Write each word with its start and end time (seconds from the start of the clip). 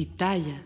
Pitaya. 0.00 0.64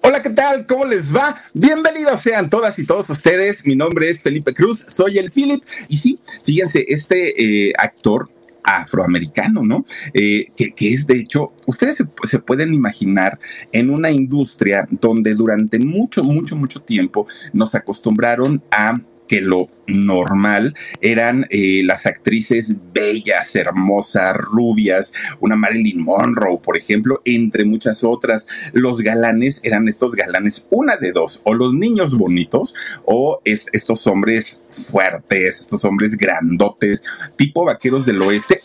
Hola, 0.00 0.22
¿qué 0.22 0.30
tal? 0.30 0.66
¿Cómo 0.66 0.86
les 0.86 1.14
va? 1.14 1.36
Bienvenidos 1.52 2.22
sean 2.22 2.48
todas 2.48 2.78
y 2.78 2.86
todos 2.86 3.10
ustedes. 3.10 3.66
Mi 3.66 3.76
nombre 3.76 4.08
es 4.08 4.22
Felipe 4.22 4.54
Cruz, 4.54 4.86
soy 4.88 5.18
el 5.18 5.30
Philip. 5.30 5.62
Y 5.88 5.98
sí, 5.98 6.18
fíjense, 6.42 6.82
este 6.88 7.68
eh, 7.68 7.74
actor 7.76 8.30
afroamericano, 8.64 9.62
¿no? 9.64 9.84
Eh, 10.14 10.46
que, 10.56 10.72
es 10.78 11.06
de 11.06 11.18
hecho, 11.18 11.52
ustedes 11.66 11.98
se, 11.98 12.04
se, 12.22 12.38
pueden 12.38 12.72
imaginar 12.72 13.38
en 13.70 13.90
una 13.90 14.10
industria 14.10 14.88
donde 14.90 15.34
durante 15.34 15.78
mucho, 15.78 16.24
mucho, 16.24 16.56
mucho 16.56 16.80
tiempo 16.80 17.26
nos 17.52 17.74
acostumbraron 17.74 18.62
a 18.70 18.98
que 19.28 19.40
lo 19.40 19.70
normal 19.86 20.74
eran 21.00 21.46
eh, 21.50 21.82
las 21.84 22.06
actrices 22.06 22.76
bellas, 22.92 23.54
hermosas, 23.56 24.36
rubias, 24.36 25.12
una 25.40 25.56
Marilyn 25.56 26.02
Monroe, 26.02 26.58
por 26.62 26.76
ejemplo, 26.76 27.20
entre 27.24 27.64
muchas 27.64 28.04
otras. 28.04 28.46
Los 28.72 29.00
galanes 29.00 29.60
eran 29.64 29.88
estos 29.88 30.14
galanes, 30.14 30.66
una 30.70 30.96
de 30.96 31.12
dos, 31.12 31.40
o 31.44 31.54
los 31.54 31.74
niños 31.74 32.16
bonitos, 32.16 32.74
o 33.04 33.40
estos 33.44 34.06
hombres 34.06 34.64
fuertes, 34.70 35.60
estos 35.60 35.84
hombres 35.84 36.16
grandotes, 36.16 37.02
tipo 37.36 37.64
vaqueros 37.64 38.06
del 38.06 38.22
oeste, 38.22 38.62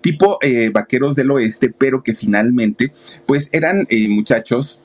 tipo 0.00 0.38
eh, 0.42 0.70
vaqueros 0.72 1.14
del 1.16 1.30
oeste, 1.30 1.72
pero 1.76 2.02
que 2.02 2.14
finalmente, 2.14 2.92
pues 3.26 3.50
eran 3.52 3.86
eh, 3.90 4.08
muchachos 4.08 4.82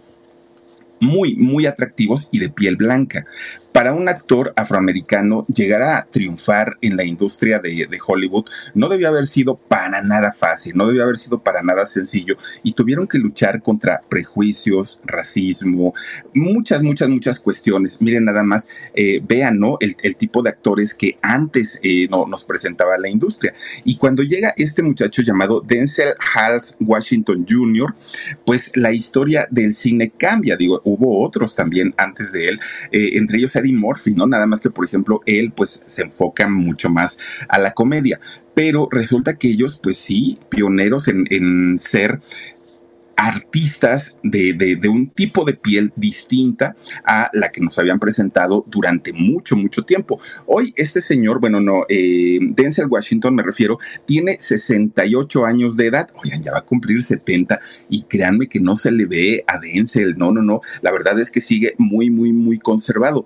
muy, 0.99 1.35
muy 1.35 1.65
atractivos 1.65 2.29
y 2.31 2.39
de 2.39 2.49
piel 2.49 2.77
blanca 2.77 3.25
para 3.75 3.91
un 3.91 4.07
actor 4.07 4.53
afroamericano 4.55 5.45
llegar 5.53 5.81
a 5.81 6.07
triunfar 6.09 6.77
en 6.79 6.95
la 6.95 7.03
industria 7.03 7.59
de, 7.59 7.89
Hollywood 8.07 8.45
no 8.73 8.87
debió 8.87 9.09
haber 9.09 9.25
sido 9.25 9.57
para 9.57 10.01
nada 10.01 10.31
fácil, 10.31 10.77
no 10.77 10.87
debió 10.87 11.03
haber 11.03 11.17
sido 11.17 11.39
para 11.39 11.61
nada 11.61 11.85
sencillo 11.85 12.37
y 12.63 12.71
tuvieron 12.71 13.05
que 13.05 13.17
luchar 13.17 13.61
contra 13.61 14.01
prejuicios, 14.07 15.01
racismo, 15.03 15.93
muchas, 16.33 16.83
muchas, 16.83 17.09
muchas 17.09 17.37
cuestiones. 17.37 18.01
Miren 18.01 18.23
nada 18.23 18.43
más, 18.43 18.69
eh, 18.93 19.19
vean, 19.21 19.59
¿no? 19.59 19.77
El, 19.81 20.15
tipo 20.15 20.41
de 20.41 20.51
actores 20.51 20.93
que 20.93 21.17
antes 21.21 21.81
eh, 21.83 22.07
no, 22.09 22.25
nos 22.27 22.45
presentaba 22.45 22.97
la 22.97 23.09
industria. 23.09 23.53
Y 23.83 23.97
cuando 23.97 24.23
llega 24.23 24.53
este 24.55 24.83
muchacho 24.83 25.21
llamado 25.21 25.59
Denzel 25.59 26.13
Hals 26.33 26.77
Washington 26.79 27.45
Jr., 27.49 27.93
pues 28.45 28.71
la 28.75 28.93
historia 28.93 29.49
del 29.51 29.73
cine 29.73 30.13
cambia. 30.17 30.55
Digo, 30.55 30.81
hubo 30.85 31.21
otros 31.21 31.57
también 31.57 31.93
antes 31.97 32.31
de 32.31 32.47
él, 32.47 32.59
eh, 32.93 33.09
entre 33.15 33.39
ellos 33.39 33.51
Eddie 33.65 33.77
Murphy, 33.77 34.13
¿no? 34.13 34.27
Nada 34.27 34.45
más 34.45 34.61
que, 34.61 34.69
por 34.69 34.85
ejemplo, 34.85 35.21
él 35.25 35.51
pues 35.51 35.83
se 35.85 36.03
enfoca 36.03 36.47
mucho 36.47 36.89
más 36.89 37.17
a 37.49 37.57
la 37.57 37.73
comedia. 37.73 38.19
Pero 38.53 38.87
resulta 38.91 39.35
que 39.35 39.49
ellos, 39.49 39.79
pues 39.81 39.97
sí, 39.97 40.39
pioneros 40.49 41.07
en, 41.07 41.77
ser 41.77 42.21
artistas 43.17 44.19
de, 44.23 44.53
de, 44.53 44.89
un 44.89 45.09
tipo 45.09 45.45
de 45.45 45.53
piel 45.53 45.93
distinta 45.95 46.75
a 47.05 47.29
la 47.33 47.49
que 47.49 47.61
nos 47.61 47.79
habían 47.79 47.97
presentado 47.97 48.65
durante 48.67 49.13
mucho, 49.13 49.55
mucho 49.55 49.83
tiempo. 49.83 50.19
Hoy 50.45 50.73
este 50.75 51.01
señor, 51.01 51.39
bueno, 51.39 51.61
no, 51.61 51.85
eh, 51.87 52.39
Denzel 52.41 52.87
Washington 52.87 53.35
me 53.35 53.43
refiero, 53.43 53.77
tiene 54.05 54.37
68 54.39 55.45
años 55.45 55.77
de 55.77 55.87
edad, 55.87 56.09
oigan, 56.21 56.43
ya 56.43 56.51
va 56.51 56.59
a 56.59 56.65
cumplir 56.65 57.01
70 57.01 57.59
y 57.89 58.03
créanme 58.03 58.47
que 58.47 58.59
no 58.59 58.75
se 58.75 58.91
le 58.91 59.05
ve 59.05 59.43
a 59.47 59.59
Denzel, 59.59 60.15
no, 60.17 60.31
no, 60.31 60.41
no, 60.41 60.59
la 60.81 60.91
verdad 60.91 61.17
es 61.17 61.31
que 61.31 61.39
sigue 61.39 61.73
muy, 61.77 62.09
muy, 62.09 62.33
muy 62.33 62.59
conservado 62.59 63.25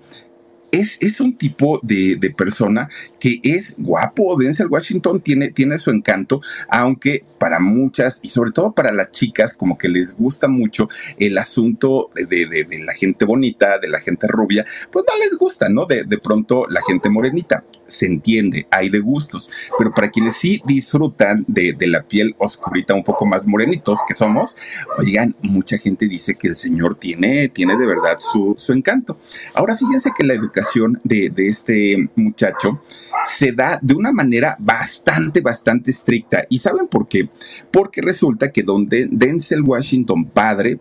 es, 0.71 1.19
un 1.19 1.35
tipo 1.35 1.79
de, 1.81 2.33
persona 2.37 2.89
que 3.19 3.39
es 3.43 3.75
guapo. 3.77 4.37
Denzel 4.37 4.67
Washington 4.67 5.21
tiene, 5.21 5.49
tiene 5.49 5.77
su 5.77 5.91
encanto, 5.91 6.41
aunque 6.69 7.23
para 7.37 7.59
muchas 7.59 8.19
y 8.21 8.29
sobre 8.29 8.51
todo 8.51 8.73
para 8.73 8.91
las 8.91 9.11
chicas, 9.11 9.53
como 9.53 9.77
que 9.77 9.87
les 9.87 10.15
gusta 10.15 10.47
mucho 10.47 10.89
el 11.17 11.37
asunto 11.37 12.09
de, 12.13 12.67
la 12.85 12.93
gente 12.93 13.25
bonita, 13.25 13.79
de 13.79 13.87
la 13.87 13.99
gente 13.99 14.27
rubia, 14.27 14.65
pues 14.91 15.05
no 15.07 15.17
les 15.17 15.37
gusta, 15.37 15.69
¿no? 15.69 15.85
De, 15.85 16.03
de 16.03 16.17
pronto 16.17 16.65
la 16.67 16.81
gente 16.87 17.09
morenita. 17.09 17.63
Se 17.85 18.05
entiende, 18.05 18.67
hay 18.69 18.89
de 18.89 18.99
gustos, 18.99 19.49
pero 19.77 19.91
para 19.91 20.09
quienes 20.09 20.35
sí 20.35 20.61
disfrutan 20.65 21.43
de, 21.47 21.75
la 21.87 22.03
piel 22.03 22.35
oscurita, 22.37 22.93
un 22.93 23.03
poco 23.03 23.25
más 23.25 23.47
morenitos 23.47 23.99
que 24.07 24.13
somos, 24.13 24.57
oigan, 24.99 25.35
mucha 25.41 25.77
gente 25.79 26.07
dice 26.07 26.35
que 26.35 26.49
el 26.49 26.55
señor 26.55 26.95
tiene, 26.95 27.49
tiene 27.49 27.75
de 27.77 27.87
verdad 27.87 28.17
su, 28.19 28.53
su 28.57 28.73
encanto. 28.73 29.17
Ahora 29.55 29.75
fíjense 29.75 30.11
que 30.15 30.23
la 30.23 30.35
educación 30.35 31.01
de, 31.03 31.31
este 31.37 32.09
muchacho 32.15 32.81
se 33.23 33.51
da 33.51 33.79
de 33.81 33.93
una 33.95 34.11
manera 34.11 34.55
bastante, 34.59 35.41
bastante 35.41 35.91
estricta. 35.91 36.45
¿Y 36.49 36.59
saben 36.59 36.87
por 36.87 37.07
qué? 37.07 37.29
Porque 37.71 38.01
resulta 38.01 38.51
que 38.51 38.63
donde 38.63 39.07
Denzel 39.11 39.61
Washington 39.61 40.25
padre 40.25 40.79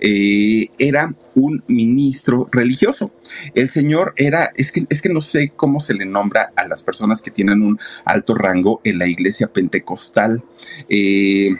eh, 0.00 0.68
era 0.78 1.14
un 1.34 1.62
ministro 1.68 2.46
religioso. 2.50 3.12
El 3.54 3.70
señor 3.70 4.14
era, 4.16 4.52
es 4.56 4.72
que, 4.72 4.84
es 4.88 5.02
que 5.02 5.08
no 5.08 5.20
sé 5.20 5.52
cómo 5.54 5.80
se 5.80 5.94
le 5.94 6.06
nombra 6.06 6.52
a 6.56 6.66
las 6.66 6.82
personas 6.82 7.22
que 7.22 7.30
tienen 7.30 7.62
un 7.62 7.78
alto 8.04 8.34
rango 8.34 8.80
en 8.84 8.98
la 8.98 9.06
iglesia 9.06 9.48
pentecostal. 9.48 10.42
Eh, 10.88 11.56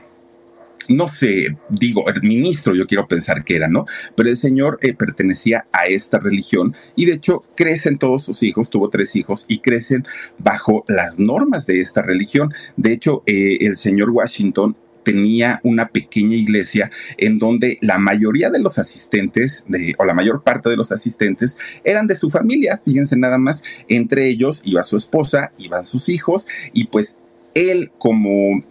no 0.91 1.09
sé, 1.09 1.56
digo, 1.69 2.09
el 2.09 2.23
ministro 2.23 2.75
yo 2.75 2.87
quiero 2.87 3.06
pensar 3.06 3.45
que 3.45 3.56
era, 3.56 3.69
¿no? 3.69 3.87
Pero 4.17 4.28
el 4.28 4.37
señor 4.37 4.78
eh, 4.83 4.93
pertenecía 4.93 5.67
a 5.73 5.87
esta 5.87 6.19
religión 6.19 6.75
y 6.97 7.06
de 7.06 7.15
hecho 7.15 7.45
crecen 7.55 7.99
todos 7.99 8.25
sus 8.25 8.43
hijos, 8.43 8.71
tuvo 8.71 8.91
tres 8.91 9.15
hijos 9.17 9.45
y 9.49 9.61
crecen 9.61 10.05
bajo 10.39 10.84
las 10.89 11.19
normas 11.19 11.67
de 11.67 11.81
esta 11.81 12.03
religión. 12.03 12.53
De 12.77 12.93
hecho, 12.93 13.23
eh, 13.27 13.59
el 13.61 13.77
señor 13.77 14.11
Washington 14.11 14.77
tenía 15.05 15.61
una 15.62 15.89
pequeña 15.89 16.37
iglesia 16.37 16.91
en 17.17 17.39
donde 17.39 17.79
la 17.81 17.99
mayoría 17.99 18.50
de 18.50 18.59
los 18.59 18.79
asistentes, 18.79 19.65
o 19.97 20.05
la 20.05 20.15
mayor 20.15 20.43
parte 20.43 20.69
de 20.69 20.77
los 20.77 20.93
asistentes, 20.93 21.56
eran 21.84 22.06
de 22.06 22.15
su 22.15 22.31
familia. 22.31 22.83
Fíjense 22.84 23.17
nada 23.17 23.39
más, 23.39 23.62
entre 23.89 24.29
ellos 24.29 24.61
iba 24.65 24.84
su 24.84 24.97
esposa, 24.97 25.53
iban 25.56 25.87
sus 25.87 26.09
hijos, 26.09 26.47
y 26.73 26.84
pues 26.84 27.19
él 27.55 27.91
como 27.99 28.62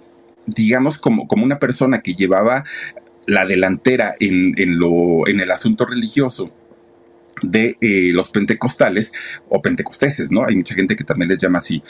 digamos, 0.55 0.97
como, 0.97 1.27
como 1.27 1.45
una 1.45 1.59
persona 1.59 2.01
que 2.01 2.15
llevaba 2.15 2.63
la 3.27 3.45
delantera 3.45 4.15
en, 4.19 4.53
en, 4.57 4.79
lo, 4.79 5.27
en 5.27 5.39
el 5.39 5.51
asunto 5.51 5.85
religioso 5.85 6.51
de 7.41 7.77
eh, 7.81 8.11
los 8.13 8.29
pentecostales 8.29 9.13
o 9.47 9.61
pentecosteses, 9.61 10.31
¿no? 10.31 10.45
Hay 10.45 10.55
mucha 10.55 10.75
gente 10.75 10.95
que 10.95 11.03
también 11.03 11.29
les 11.29 11.37
llama 11.37 11.59
así. 11.59 11.83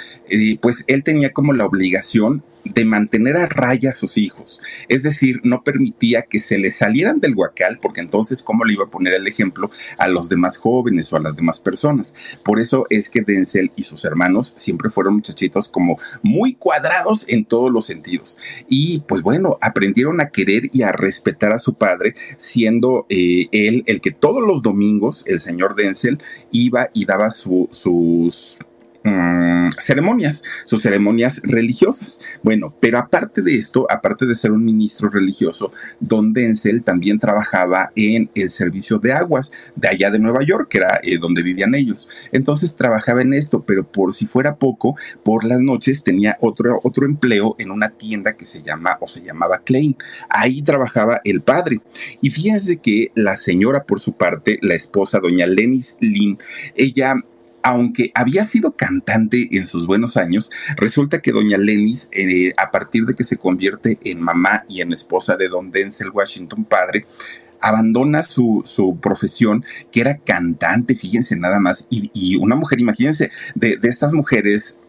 pues 0.61 0.83
él 0.87 1.03
tenía 1.03 1.31
como 1.31 1.53
la 1.53 1.65
obligación 1.65 2.43
de 2.63 2.85
mantener 2.85 3.37
a 3.37 3.47
raya 3.47 3.91
a 3.91 3.93
sus 3.93 4.17
hijos. 4.17 4.61
Es 4.87 5.03
decir, 5.03 5.41
no 5.43 5.63
permitía 5.63 6.23
que 6.23 6.39
se 6.39 6.57
les 6.57 6.75
salieran 6.75 7.19
del 7.19 7.35
huacal, 7.35 7.79
porque 7.81 8.01
entonces, 8.01 8.41
¿cómo 8.41 8.65
le 8.65 8.73
iba 8.73 8.85
a 8.85 8.89
poner 8.89 9.13
el 9.13 9.27
ejemplo 9.27 9.71
a 9.97 10.07
los 10.07 10.29
demás 10.29 10.57
jóvenes 10.57 11.11
o 11.11 11.17
a 11.17 11.21
las 11.21 11.35
demás 11.35 11.59
personas? 11.59 12.15
Por 12.43 12.59
eso 12.59 12.85
es 12.89 13.09
que 13.09 13.21
Denzel 13.21 13.71
y 13.75 13.83
sus 13.83 14.05
hermanos 14.05 14.53
siempre 14.57 14.89
fueron 14.89 15.15
muchachitos 15.15 15.69
como 15.69 15.97
muy 16.21 16.53
cuadrados 16.53 17.27
en 17.29 17.45
todos 17.45 17.71
los 17.71 17.85
sentidos. 17.85 18.37
Y 18.67 19.03
pues 19.07 19.21
bueno, 19.21 19.57
aprendieron 19.61 20.21
a 20.21 20.29
querer 20.29 20.69
y 20.71 20.83
a 20.83 20.91
respetar 20.91 21.51
a 21.51 21.59
su 21.59 21.75
padre, 21.75 22.15
siendo 22.37 23.05
eh, 23.09 23.47
él 23.51 23.83
el 23.87 24.01
que 24.01 24.11
todos 24.11 24.45
los 24.45 24.61
domingos, 24.61 25.23
señor 25.39 25.75
Denzel, 25.75 26.21
iba 26.51 26.89
y 26.93 27.05
daba 27.05 27.31
sus 27.31 28.59
mm, 29.09 29.71
ceremonias, 29.79 30.43
sus 30.65 30.81
ceremonias 30.81 31.41
religiosas. 31.43 32.21
Bueno, 32.43 32.75
pero 32.79 32.99
aparte 32.99 33.41
de 33.41 33.55
esto, 33.55 33.87
aparte 33.89 34.25
de 34.25 34.35
ser 34.35 34.51
un 34.51 34.63
ministro 34.63 35.09
religioso, 35.09 35.71
Don 35.99 36.33
Denzel 36.33 36.83
también 36.83 37.19
trabajaba 37.19 37.91
en 37.95 38.29
el 38.35 38.49
servicio 38.49 38.99
de 38.99 39.13
aguas 39.13 39.51
de 39.75 39.87
allá 39.87 40.09
de 40.11 40.19
Nueva 40.19 40.43
York, 40.43 40.67
que 40.69 40.77
era 40.79 40.99
eh, 41.03 41.17
donde 41.17 41.41
vivían 41.41 41.75
ellos. 41.75 42.09
Entonces 42.31 42.75
trabajaba 42.75 43.21
en 43.21 43.33
esto, 43.33 43.63
pero 43.63 43.83
por 43.83 44.13
si 44.13 44.27
fuera 44.27 44.55
poco, 44.55 44.95
por 45.23 45.43
las 45.43 45.59
noches 45.59 46.03
tenía 46.03 46.37
otro, 46.41 46.79
otro 46.83 47.05
empleo 47.05 47.55
en 47.59 47.71
una 47.71 47.89
tienda 47.89 48.35
que 48.35 48.45
se 48.45 48.61
llama 48.61 48.97
o 49.01 49.07
se 49.07 49.21
llamaba 49.21 49.59
Klein. 49.63 49.95
Ahí 50.29 50.61
trabajaba 50.61 51.21
el 51.23 51.41
padre. 51.41 51.81
Y 52.21 52.31
fíjense 52.31 52.77
que 52.77 53.11
la 53.15 53.35
señora, 53.35 53.83
por 53.83 53.99
su 53.99 54.13
parte, 54.13 54.59
la 54.61 54.75
esposa, 54.75 55.19
doña 55.19 55.47
Lenis 55.47 55.97
Lynn, 55.99 56.39
ella 56.75 57.15
aunque 57.63 58.11
había 58.15 58.45
sido 58.45 58.75
cantante 58.75 59.49
en 59.51 59.67
sus 59.67 59.87
buenos 59.87 60.17
años, 60.17 60.51
resulta 60.77 61.21
que 61.21 61.31
doña 61.31 61.57
Lenis, 61.57 62.09
eh, 62.11 62.53
a 62.57 62.71
partir 62.71 63.05
de 63.05 63.13
que 63.13 63.23
se 63.23 63.37
convierte 63.37 63.99
en 64.03 64.21
mamá 64.21 64.65
y 64.67 64.81
en 64.81 64.93
esposa 64.93 65.35
de 65.35 65.49
don 65.49 65.71
Denzel 65.71 66.11
Washington 66.11 66.65
padre, 66.65 67.05
abandona 67.61 68.23
su, 68.23 68.63
profesión, 69.01 69.65
que 69.91 70.01
era 70.01 70.17
cantante, 70.17 70.95
fíjense 70.95 71.35
nada 71.35 71.59
más, 71.59 71.87
y, 71.89 72.37
una 72.37 72.55
mujer, 72.55 72.79
imagínense, 72.79 73.31
de, 73.55 73.77
estas 73.83 74.13
mujeres 74.13 74.79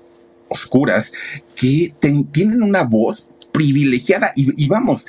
oscuras 0.48 1.12
que 1.54 1.94
tienen 2.32 2.62
una 2.62 2.82
voz 2.82 3.28
privilegiada. 3.52 4.32
Y, 4.36 4.68
vamos, 4.68 5.06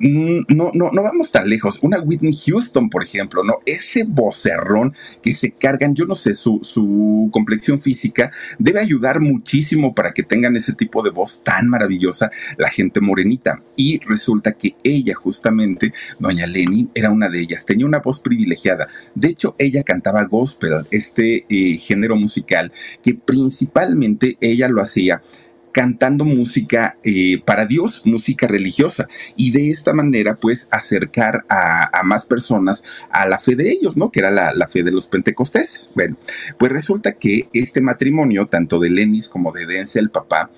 no, 0.00 0.70
no, 0.74 0.90
no 0.90 1.02
vamos 1.02 1.30
tan 1.30 1.48
lejos. 1.48 1.78
Una 1.82 2.00
Whitney 2.00 2.34
Houston, 2.46 2.88
por 2.88 3.04
ejemplo, 3.04 3.44
¿no? 3.44 3.58
Ese 3.66 4.04
vocerrón 4.08 4.94
que 5.22 5.32
se 5.32 5.52
cargan, 5.52 5.94
yo 5.94 6.06
no 6.06 6.14
sé, 6.14 6.34
su, 6.34 6.60
su 6.62 7.28
complexión 7.32 7.80
física 7.80 8.30
debe 8.58 8.80
ayudar 8.80 9.20
muchísimo 9.20 9.94
para 9.94 10.12
que 10.12 10.22
tengan 10.22 10.56
ese 10.56 10.72
tipo 10.72 11.02
de 11.02 11.10
voz 11.10 11.42
tan 11.42 11.68
maravillosa 11.68 12.30
la 12.56 12.70
gente 12.70 13.00
morenita. 13.00 13.62
Y 13.76 13.98
resulta 14.06 14.52
que 14.52 14.74
ella, 14.82 15.14
justamente, 15.14 15.92
doña 16.18 16.46
Lenny, 16.46 16.88
era 16.94 17.10
una 17.10 17.28
de 17.28 17.40
ellas. 17.40 17.64
Tenía 17.64 17.86
una 17.86 18.00
voz 18.00 18.20
privilegiada. 18.20 18.88
De 19.14 19.28
hecho, 19.28 19.54
ella 19.58 19.82
cantaba 19.82 20.24
gospel, 20.24 20.86
este 20.90 21.46
eh, 21.48 21.76
género 21.76 22.16
musical 22.16 22.72
que 23.02 23.14
principalmente 23.14 24.36
ella 24.40 24.68
lo 24.68 24.82
hacía 24.82 25.22
cantando 25.72 26.24
música 26.24 26.96
eh, 27.04 27.40
para 27.44 27.66
Dios, 27.66 28.02
música 28.04 28.46
religiosa, 28.46 29.08
y 29.36 29.50
de 29.52 29.70
esta 29.70 29.92
manera, 29.92 30.36
pues, 30.36 30.68
acercar 30.70 31.44
a, 31.48 32.02
más 32.04 32.26
personas 32.26 32.84
a 33.10 33.26
la 33.26 33.38
fe 33.38 33.56
de 33.56 33.70
ellos, 33.70 33.96
¿no? 33.96 34.10
Que 34.10 34.20
era 34.20 34.30
la, 34.30 34.68
fe 34.68 34.82
de 34.82 34.90
los 34.90 35.08
pentecosteses. 35.08 35.90
Bueno, 35.94 36.16
pues 36.58 36.72
resulta 36.72 37.12
que 37.12 37.48
este 37.52 37.80
matrimonio, 37.80 38.46
tanto 38.46 38.78
de 38.78 38.90
Lenis 38.90 39.28
como 39.28 39.52
de 39.52 39.66
Denzel, 39.66 40.10
papá, 40.10 40.50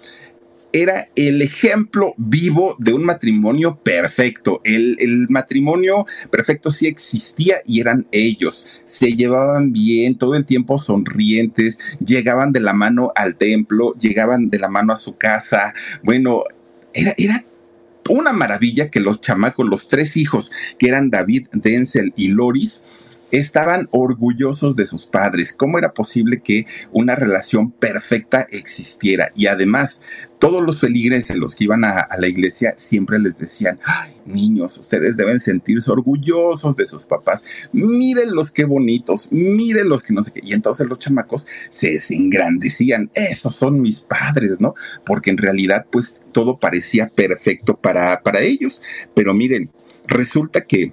era 0.72 1.08
el 1.16 1.42
ejemplo 1.42 2.14
vivo 2.16 2.76
de 2.78 2.94
un 2.94 3.04
matrimonio 3.04 3.76
perfecto. 3.76 4.60
El, 4.64 5.26
matrimonio 5.28 6.06
perfecto 6.30 6.70
sí 6.70 6.86
existía 6.86 7.56
y 7.64 7.80
eran 7.80 8.06
ellos. 8.10 8.68
Se 8.84 9.14
llevaban 9.14 9.72
bien, 9.72 10.16
todo 10.16 10.34
el 10.34 10.46
tiempo 10.46 10.78
sonrientes, 10.78 11.78
llegaban 12.04 12.52
de 12.52 12.60
la 12.60 12.72
mano 12.72 13.12
al 13.14 13.36
templo, 13.36 13.92
llegaban 13.98 14.48
de 14.48 14.58
la 14.58 14.68
mano 14.68 14.92
a 14.92 14.96
su 14.96 15.16
casa. 15.16 15.74
Bueno, 16.02 16.44
era, 16.94 17.14
era 17.18 17.44
una 18.08 18.32
maravilla 18.32 18.90
que 18.90 19.00
los 19.00 19.20
chamacos, 19.20 19.66
los 19.66 19.88
tres 19.88 20.16
hijos, 20.16 20.50
que 20.78 20.88
eran 20.88 21.10
David, 21.10 21.48
Denzel 21.52 22.12
y 22.16 22.28
Loris, 22.28 22.82
estaban 23.32 23.88
orgullosos 23.90 24.76
de 24.76 24.86
sus 24.86 25.06
padres. 25.06 25.52
¿Cómo 25.52 25.78
era 25.78 25.94
posible 25.94 26.40
que 26.40 26.66
una 26.92 27.16
relación 27.16 27.70
perfecta 27.72 28.46
existiera? 28.50 29.32
Y 29.34 29.46
además, 29.46 30.04
todos 30.42 30.60
los 30.60 30.80
feligreses, 30.80 31.36
los 31.36 31.54
que 31.54 31.62
iban 31.62 31.84
a, 31.84 32.08
la 32.18 32.26
iglesia, 32.26 32.74
siempre 32.76 33.20
les 33.20 33.38
decían, 33.38 33.78
ay, 33.84 34.10
niños, 34.26 34.76
ustedes 34.76 35.16
deben 35.16 35.38
sentirse 35.38 35.88
orgullosos 35.88 36.74
de 36.74 36.84
sus 36.84 37.06
papás. 37.06 37.44
Miren 37.70 38.34
los 38.34 38.50
qué 38.50 38.64
bonitos, 38.64 39.30
miren 39.30 39.88
los 39.88 40.02
que 40.02 40.12
no 40.12 40.20
sé 40.24 40.32
qué. 40.32 40.40
Y 40.42 40.52
entonces 40.52 40.88
los 40.88 40.98
chamacos 40.98 41.46
se, 41.70 41.96
engrandecían, 42.10 43.08
esos 43.14 43.54
son 43.54 43.80
mis 43.80 44.00
padres, 44.00 44.56
¿no? 44.58 44.74
Porque 45.06 45.30
en 45.30 45.38
realidad, 45.38 45.86
pues 45.92 46.20
todo 46.32 46.58
parecía 46.58 47.06
perfecto 47.06 47.76
para, 47.76 48.20
para 48.24 48.40
ellos. 48.40 48.82
Pero 49.14 49.34
miren, 49.34 49.70
resulta 50.08 50.62
que 50.62 50.92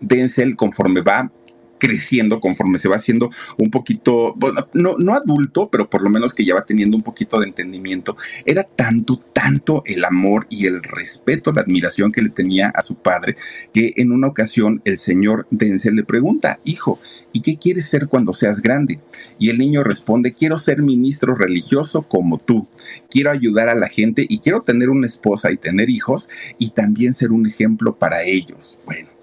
Denzel, 0.00 0.54
conforme 0.54 1.00
va 1.00 1.32
creciendo 1.78 2.40
conforme 2.40 2.78
se 2.78 2.88
va 2.88 2.96
haciendo 2.96 3.30
un 3.58 3.70
poquito, 3.70 4.34
no, 4.72 4.96
no 4.98 5.14
adulto, 5.14 5.68
pero 5.70 5.90
por 5.90 6.02
lo 6.02 6.10
menos 6.10 6.34
que 6.34 6.44
ya 6.44 6.54
va 6.54 6.64
teniendo 6.64 6.96
un 6.96 7.02
poquito 7.02 7.40
de 7.40 7.46
entendimiento, 7.46 8.16
era 8.44 8.64
tanto, 8.64 9.20
tanto 9.32 9.82
el 9.86 10.04
amor 10.04 10.46
y 10.50 10.66
el 10.66 10.82
respeto, 10.82 11.52
la 11.52 11.62
admiración 11.62 12.12
que 12.12 12.22
le 12.22 12.30
tenía 12.30 12.68
a 12.68 12.82
su 12.82 12.94
padre, 12.96 13.36
que 13.72 13.92
en 13.96 14.12
una 14.12 14.28
ocasión 14.28 14.82
el 14.84 14.98
señor 14.98 15.46
Denzel 15.50 15.96
le 15.96 16.04
pregunta, 16.04 16.60
hijo, 16.64 16.98
¿y 17.32 17.40
qué 17.40 17.58
quieres 17.58 17.86
ser 17.86 18.08
cuando 18.08 18.32
seas 18.32 18.62
grande? 18.62 19.00
Y 19.38 19.50
el 19.50 19.58
niño 19.58 19.84
responde, 19.84 20.32
quiero 20.32 20.58
ser 20.58 20.82
ministro 20.82 21.34
religioso 21.34 22.02
como 22.02 22.38
tú, 22.38 22.68
quiero 23.10 23.30
ayudar 23.30 23.68
a 23.68 23.74
la 23.74 23.88
gente 23.88 24.26
y 24.28 24.38
quiero 24.38 24.62
tener 24.62 24.90
una 24.90 25.06
esposa 25.06 25.50
y 25.52 25.56
tener 25.56 25.90
hijos 25.90 26.28
y 26.58 26.70
también 26.70 27.14
ser 27.14 27.32
un 27.32 27.46
ejemplo 27.46 27.96
para 27.96 28.22
ellos. 28.22 28.78
Bueno 28.84 29.13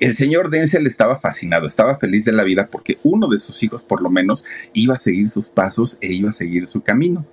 el 0.00 0.14
señor 0.14 0.50
Denzel 0.50 0.86
estaba 0.86 1.18
fascinado, 1.18 1.66
estaba 1.66 1.96
feliz 1.96 2.24
de 2.24 2.32
la 2.32 2.42
vida 2.42 2.68
porque 2.68 2.98
uno 3.02 3.28
de 3.28 3.38
sus 3.38 3.62
hijos 3.62 3.84
por 3.84 4.02
lo 4.02 4.10
menos 4.10 4.44
iba 4.72 4.94
a 4.94 4.98
seguir 4.98 5.28
sus 5.28 5.50
pasos 5.50 5.98
e 6.00 6.12
iba 6.12 6.30
a 6.30 6.32
seguir 6.32 6.66
su 6.66 6.80
camino. 6.80 7.26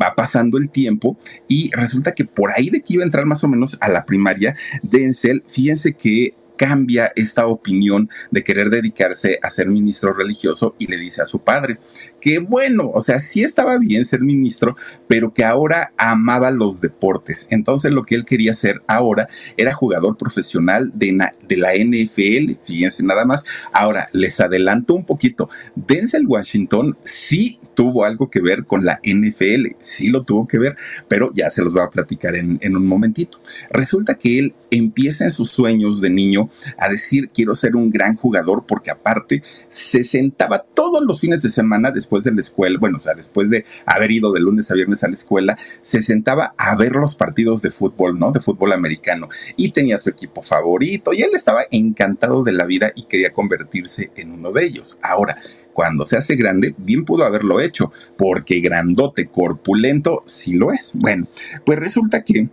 Va 0.00 0.14
pasando 0.14 0.58
el 0.58 0.70
tiempo 0.70 1.18
y 1.46 1.70
resulta 1.72 2.12
que 2.12 2.24
por 2.24 2.50
ahí 2.50 2.70
de 2.70 2.80
que 2.80 2.94
iba 2.94 3.02
a 3.02 3.06
entrar 3.06 3.26
más 3.26 3.44
o 3.44 3.48
menos 3.48 3.76
a 3.80 3.88
la 3.88 4.06
primaria, 4.06 4.56
Denzel, 4.82 5.44
fíjense 5.46 5.92
que 5.92 6.34
cambia 6.56 7.12
esta 7.16 7.46
opinión 7.46 8.10
de 8.30 8.44
querer 8.44 8.70
dedicarse 8.70 9.38
a 9.42 9.48
ser 9.48 9.68
ministro 9.68 10.12
religioso 10.12 10.74
y 10.78 10.88
le 10.88 10.98
dice 10.98 11.22
a 11.22 11.26
su 11.26 11.38
padre 11.38 11.78
que 12.20 12.38
bueno, 12.38 12.90
o 12.92 13.00
sea, 13.00 13.20
sí 13.20 13.42
estaba 13.42 13.78
bien 13.78 14.04
ser 14.04 14.20
ministro, 14.20 14.76
pero 15.08 15.32
que 15.32 15.44
ahora 15.44 15.92
amaba 15.96 16.50
los 16.50 16.80
deportes. 16.80 17.46
Entonces 17.50 17.92
lo 17.92 18.04
que 18.04 18.14
él 18.14 18.24
quería 18.24 18.52
hacer 18.52 18.82
ahora 18.88 19.28
era 19.56 19.72
jugador 19.72 20.16
profesional 20.16 20.90
de, 20.94 21.18
de 21.48 21.56
la 21.56 21.74
NFL, 21.74 22.58
fíjense 22.64 23.02
nada 23.02 23.24
más. 23.24 23.44
Ahora, 23.72 24.06
les 24.12 24.40
adelanto 24.40 24.94
un 24.94 25.04
poquito, 25.04 25.48
Denzel 25.74 26.26
Washington 26.26 26.96
sí 27.00 27.58
tuvo 27.74 28.04
algo 28.04 28.28
que 28.28 28.40
ver 28.40 28.66
con 28.66 28.84
la 28.84 29.00
NFL, 29.02 29.76
sí 29.78 30.08
lo 30.10 30.24
tuvo 30.24 30.46
que 30.46 30.58
ver, 30.58 30.76
pero 31.08 31.32
ya 31.34 31.48
se 31.48 31.62
los 31.62 31.72
voy 31.72 31.82
a 31.82 31.88
platicar 31.88 32.36
en, 32.36 32.58
en 32.60 32.76
un 32.76 32.86
momentito. 32.86 33.40
Resulta 33.70 34.16
que 34.16 34.38
él 34.38 34.54
empieza 34.70 35.24
en 35.24 35.30
sus 35.30 35.50
sueños 35.50 36.00
de 36.00 36.10
niño 36.10 36.50
a 36.76 36.88
decir 36.88 37.30
quiero 37.32 37.54
ser 37.54 37.76
un 37.76 37.90
gran 37.90 38.16
jugador 38.16 38.64
porque 38.66 38.90
aparte 38.90 39.42
se 39.68 40.04
sentaba 40.04 40.64
todos 40.74 41.02
los 41.04 41.20
fines 41.20 41.42
de 41.42 41.48
semana 41.48 41.90
después 41.90 42.09
de 42.10 42.32
la 42.32 42.40
escuela, 42.40 42.78
bueno, 42.78 42.98
o 42.98 43.00
sea, 43.00 43.14
después 43.14 43.48
de 43.50 43.64
haber 43.86 44.10
ido 44.10 44.32
de 44.32 44.40
lunes 44.40 44.70
a 44.70 44.74
viernes 44.74 45.04
a 45.04 45.08
la 45.08 45.14
escuela, 45.14 45.56
se 45.80 46.02
sentaba 46.02 46.54
a 46.58 46.76
ver 46.76 46.92
los 46.92 47.14
partidos 47.14 47.62
de 47.62 47.70
fútbol, 47.70 48.18
¿no? 48.18 48.32
De 48.32 48.40
fútbol 48.40 48.72
americano 48.72 49.28
y 49.56 49.72
tenía 49.72 49.98
su 49.98 50.10
equipo 50.10 50.42
favorito 50.42 51.12
y 51.12 51.22
él 51.22 51.30
estaba 51.34 51.62
encantado 51.70 52.42
de 52.42 52.52
la 52.52 52.66
vida 52.66 52.92
y 52.94 53.04
quería 53.04 53.32
convertirse 53.32 54.10
en 54.16 54.32
uno 54.32 54.52
de 54.52 54.64
ellos. 54.64 54.98
Ahora, 55.02 55.38
cuando 55.72 56.04
se 56.06 56.16
hace 56.16 56.36
grande, 56.36 56.74
bien 56.76 57.04
pudo 57.04 57.24
haberlo 57.24 57.60
hecho, 57.60 57.92
porque 58.16 58.60
grandote, 58.60 59.26
corpulento, 59.26 60.22
sí 60.26 60.54
lo 60.54 60.72
es. 60.72 60.92
Bueno, 60.94 61.26
pues 61.64 61.78
resulta 61.78 62.22
que 62.22 62.48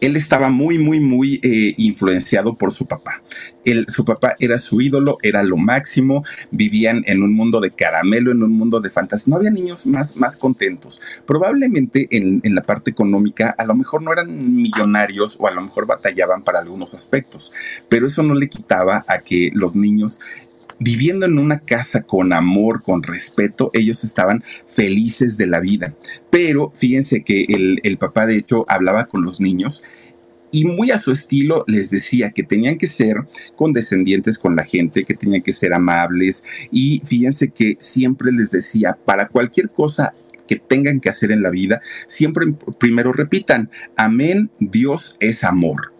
él 0.00 0.16
estaba 0.16 0.50
muy, 0.50 0.78
muy, 0.78 1.00
muy 1.00 1.40
eh, 1.42 1.74
influenciado 1.76 2.56
por 2.56 2.72
su 2.72 2.86
papá. 2.86 3.22
su 3.88 4.04
papá 4.04 4.36
era 4.38 4.58
su 4.58 4.80
ídolo, 4.80 5.18
era 5.22 5.42
lo 5.42 5.56
máximo, 5.56 6.24
vivían 6.50 7.04
en 7.06 7.22
un 7.22 7.34
mundo 7.34 7.60
de 7.60 7.70
caramelo, 7.70 8.32
en 8.32 8.42
un 8.42 8.52
mundo 8.52 8.80
de 8.80 8.90
fantasía. 8.90 9.30
No 9.30 9.36
había 9.36 9.50
niños 9.50 9.86
más, 9.86 10.16
más 10.16 10.36
contentos. 10.36 11.00
Probablemente 11.26 12.08
en, 12.10 12.40
en 12.42 12.54
la 12.54 12.62
parte 12.62 12.90
económica, 12.90 13.54
a 13.56 13.64
lo 13.64 13.74
mejor 13.74 14.02
no 14.02 14.12
eran 14.12 14.54
millonarios 14.54 15.36
o 15.40 15.46
a 15.46 15.52
lo 15.52 15.60
mejor 15.62 15.86
batallaban 15.86 16.42
para 16.42 16.60
algunos 16.60 16.94
aspectos, 16.94 17.52
pero 17.88 18.06
eso 18.06 18.22
no 18.22 18.34
le 18.34 18.48
quitaba 18.48 19.04
a 19.08 19.18
que 19.18 19.50
los 19.54 19.74
niños 19.74 20.20
viviendo 20.80 21.26
en 21.26 21.38
una 21.38 21.60
casa 21.60 22.02
con 22.02 22.32
amor, 22.32 22.82
con 22.82 23.02
respeto, 23.02 23.70
ellos 23.74 24.02
estaban 24.02 24.42
felices 24.74 25.36
de 25.36 25.46
la 25.46 25.60
vida. 25.60 25.94
Pero 26.30 26.72
fíjense 26.74 27.22
que 27.22 27.44
el, 27.82 27.98
papá 27.98 28.26
de 28.26 28.36
hecho 28.36 28.64
hablaba 28.66 29.04
con 29.04 29.22
los 29.22 29.40
niños 29.40 29.84
y 30.50 30.64
muy 30.64 30.90
a 30.90 30.98
su 30.98 31.12
estilo 31.12 31.64
les 31.68 31.90
decía 31.90 32.30
que 32.30 32.42
tenían 32.42 32.78
que 32.78 32.88
ser 32.88 33.16
condescendientes 33.54 34.38
con 34.38 34.56
la 34.56 34.64
gente, 34.64 35.04
que 35.04 35.14
tenían 35.14 35.42
que 35.42 35.52
ser 35.52 35.74
amables 35.74 36.44
y 36.72 37.02
fíjense 37.04 37.50
que 37.50 37.76
siempre 37.78 38.32
les 38.32 38.50
decía, 38.50 38.98
para 39.04 39.28
cualquier 39.28 39.70
cosa 39.70 40.14
que 40.48 40.56
tengan 40.56 40.98
que 40.98 41.10
hacer 41.10 41.30
en 41.30 41.42
la 41.42 41.50
vida, 41.50 41.80
siempre 42.08 42.52
primero 42.78 43.12
repitan, 43.12 43.70
amén, 43.96 44.50
Dios 44.58 45.16
es 45.20 45.44
amor. 45.44 45.99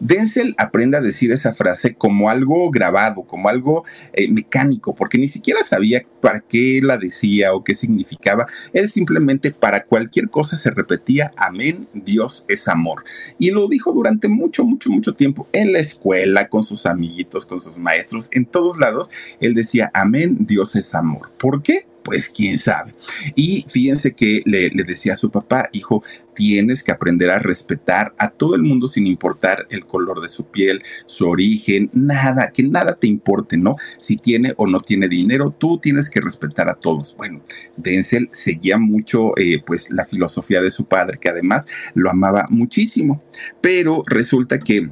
Denzel 0.00 0.54
aprende 0.58 0.96
a 0.96 1.00
decir 1.00 1.32
esa 1.32 1.54
frase 1.54 1.94
como 1.94 2.28
algo 2.28 2.70
grabado, 2.70 3.22
como 3.22 3.48
algo 3.48 3.84
eh, 4.12 4.30
mecánico, 4.30 4.94
porque 4.94 5.18
ni 5.18 5.28
siquiera 5.28 5.62
sabía 5.62 6.06
para 6.20 6.40
qué 6.40 6.80
la 6.82 6.98
decía 6.98 7.54
o 7.54 7.64
qué 7.64 7.74
significaba. 7.74 8.46
Él 8.72 8.88
simplemente 8.90 9.52
para 9.52 9.84
cualquier 9.84 10.28
cosa 10.28 10.56
se 10.56 10.70
repetía, 10.70 11.32
amén, 11.36 11.88
Dios 11.94 12.44
es 12.48 12.68
amor. 12.68 13.04
Y 13.38 13.50
lo 13.50 13.68
dijo 13.68 13.92
durante 13.92 14.28
mucho, 14.28 14.64
mucho, 14.64 14.90
mucho 14.90 15.14
tiempo 15.14 15.48
en 15.52 15.72
la 15.72 15.78
escuela, 15.78 16.48
con 16.48 16.62
sus 16.62 16.86
amiguitos, 16.86 17.46
con 17.46 17.60
sus 17.60 17.78
maestros, 17.78 18.28
en 18.32 18.46
todos 18.46 18.78
lados. 18.78 19.10
Él 19.40 19.54
decía, 19.54 19.90
amén, 19.94 20.38
Dios 20.40 20.76
es 20.76 20.94
amor. 20.94 21.32
¿Por 21.38 21.62
qué? 21.62 21.86
Pues 22.02 22.28
quién 22.28 22.58
sabe. 22.58 22.94
Y 23.34 23.66
fíjense 23.68 24.14
que 24.14 24.42
le, 24.44 24.68
le, 24.70 24.84
decía 24.84 25.14
a 25.14 25.16
su 25.16 25.30
papá, 25.30 25.68
hijo, 25.72 26.04
tienes 26.36 26.84
que 26.84 26.92
aprender 26.92 27.30
a 27.30 27.40
respetar 27.40 28.14
a 28.18 28.30
todo 28.30 28.54
el 28.54 28.62
mundo 28.62 28.86
sin 28.86 29.06
importar 29.06 29.66
el 29.70 29.86
color 29.86 30.20
de 30.20 30.28
su 30.28 30.44
piel, 30.44 30.82
su 31.06 31.26
origen, 31.26 31.90
nada, 31.94 32.52
que 32.52 32.62
nada 32.62 32.94
te 32.94 33.08
importe, 33.08 33.56
¿no? 33.56 33.76
Si 33.98 34.18
tiene 34.18 34.52
o 34.58 34.66
no 34.66 34.80
tiene 34.80 35.08
dinero, 35.08 35.50
tú 35.50 35.78
tienes 35.78 36.10
que 36.10 36.20
respetar 36.20 36.68
a 36.68 36.74
todos. 36.74 37.16
Bueno, 37.16 37.42
Denzel 37.76 38.28
seguía 38.30 38.76
mucho 38.76 39.36
eh, 39.38 39.62
pues 39.66 39.90
la 39.90 40.04
filosofía 40.04 40.60
de 40.60 40.70
su 40.70 40.84
padre, 40.84 41.18
que 41.18 41.30
además 41.30 41.66
lo 41.94 42.10
amaba 42.10 42.46
muchísimo, 42.50 43.22
pero 43.60 44.04
resulta 44.06 44.60
que 44.60 44.90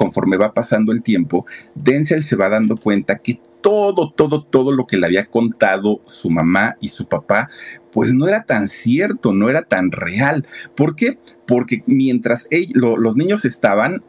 conforme 0.00 0.38
va 0.38 0.54
pasando 0.54 0.92
el 0.92 1.02
tiempo, 1.02 1.44
Denzel 1.74 2.22
se 2.22 2.34
va 2.34 2.48
dando 2.48 2.78
cuenta 2.78 3.18
que 3.18 3.38
todo, 3.60 4.10
todo, 4.10 4.42
todo 4.42 4.72
lo 4.72 4.86
que 4.86 4.96
le 4.96 5.04
había 5.04 5.26
contado 5.26 6.00
su 6.06 6.30
mamá 6.30 6.78
y 6.80 6.88
su 6.88 7.06
papá, 7.06 7.50
pues 7.92 8.14
no 8.14 8.26
era 8.26 8.44
tan 8.44 8.68
cierto, 8.68 9.34
no 9.34 9.50
era 9.50 9.60
tan 9.60 9.92
real. 9.92 10.46
¿Por 10.74 10.96
qué? 10.96 11.18
Porque 11.46 11.82
mientras 11.84 12.48
los 12.74 13.14
niños 13.14 13.44
estaban, 13.44 14.02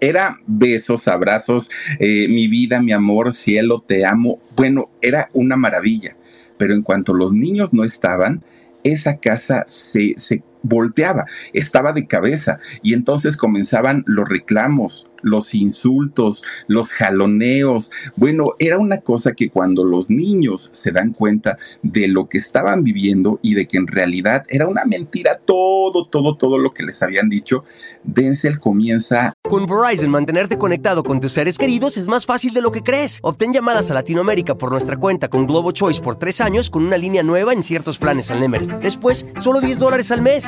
era 0.00 0.38
besos, 0.46 1.08
abrazos, 1.08 1.68
eh, 2.00 2.26
mi 2.28 2.48
vida, 2.48 2.80
mi 2.80 2.92
amor, 2.92 3.34
cielo, 3.34 3.84
te 3.86 4.06
amo. 4.06 4.40
Bueno, 4.56 4.88
era 5.02 5.28
una 5.34 5.56
maravilla. 5.56 6.16
Pero 6.56 6.72
en 6.72 6.80
cuanto 6.80 7.12
los 7.12 7.34
niños 7.34 7.74
no 7.74 7.84
estaban, 7.84 8.42
esa 8.82 9.18
casa 9.18 9.64
se, 9.66 10.14
se 10.16 10.42
volteaba, 10.62 11.26
estaba 11.52 11.92
de 11.92 12.06
cabeza 12.06 12.58
y 12.82 12.94
entonces 12.94 13.36
comenzaban 13.36 14.04
los 14.06 14.28
reclamos, 14.28 15.08
los 15.22 15.54
insultos, 15.54 16.44
los 16.66 16.92
jaloneos. 16.92 17.90
Bueno, 18.16 18.54
era 18.58 18.78
una 18.78 18.98
cosa 18.98 19.32
que 19.32 19.50
cuando 19.50 19.84
los 19.84 20.10
niños 20.10 20.70
se 20.72 20.92
dan 20.92 21.12
cuenta 21.12 21.56
de 21.82 22.08
lo 22.08 22.28
que 22.28 22.38
estaban 22.38 22.84
viviendo 22.84 23.40
y 23.42 23.54
de 23.54 23.66
que 23.66 23.78
en 23.78 23.86
realidad 23.86 24.44
era 24.48 24.66
una 24.66 24.84
mentira 24.84 25.36
todo, 25.44 26.04
todo, 26.04 26.36
todo 26.36 26.58
lo 26.58 26.72
que 26.72 26.82
les 26.82 27.02
habían 27.02 27.28
dicho, 27.28 27.64
Denzel 28.04 28.58
comienza... 28.58 29.32
Con 29.48 29.66
Verizon, 29.66 30.10
mantenerte 30.10 30.58
conectado 30.58 31.02
con 31.02 31.20
tus 31.20 31.32
seres 31.32 31.58
queridos 31.58 31.96
es 31.96 32.08
más 32.08 32.26
fácil 32.26 32.54
de 32.54 32.62
lo 32.62 32.72
que 32.72 32.82
crees. 32.82 33.18
Obtén 33.22 33.52
llamadas 33.52 33.90
a 33.90 33.94
Latinoamérica 33.94 34.56
por 34.56 34.70
nuestra 34.70 34.96
cuenta 34.96 35.28
con 35.28 35.46
Globo 35.46 35.72
Choice 35.72 36.00
por 36.00 36.16
tres 36.16 36.40
años 36.40 36.70
con 36.70 36.84
una 36.84 36.96
línea 36.96 37.22
nueva 37.22 37.52
en 37.52 37.62
ciertos 37.62 37.98
planes 37.98 38.30
al 38.30 38.40
Nemery. 38.40 38.68
Después, 38.82 39.26
solo 39.40 39.60
10 39.60 39.78
dólares 39.78 40.10
al 40.10 40.22
mes. 40.22 40.47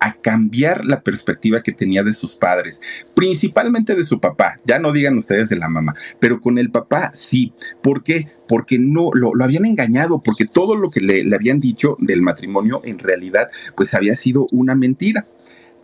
a 0.00 0.14
cambiar 0.14 0.84
la 0.84 1.02
perspectiva 1.02 1.62
que 1.62 1.72
tenía 1.72 2.02
de 2.02 2.12
sus 2.12 2.36
padres, 2.36 2.80
principalmente 3.14 3.94
de 3.94 4.04
su 4.04 4.20
papá, 4.20 4.56
ya 4.64 4.78
no 4.78 4.92
digan 4.92 5.18
ustedes 5.18 5.48
de 5.48 5.56
la 5.56 5.68
mamá, 5.68 5.94
pero 6.18 6.40
con 6.40 6.58
el 6.58 6.70
papá 6.70 7.10
sí. 7.14 7.52
¿Por 7.82 8.02
qué? 8.02 8.28
Porque 8.48 8.78
no 8.78 9.10
lo, 9.12 9.32
habían 9.42 9.66
engañado, 9.66 10.22
porque 10.22 10.46
todo 10.46 10.74
lo 10.76 10.90
que 10.90 11.00
le, 11.00 11.24
le 11.24 11.36
habían 11.36 11.60
dicho 11.60 11.96
del 12.00 12.22
matrimonio 12.22 12.80
en 12.84 12.98
realidad 12.98 13.48
pues 13.76 13.94
había 13.94 14.16
sido 14.16 14.48
una 14.50 14.74
mentira 14.74 15.26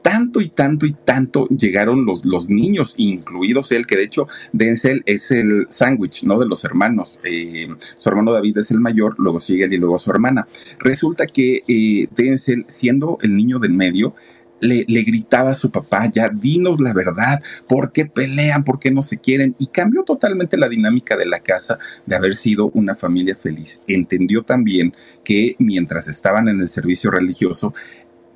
tanto 0.06 0.40
y 0.40 0.50
tanto 0.50 0.86
y 0.86 0.92
tanto 0.92 1.48
llegaron 1.48 2.06
los, 2.06 2.24
los 2.24 2.48
niños, 2.48 2.94
incluidos 2.96 3.72
él, 3.72 3.88
que 3.88 3.96
de 3.96 4.04
hecho 4.04 4.28
Denzel 4.52 5.02
es 5.04 5.32
el 5.32 5.66
sándwich, 5.68 6.22
¿no? 6.22 6.38
De 6.38 6.46
los 6.46 6.62
hermanos. 6.64 7.18
Eh, 7.24 7.66
su 7.98 8.08
hermano 8.08 8.32
David 8.32 8.58
es 8.58 8.70
el 8.70 8.78
mayor, 8.78 9.16
luego 9.18 9.40
sigue 9.40 9.66
y 9.68 9.76
luego 9.76 9.98
su 9.98 10.12
hermana. 10.12 10.46
Resulta 10.78 11.26
que 11.26 11.64
eh, 11.66 12.06
Denzel, 12.14 12.64
siendo 12.68 13.18
el 13.22 13.34
niño 13.34 13.58
del 13.58 13.72
medio, 13.72 14.14
le, 14.60 14.84
le, 14.86 15.02
gritaba 15.02 15.50
a 15.50 15.54
su 15.54 15.72
papá, 15.72 16.08
ya 16.10 16.28
dinos 16.28 16.80
la 16.80 16.94
verdad, 16.94 17.42
¿por 17.68 17.90
qué 17.90 18.06
pelean? 18.06 18.62
¿Por 18.62 18.78
qué 18.78 18.92
no 18.92 19.02
se 19.02 19.18
quieren? 19.18 19.56
Y 19.58 19.66
cambió 19.66 20.04
totalmente 20.04 20.56
la 20.56 20.68
dinámica 20.68 21.16
de 21.16 21.26
la 21.26 21.40
casa 21.40 21.78
de 22.06 22.14
haber 22.14 22.36
sido 22.36 22.70
una 22.74 22.94
familia 22.94 23.36
feliz. 23.36 23.82
Entendió 23.88 24.44
también 24.44 24.94
que 25.24 25.56
mientras 25.58 26.06
estaban 26.08 26.48
en 26.48 26.60
el 26.60 26.68
servicio 26.68 27.10
religioso, 27.10 27.74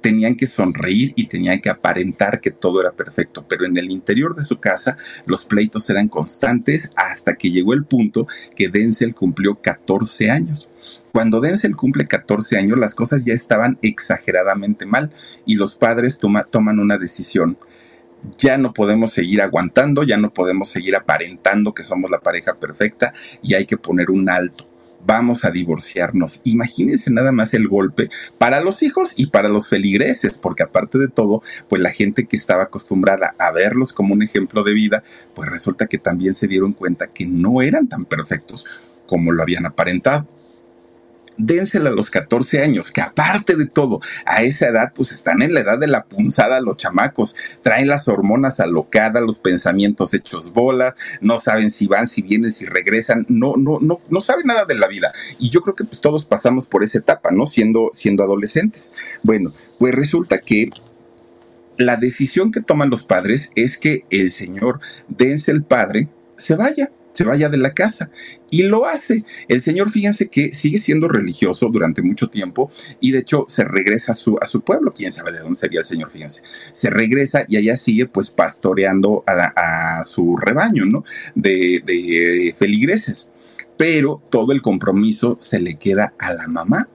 tenían 0.01 0.37
que 0.37 0.47
sonreír 0.47 1.13
y 1.17 1.27
tenían 1.27 1.61
que 1.61 1.71
aparentar 1.71 2.41
que 2.41 2.51
todo 2.51 2.81
era 2.81 2.93
perfecto, 2.93 3.47
pero 3.49 3.67
en 3.67 3.77
el 3.77 3.91
interior 3.91 4.35
de 4.35 4.43
su 4.43 4.59
casa 4.59 4.97
los 5.27 5.45
pleitos 5.45 5.89
eran 5.91 6.09
constantes 6.09 6.91
hasta 6.97 7.35
que 7.35 7.51
llegó 7.51 7.75
el 7.75 7.85
punto 7.85 8.27
que 8.55 8.69
Denzel 8.69 9.15
cumplió 9.15 9.61
14 9.61 10.31
años. 10.31 10.71
Cuando 11.13 11.41
Denzel 11.41 11.77
cumple 11.77 12.05
14 12.05 12.57
años 12.57 12.79
las 12.79 12.95
cosas 12.95 13.25
ya 13.25 13.35
estaban 13.35 13.79
exageradamente 13.83 14.87
mal 14.87 15.11
y 15.47 15.57
los 15.57 15.75
padres 15.75 16.19
toman 16.19 16.79
una 16.79 16.99
decisión 16.99 17.59
ya 18.39 18.59
no 18.59 18.75
podemos 18.75 19.13
seguir 19.13 19.41
aguantando, 19.41 20.03
ya 20.03 20.19
no 20.19 20.31
podemos 20.33 20.69
seguir 20.69 20.95
aparentando 20.95 21.73
que 21.73 21.85
somos 21.85 22.11
la 22.11 22.21
pareja 22.21 22.59
perfecta 22.59 23.15
y 23.43 23.55
hay 23.55 23.65
que 23.65 23.79
poner 23.79 24.11
un 24.11 24.29
alto 24.29 24.70
vamos 25.07 25.45
a 25.45 25.51
divorciarnos. 25.51 26.43
Imagínense 26.45 27.11
nada 27.11 27.33
más 27.33 27.55
el 27.55 27.69
golpe 27.69 28.09
para 28.39 28.61
los 28.61 28.83
hijos 28.83 29.15
y 29.17 29.27
para 29.27 29.49
los 29.49 29.69
feligreses, 29.69 30.39
porque 30.39 30.63
aparte 30.63 30.99
de 30.99 31.09
todo, 31.09 31.43
pues 31.69 31.81
la 31.83 31.91
gente 31.91 32.27
que 32.27 32.37
estaba 32.37 32.65
acostumbrada 32.65 33.35
a 33.39 33.53
verlos 33.53 33.93
como 33.93 34.15
un 34.15 34.23
ejemplo 34.23 34.63
de 34.63 34.75
vida, 34.75 35.03
pues 35.35 35.49
resulta 35.49 35.87
que 35.87 35.99
también 35.99 36.35
se 36.35 36.49
dieron 36.49 36.73
cuenta 36.73 37.09
que 37.09 37.27
no 37.27 37.63
eran 37.63 37.89
tan 37.89 38.05
perfectos 38.05 38.67
como 39.07 39.33
lo 39.33 39.43
habían 39.43 39.67
aparentado 39.67 40.29
dénsela 41.41 41.91
a 41.91 41.93
los 41.93 42.11
14 42.11 42.63
años, 42.63 42.91
que 42.93 43.01
aparte 43.01 43.57
de 43.57 43.67
todo, 43.67 44.01
a 44.25 44.43
esa 44.43 44.69
edad, 44.69 44.93
pues 44.95 45.13
están 45.13 45.43
en 45.43 45.55
la 45.55 45.61
edad 45.61 45.79
de 45.79 45.87
la 45.87 46.05
punzada 46.05 46.61
los 46.61 46.77
chamacos, 46.77 47.37
traen 47.63 47.89
las 47.89 48.09
hormonas 48.09 48.61
alocadas, 48.61 49.23
los 49.23 49.39
pensamientos 49.39 50.15
hechos 50.15 50.53
bolas, 50.53 50.95
no 51.21 51.39
saben 51.39 51.71
si 51.71 51.87
van, 51.87 52.07
si 52.07 52.23
vienen, 52.23 52.53
si 52.53 52.67
regresan, 52.67 53.27
no, 53.29 53.57
no, 53.57 53.79
no, 53.81 54.01
no 54.09 54.21
saben 54.21 54.47
nada 54.47 54.65
de 54.65 54.75
la 54.75 54.89
vida. 54.89 55.13
Y 55.39 55.51
yo 55.51 55.63
creo 55.63 55.75
que 55.75 55.85
pues 55.85 56.01
todos 56.01 56.25
pasamos 56.25 56.67
por 56.67 56.85
esa 56.85 56.99
etapa, 56.99 57.31
¿no? 57.31 57.47
Siendo, 57.47 57.91
siendo 57.93 58.23
adolescentes. 58.23 58.93
Bueno, 59.23 59.53
pues 59.79 59.95
resulta 59.95 60.41
que 60.41 60.71
la 61.77 61.97
decisión 61.97 62.53
que 62.53 62.61
toman 62.61 62.91
los 62.91 63.05
padres 63.05 63.53
es 63.55 63.79
que 63.79 64.05
el 64.11 64.31
señor 64.31 64.81
Denzel 65.09 65.63
padre 65.63 66.09
se 66.37 66.57
vaya 66.57 66.91
se 67.13 67.25
vaya 67.25 67.49
de 67.49 67.59
la 67.59 67.75
casa. 67.75 68.11
Y 68.51 68.65
lo 68.65 68.87
hace. 68.87 69.25
El 69.49 69.61
Señor, 69.61 69.91
fíjense 69.91 70.29
que 70.29 70.53
sigue 70.53 70.79
siendo 70.79 71.09
religioso 71.09 71.69
durante 71.69 72.03
mucho 72.03 72.29
tiempo 72.29 72.71
y 73.01 73.13
de 73.13 73.21
hecho 73.21 73.45
se 73.49 73.65
regresa 73.65 74.13
a 74.13 74.15
su, 74.15 74.39
a 74.41 74.47
su 74.47 74.63
pueblo. 74.63 74.93
Quién 74.95 75.13
sabe 75.13 75.33
de 75.33 75.39
dónde 75.39 75.57
sería 75.57 75.81
el 75.81 75.87
Señor, 75.87 76.11
fíjense. 76.11 76.43
Se 76.73 76.91
regresa 76.91 77.45
y 77.49 77.57
allá 77.57 77.77
sigue 77.77 78.07
pues 78.07 78.31
pastoreando 78.31 79.25
a, 79.27 80.03
su 80.05 80.37
rebaño, 80.37 80.85
¿no? 80.87 81.05
De, 81.35 81.83
de 81.85 82.55
feligreses. 82.59 83.31
Pero 83.77 84.23
todo 84.31 84.53
el 84.53 84.63
compromiso 84.63 85.39
se 85.41 85.61
le 85.61 85.77
queda 85.77 86.15
a 86.19 86.35
la 86.35 86.49
mamá. 86.49 86.89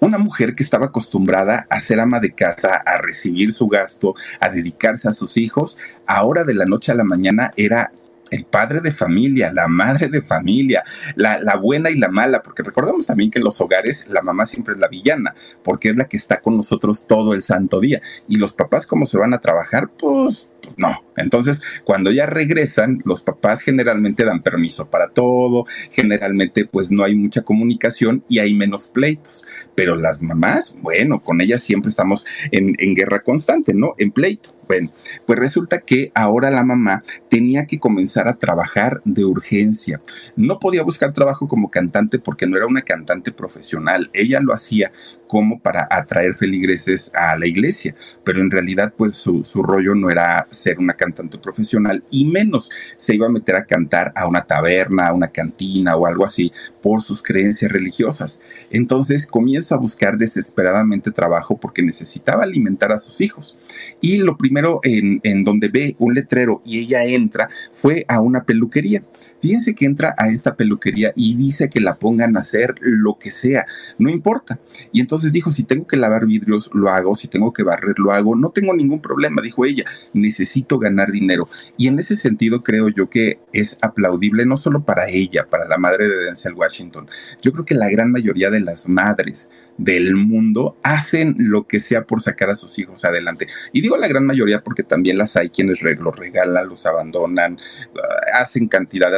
Una 0.00 0.16
mujer 0.16 0.54
que 0.54 0.62
estaba 0.62 0.86
acostumbrada 0.86 1.66
a 1.68 1.78
ser 1.78 2.00
ama 2.00 2.20
de 2.20 2.32
casa, 2.32 2.82
a 2.86 2.98
recibir 2.98 3.52
su 3.52 3.68
gasto, 3.68 4.14
a 4.40 4.48
dedicarse 4.48 5.08
a 5.08 5.12
sus 5.12 5.36
hijos, 5.36 5.76
ahora 6.06 6.44
de 6.44 6.54
la 6.54 6.64
noche 6.64 6.90
a 6.90 6.94
la 6.94 7.04
mañana 7.04 7.52
era 7.56 7.92
el 8.30 8.44
padre 8.44 8.80
de 8.80 8.92
familia, 8.92 9.52
la 9.52 9.68
madre 9.68 10.08
de 10.08 10.22
familia, 10.22 10.82
la, 11.16 11.40
la, 11.40 11.56
buena 11.56 11.90
y 11.90 11.98
la 11.98 12.08
mala, 12.08 12.42
porque 12.42 12.62
recordemos 12.62 13.06
también 13.06 13.30
que 13.30 13.38
en 13.38 13.44
los 13.44 13.60
hogares 13.60 14.06
la 14.08 14.22
mamá 14.22 14.46
siempre 14.46 14.74
es 14.74 14.80
la 14.80 14.88
villana, 14.88 15.34
porque 15.62 15.90
es 15.90 15.96
la 15.96 16.06
que 16.06 16.16
está 16.16 16.40
con 16.40 16.56
nosotros 16.56 17.06
todo 17.06 17.34
el 17.34 17.42
santo 17.42 17.80
día. 17.80 18.00
Y 18.28 18.36
los 18.36 18.52
papás, 18.52 18.86
¿cómo 18.86 19.04
se 19.04 19.18
van 19.18 19.34
a 19.34 19.40
trabajar? 19.40 19.90
Pues 19.98 20.50
no. 20.76 21.04
Entonces, 21.16 21.62
cuando 21.84 22.10
ya 22.10 22.26
regresan, 22.26 23.00
los 23.04 23.22
papás 23.22 23.62
generalmente 23.62 24.24
dan 24.24 24.42
permiso 24.42 24.88
para 24.88 25.10
todo, 25.10 25.66
generalmente 25.90 26.64
pues 26.64 26.90
no 26.90 27.04
hay 27.04 27.14
mucha 27.14 27.42
comunicación 27.42 28.24
y 28.28 28.38
hay 28.38 28.54
menos 28.54 28.88
pleitos. 28.88 29.46
Pero 29.74 29.96
las 29.96 30.22
mamás, 30.22 30.76
bueno, 30.80 31.22
con 31.22 31.40
ellas 31.40 31.62
siempre 31.62 31.90
estamos 31.90 32.26
en, 32.50 32.76
en 32.78 32.94
guerra 32.94 33.22
constante, 33.22 33.74
¿no? 33.74 33.94
En 33.98 34.10
pleito. 34.10 34.54
Bueno, 34.70 34.92
pues 35.26 35.36
resulta 35.36 35.80
que 35.80 36.12
ahora 36.14 36.48
la 36.48 36.62
mamá 36.62 37.02
tenía 37.28 37.66
que 37.66 37.80
comenzar 37.80 38.28
a 38.28 38.38
trabajar 38.38 39.00
de 39.04 39.24
urgencia. 39.24 40.00
No 40.36 40.60
podía 40.60 40.84
buscar 40.84 41.12
trabajo 41.12 41.48
como 41.48 41.72
cantante 41.72 42.20
porque 42.20 42.46
no 42.46 42.56
era 42.56 42.68
una 42.68 42.82
cantante 42.82 43.32
profesional. 43.32 44.10
Ella 44.12 44.38
lo 44.38 44.52
hacía 44.52 44.92
como 45.30 45.60
para 45.60 45.86
atraer 45.88 46.34
feligreses 46.34 47.12
a 47.14 47.38
la 47.38 47.46
iglesia, 47.46 47.94
pero 48.24 48.40
en 48.40 48.50
realidad 48.50 48.92
pues 48.96 49.14
su, 49.14 49.44
rollo 49.62 49.94
no 49.94 50.10
era 50.10 50.48
ser 50.50 50.80
una 50.80 50.94
cantante 50.94 51.38
profesional 51.38 52.02
y 52.10 52.24
menos 52.24 52.68
se 52.96 53.14
iba 53.14 53.28
a 53.28 53.30
meter 53.30 53.54
a 53.54 53.64
cantar 53.64 54.12
a 54.16 54.26
una 54.26 54.44
taberna, 54.44 55.06
a 55.06 55.12
una 55.12 55.28
cantina 55.28 55.94
o 55.94 56.04
algo 56.04 56.24
así 56.24 56.50
por 56.82 57.00
sus 57.00 57.22
creencias 57.22 57.70
religiosas. 57.70 58.42
Entonces 58.72 59.24
comienza 59.24 59.76
a 59.76 59.78
buscar 59.78 60.18
desesperadamente 60.18 61.12
trabajo 61.12 61.56
porque 61.56 61.84
necesitaba 61.84 62.42
alimentar 62.42 62.90
a 62.90 62.98
sus 62.98 63.20
hijos. 63.20 63.56
Y 64.00 64.18
lo 64.18 64.36
primero 64.36 64.80
en 64.82 65.44
donde 65.44 65.68
ve 65.68 65.94
un 66.00 66.12
letrero 66.12 66.60
y 66.64 66.80
ella 66.80 67.04
entra 67.04 67.48
fue 67.72 68.04
a 68.08 68.20
una 68.20 68.42
peluquería. 68.42 69.04
Fíjense 69.40 69.74
que 69.74 69.86
entra 69.86 70.14
a 70.16 70.28
esta 70.28 70.56
peluquería 70.56 71.12
y 71.16 71.34
dice 71.36 71.70
que 71.70 71.80
la 71.80 71.98
pongan 71.98 72.36
a 72.36 72.40
hacer 72.40 72.74
lo 72.80 73.18
que 73.18 73.30
sea, 73.30 73.66
no 73.98 74.10
importa. 74.10 74.60
Y 74.92 75.00
entonces 75.00 75.32
dijo, 75.32 75.50
si 75.50 75.64
tengo 75.64 75.86
que 75.86 75.96
lavar 75.96 76.26
vidrios, 76.26 76.70
lo 76.72 76.90
hago, 76.90 77.14
si 77.14 77.28
tengo 77.28 77.52
que 77.52 77.62
barrer, 77.62 77.98
lo 77.98 78.12
hago, 78.12 78.36
no 78.36 78.50
tengo 78.50 78.74
ningún 78.74 79.00
problema, 79.00 79.42
dijo 79.42 79.64
ella, 79.64 79.84
necesito 80.12 80.78
ganar 80.78 81.10
dinero. 81.10 81.48
Y 81.76 81.88
en 81.88 81.98
ese 81.98 82.16
sentido 82.16 82.62
creo 82.62 82.88
yo 82.88 83.08
que 83.08 83.40
es 83.52 83.78
aplaudible 83.82 84.46
no 84.46 84.56
solo 84.56 84.84
para 84.84 85.08
ella, 85.08 85.46
para 85.48 85.66
la 85.68 85.78
madre 85.78 86.08
de 86.08 86.24
Denzel 86.24 86.54
Washington, 86.54 87.08
yo 87.42 87.52
creo 87.52 87.64
que 87.64 87.74
la 87.74 87.88
gran 87.88 88.10
mayoría 88.10 88.50
de 88.50 88.60
las 88.60 88.88
madres 88.88 89.50
del 89.80 90.14
mundo 90.14 90.76
hacen 90.82 91.36
lo 91.38 91.66
que 91.66 91.80
sea 91.80 92.04
por 92.04 92.20
sacar 92.20 92.50
a 92.50 92.56
sus 92.56 92.78
hijos 92.78 93.04
adelante. 93.04 93.46
Y 93.72 93.80
digo 93.80 93.96
la 93.96 94.08
gran 94.08 94.26
mayoría 94.26 94.62
porque 94.62 94.82
también 94.82 95.16
las 95.16 95.36
hay 95.36 95.48
quienes 95.48 95.80
los 95.80 96.16
regalan, 96.16 96.68
los 96.68 96.84
abandonan, 96.84 97.58
ah, 97.96 98.40
hacen 98.40 98.68
cantidad 98.68 99.10
de 99.10 99.16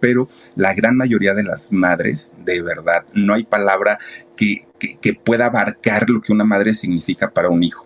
pero 0.00 0.28
la 0.54 0.74
gran 0.74 0.96
mayoría 0.96 1.34
de 1.34 1.42
las 1.42 1.72
madres, 1.72 2.32
de 2.44 2.62
verdad, 2.62 3.04
no 3.14 3.34
hay 3.34 3.44
palabra 3.44 3.98
que, 4.36 4.66
que 4.78 5.14
pueda 5.14 5.46
abarcar 5.46 6.10
lo 6.10 6.20
que 6.20 6.32
una 6.32 6.44
madre 6.44 6.74
significa 6.74 7.30
para 7.30 7.48
un 7.48 7.62
hijo. 7.62 7.85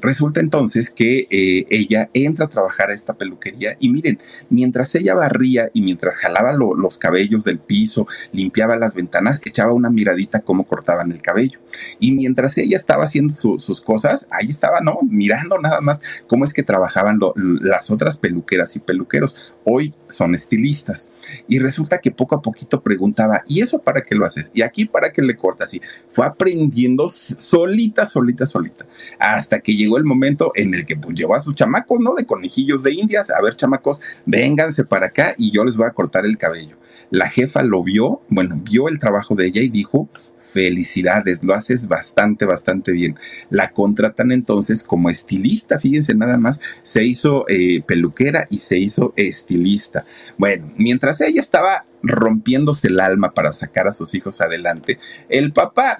Resulta 0.00 0.40
entonces 0.40 0.90
que 0.90 1.26
eh, 1.30 1.66
ella 1.70 2.10
entra 2.14 2.46
a 2.46 2.48
trabajar 2.48 2.90
a 2.90 2.94
esta 2.94 3.14
peluquería 3.14 3.76
y 3.78 3.90
miren, 3.90 4.18
mientras 4.48 4.94
ella 4.94 5.14
barría 5.14 5.70
y 5.72 5.82
mientras 5.82 6.16
jalaba 6.16 6.52
los 6.52 6.98
cabellos 6.98 7.44
del 7.44 7.58
piso, 7.58 8.06
limpiaba 8.32 8.76
las 8.76 8.94
ventanas, 8.94 9.40
echaba 9.44 9.72
una 9.72 9.90
miradita 9.90 10.40
cómo 10.40 10.64
cortaban 10.64 11.12
el 11.12 11.22
cabello. 11.22 11.58
Y 11.98 12.12
mientras 12.12 12.56
ella 12.58 12.76
estaba 12.76 13.04
haciendo 13.04 13.32
sus 13.32 13.80
cosas, 13.80 14.28
ahí 14.30 14.48
estaba, 14.48 14.80
¿no? 14.80 14.98
Mirando 15.08 15.58
nada 15.58 15.80
más 15.80 16.02
cómo 16.26 16.44
es 16.44 16.52
que 16.52 16.62
trabajaban 16.62 17.20
las 17.60 17.90
otras 17.90 18.16
peluqueras 18.16 18.76
y 18.76 18.80
peluqueros. 18.80 19.54
Hoy 19.64 19.94
son 20.08 20.34
estilistas. 20.34 21.12
Y 21.48 21.58
resulta 21.58 21.98
que 21.98 22.10
poco 22.10 22.34
a 22.34 22.42
poquito 22.42 22.82
preguntaba, 22.82 23.42
¿y 23.46 23.60
eso 23.60 23.80
para 23.80 24.02
qué 24.02 24.14
lo 24.14 24.26
haces? 24.26 24.50
¿Y 24.54 24.62
aquí 24.62 24.84
para 24.84 25.12
qué 25.12 25.22
le 25.22 25.36
cortas? 25.36 25.74
Y 25.74 25.80
fue 26.10 26.26
aprendiendo 26.26 27.08
solita, 27.08 28.06
solita, 28.06 28.46
solita. 28.46 28.86
Hasta 29.18 29.59
que 29.60 29.76
llegó 29.76 29.98
el 29.98 30.04
momento 30.04 30.52
en 30.54 30.74
el 30.74 30.84
que 30.84 30.96
pues, 30.96 31.16
llevó 31.16 31.34
a 31.34 31.40
sus 31.40 31.54
chamacos, 31.54 32.00
¿no? 32.00 32.14
De 32.14 32.26
conejillos 32.26 32.82
de 32.82 32.92
indias. 32.92 33.30
A 33.30 33.40
ver, 33.42 33.56
chamacos, 33.56 34.00
vénganse 34.26 34.84
para 34.84 35.06
acá 35.06 35.34
y 35.38 35.50
yo 35.50 35.64
les 35.64 35.76
voy 35.76 35.86
a 35.86 35.92
cortar 35.92 36.24
el 36.24 36.36
cabello. 36.36 36.76
La 37.10 37.28
jefa 37.28 37.64
lo 37.64 37.82
vio, 37.82 38.22
bueno, 38.28 38.60
vio 38.62 38.88
el 38.88 39.00
trabajo 39.00 39.34
de 39.34 39.46
ella 39.46 39.62
y 39.62 39.68
dijo, 39.68 40.08
felicidades, 40.36 41.42
lo 41.42 41.54
haces 41.54 41.88
bastante, 41.88 42.44
bastante 42.44 42.92
bien. 42.92 43.18
La 43.50 43.72
contratan 43.72 44.30
entonces 44.30 44.84
como 44.84 45.10
estilista, 45.10 45.80
fíjense 45.80 46.14
nada 46.14 46.38
más, 46.38 46.60
se 46.84 47.04
hizo 47.04 47.46
eh, 47.48 47.82
peluquera 47.84 48.46
y 48.48 48.58
se 48.58 48.78
hizo 48.78 49.12
estilista. 49.16 50.04
Bueno, 50.38 50.72
mientras 50.76 51.20
ella 51.20 51.40
estaba 51.40 51.84
rompiéndose 52.02 52.88
el 52.88 53.00
alma 53.00 53.32
para 53.32 53.52
sacar 53.52 53.86
a 53.86 53.92
sus 53.92 54.14
hijos 54.14 54.40
adelante, 54.40 54.98
el 55.28 55.52
papá, 55.52 55.98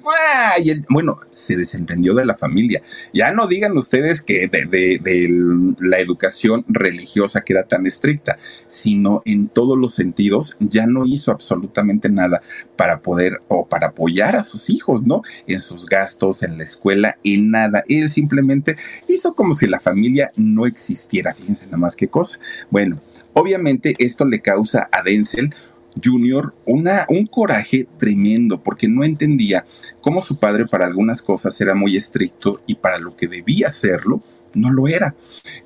bueno, 0.88 1.20
se 1.30 1.56
desentendió 1.56 2.14
de 2.14 2.24
la 2.24 2.36
familia. 2.36 2.82
Ya 3.12 3.32
no 3.32 3.46
digan 3.46 3.76
ustedes 3.76 4.22
que 4.22 4.48
de, 4.48 5.74
la 5.78 5.98
educación 5.98 6.64
religiosa 6.68 7.42
que 7.42 7.52
era 7.52 7.64
tan 7.64 7.86
estricta, 7.86 8.38
sino 8.66 9.22
en 9.24 9.48
todos 9.48 9.78
los 9.78 9.94
sentidos, 9.94 10.56
ya 10.60 10.86
no 10.86 11.06
hizo 11.06 11.32
absolutamente 11.32 12.08
nada 12.08 12.40
para 12.76 13.00
poder 13.00 13.42
o 13.48 13.66
para 13.66 13.88
apoyar 13.88 14.36
a 14.36 14.42
sus 14.42 14.70
hijos, 14.70 15.02
¿no? 15.02 15.22
En 15.46 15.60
sus 15.60 15.86
gastos, 15.86 16.42
en 16.42 16.56
la 16.56 16.64
escuela, 16.64 17.18
en 17.24 17.50
nada. 17.50 17.84
Él 17.88 18.08
simplemente 18.08 18.76
hizo 19.08 19.34
como 19.34 19.54
si 19.54 19.66
la 19.66 19.80
familia 19.80 20.32
no 20.36 20.66
existiera. 20.66 21.34
Fíjense 21.34 21.66
nada 21.66 21.78
más 21.78 21.96
qué 21.96 22.08
cosa. 22.08 22.38
Bueno, 22.70 23.00
obviamente 23.34 23.94
esto 23.98 24.26
le 24.26 24.40
causa 24.40 24.88
a 24.92 25.02
Denzel 25.02 25.54
Junior 26.02 26.54
una, 26.66 27.06
un 27.08 27.26
coraje 27.26 27.86
tremendo 27.98 28.62
porque 28.62 28.88
no 28.88 29.04
entendía 29.04 29.64
cómo 30.00 30.22
su 30.22 30.38
padre 30.38 30.66
para 30.66 30.86
algunas 30.86 31.22
cosas 31.22 31.60
era 31.60 31.74
muy 31.74 31.96
estricto 31.96 32.60
y 32.66 32.76
para 32.76 32.98
lo 32.98 33.16
que 33.16 33.26
debía 33.28 33.68
hacerlo 33.68 34.22
no 34.54 34.70
lo 34.70 34.88
era. 34.88 35.14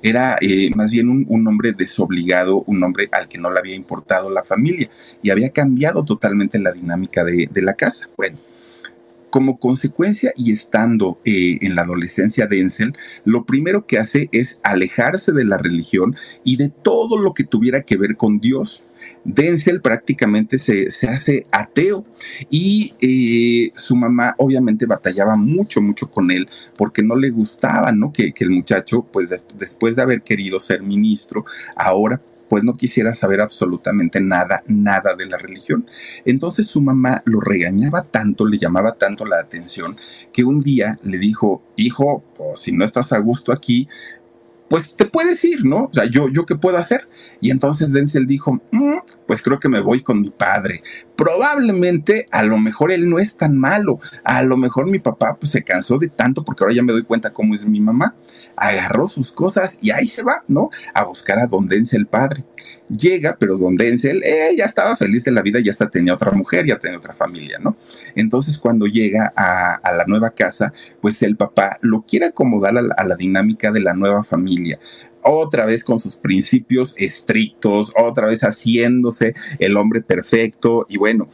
Era 0.01 0.37
eh, 0.41 0.69
más 0.75 0.91
bien 0.91 1.09
un, 1.09 1.47
hombre 1.47 1.73
desobligado, 1.73 2.63
un 2.67 2.83
hombre 2.83 3.09
al 3.11 3.27
que 3.27 3.37
no 3.37 3.51
le 3.51 3.59
había 3.59 3.75
importado 3.75 4.29
la 4.29 4.43
familia 4.43 4.89
y 5.21 5.29
había 5.29 5.49
cambiado 5.49 6.03
totalmente 6.03 6.59
la 6.59 6.71
dinámica 6.71 7.23
de, 7.23 7.49
la 7.61 7.73
casa. 7.73 8.09
Bueno, 8.17 8.37
como 9.29 9.59
consecuencia 9.59 10.31
y 10.35 10.51
estando 10.51 11.19
eh, 11.25 11.57
en 11.61 11.75
la 11.75 11.81
adolescencia 11.81 12.47
Denzel, 12.47 12.93
lo 13.23 13.45
primero 13.45 13.85
que 13.85 13.97
hace 13.97 14.29
es 14.31 14.59
alejarse 14.63 15.31
de 15.31 15.45
la 15.45 15.57
religión 15.57 16.15
y 16.43 16.57
de 16.57 16.69
todo 16.69 17.17
lo 17.17 17.33
que 17.33 17.43
tuviera 17.43 17.81
que 17.81 17.97
ver 17.97 18.15
con 18.17 18.39
Dios. 18.39 18.85
Denzel 19.25 19.81
prácticamente 19.81 20.59
se, 20.59 20.87
hace 21.09 21.47
ateo 21.51 22.05
y 22.49 22.93
eh, 23.01 23.71
su 23.75 23.95
mamá 23.95 24.35
obviamente 24.37 24.85
batallaba 24.85 25.35
mucho, 25.35 25.81
mucho 25.81 26.09
con 26.09 26.29
él 26.29 26.47
porque 26.77 27.01
no 27.01 27.15
le 27.15 27.31
gustaba, 27.31 27.91
¿no? 27.91 28.13
Que, 28.13 28.33
el 28.37 28.51
muchacho, 28.51 29.01
pues 29.11 29.29
después 29.57 29.95
de 29.95 30.03
haber 30.03 30.21
querido 30.21 30.59
ser 30.59 30.83
ministro, 30.83 31.45
ahora 31.75 32.21
pues 32.49 32.63
no 32.63 32.73
quisiera 32.73 33.13
saber 33.13 33.41
absolutamente 33.41 34.21
nada, 34.21 34.63
nada 34.67 35.15
de 35.15 35.25
la 35.25 35.37
religión. 35.37 35.87
Entonces 36.25 36.67
su 36.67 36.81
mamá 36.81 37.21
lo 37.25 37.39
regañaba 37.39 38.03
tanto, 38.03 38.45
le 38.45 38.57
llamaba 38.57 38.93
tanto 38.93 39.25
la 39.25 39.39
atención, 39.39 39.97
que 40.31 40.43
un 40.43 40.59
día 40.59 40.99
le 41.03 41.17
dijo, 41.17 41.63
hijo, 41.75 42.23
pues, 42.37 42.59
si 42.59 42.71
no 42.71 42.85
estás 42.85 43.13
a 43.13 43.19
gusto 43.19 43.51
aquí, 43.51 43.87
pues 44.75 44.97
te 44.97 45.05
puedes 45.05 45.41
ir, 45.45 45.63
¿no? 45.63 45.85
O 45.85 45.93
sea, 45.93 46.03
yo, 46.03 46.27
yo 46.27 46.45
qué 46.45 46.57
puedo 46.57 46.77
hacer. 46.77 47.07
Y 47.39 47.49
entonces 47.49 47.93
Denzel 47.93 48.27
dijo, 48.27 48.61
mm, 48.73 48.97
pues 49.25 49.41
creo 49.41 49.57
que 49.57 49.69
me 49.69 49.79
voy 49.79 50.01
con 50.01 50.19
mi 50.19 50.31
padre. 50.31 50.83
Probablemente, 51.15 52.27
a 52.31 52.43
lo 52.43 52.57
mejor 52.57 52.91
él 52.91 53.09
no 53.09 53.19
es 53.19 53.37
tan 53.37 53.57
malo. 53.57 53.99
A 54.23 54.43
lo 54.43 54.57
mejor 54.57 54.87
mi 54.87 54.99
papá 54.99 55.37
pues 55.39 55.51
se 55.51 55.63
cansó 55.63 55.97
de 55.97 56.09
tanto 56.09 56.43
porque 56.43 56.63
ahora 56.63 56.75
ya 56.75 56.83
me 56.83 56.91
doy 56.93 57.03
cuenta 57.03 57.31
cómo 57.31 57.55
es 57.55 57.65
mi 57.65 57.79
mamá. 57.79 58.15
Agarró 58.55 59.07
sus 59.07 59.31
cosas 59.31 59.79
y 59.81 59.91
ahí 59.91 60.05
se 60.05 60.23
va, 60.23 60.43
¿no? 60.47 60.69
A 60.93 61.05
buscar 61.05 61.39
a 61.39 61.47
don 61.47 61.67
Denzel 61.67 62.07
padre. 62.07 62.43
Llega, 62.87 63.37
pero 63.39 63.57
don 63.57 63.75
Denzel 63.75 64.23
eh, 64.23 64.53
ya 64.57 64.65
estaba 64.65 64.95
feliz 64.95 65.23
de 65.23 65.31
la 65.31 65.41
vida, 65.41 65.59
ya 65.59 65.71
hasta 65.71 65.89
tenía 65.89 66.13
otra 66.13 66.31
mujer, 66.31 66.65
ya 66.65 66.77
tenía 66.77 66.97
otra 66.97 67.13
familia, 67.13 67.57
¿no? 67.59 67.77
Entonces 68.15 68.57
cuando 68.57 68.85
llega 68.85 69.33
a, 69.35 69.79
la 69.95 70.05
nueva 70.05 70.31
casa, 70.31 70.73
pues 71.01 71.23
el 71.23 71.35
papá 71.35 71.77
lo 71.81 72.01
quiere 72.01 72.27
acomodar 72.27 72.75
a 72.77 73.03
la 73.05 73.15
dinámica 73.15 73.71
de 73.71 73.79
la 73.79 73.93
nueva 73.93 74.23
familia 74.23 74.79
otra 75.25 75.65
vez 75.65 75.83
con 75.83 75.97
sus 75.97 76.17
principios 76.17 76.93
estrictos, 76.97 77.91
otra 77.97 78.27
vez 78.27 78.41
haciéndose 78.41 79.33
el 79.59 79.75
hombre 79.75 80.01
perfecto 80.01 80.85
y 80.87 80.97
bueno. 80.97 81.27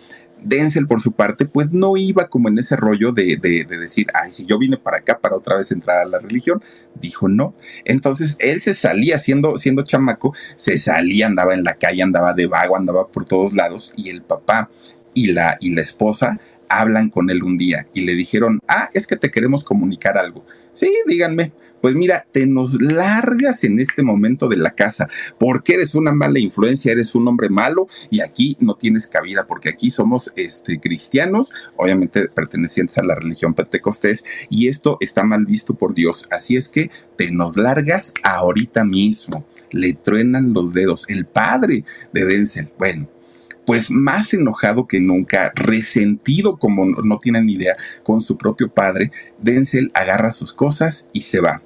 Denzel, 0.43 0.88
por 0.88 1.01
su 1.01 1.12
parte, 1.12 1.45
pues 1.45 1.71
no 1.71 1.97
iba 1.97 2.27
como 2.27 2.49
en 2.49 2.58
ese 2.58 2.75
rollo 2.75 3.12
de, 3.12 3.38
decir, 3.38 4.08
ay, 4.15 4.32
si 4.32 4.47
yo 4.47 4.58
vine 4.58 4.75
para 4.75 4.97
acá 4.97 5.19
para 5.19 5.38
otra 5.38 5.56
vez 5.56 5.71
entrar 5.71 5.99
a 5.99 6.06
la 6.06 6.17
religión, 6.17 6.63
dijo 6.99 7.27
no. 7.27 7.54
Entonces 7.86 8.38
él 8.39 8.60
se 8.60 8.73
salía 8.73 9.19
siendo, 9.19 9.60
siendo 9.60 9.84
chamaco, 9.84 10.34
se 10.56 10.80
salía, 10.80 11.27
andaba 11.27 11.54
en 11.54 11.63
la 11.63 11.75
calle, 11.75 12.01
andaba 12.01 12.34
de 12.34 12.47
vago, 12.47 12.75
andaba 12.75 13.08
por 13.08 13.25
todos 13.25 13.54
lados 13.54 13.93
y 13.95 14.10
el 14.10 14.23
papá 14.23 14.71
y 15.13 15.27
la, 15.27 15.58
y 15.62 15.75
la 15.75 15.82
esposa 15.82 16.39
hablan 16.69 17.12
con 17.12 17.30
él 17.30 17.43
un 17.43 17.58
día 17.58 17.86
y 17.93 18.01
le 18.01 18.15
dijeron, 18.15 18.62
ah, 18.67 18.89
es 18.95 19.06
que 19.06 19.17
te 19.17 19.30
queremos 19.30 19.63
comunicar 19.63 20.17
algo. 20.17 20.43
Sí, 20.73 20.91
díganme 21.06 21.51
pues 21.81 21.95
mira, 21.95 22.25
te 22.31 22.45
nos 22.45 22.81
largas 22.81 23.63
en 23.63 23.79
este 23.79 24.03
momento 24.03 24.47
de 24.47 24.57
la 24.57 24.71
casa, 24.71 25.09
porque 25.39 25.73
eres 25.73 25.95
una 25.95 26.13
mala 26.13 26.39
influencia, 26.39 26.91
eres 26.91 27.15
un 27.15 27.27
hombre 27.27 27.49
malo 27.49 27.87
y 28.09 28.21
aquí 28.21 28.55
no 28.59 28.75
tienes 28.75 29.07
cabida, 29.07 29.47
porque 29.47 29.69
aquí 29.69 29.89
somos 29.89 30.31
este, 30.35 30.79
cristianos, 30.79 31.51
obviamente 31.75 32.27
pertenecientes 32.29 32.97
a 32.97 33.03
la 33.03 33.15
religión 33.15 33.53
pentecostés, 33.53 34.23
y 34.49 34.67
esto 34.67 34.97
está 34.99 35.23
mal 35.23 35.45
visto 35.45 35.73
por 35.73 35.93
Dios. 35.93 36.27
Así 36.31 36.55
es 36.55 36.69
que 36.69 36.91
te 37.17 37.31
nos 37.31 37.57
largas 37.57 38.13
ahorita 38.23 38.85
mismo. 38.85 39.45
Le 39.71 39.93
truenan 39.93 40.53
los 40.53 40.73
dedos. 40.73 41.05
El 41.07 41.25
padre 41.25 41.85
de 42.11 42.25
Denzel, 42.25 42.71
bueno, 42.77 43.07
pues 43.65 43.91
más 43.91 44.33
enojado 44.33 44.87
que 44.87 44.99
nunca, 44.99 45.51
resentido 45.55 46.57
como 46.57 46.85
no 46.85 47.19
tienen 47.19 47.49
idea 47.49 47.75
con 48.03 48.21
su 48.21 48.37
propio 48.37 48.69
padre, 48.69 49.11
Denzel 49.39 49.91
agarra 49.93 50.31
sus 50.31 50.53
cosas 50.53 51.09
y 51.13 51.21
se 51.21 51.39
va 51.39 51.61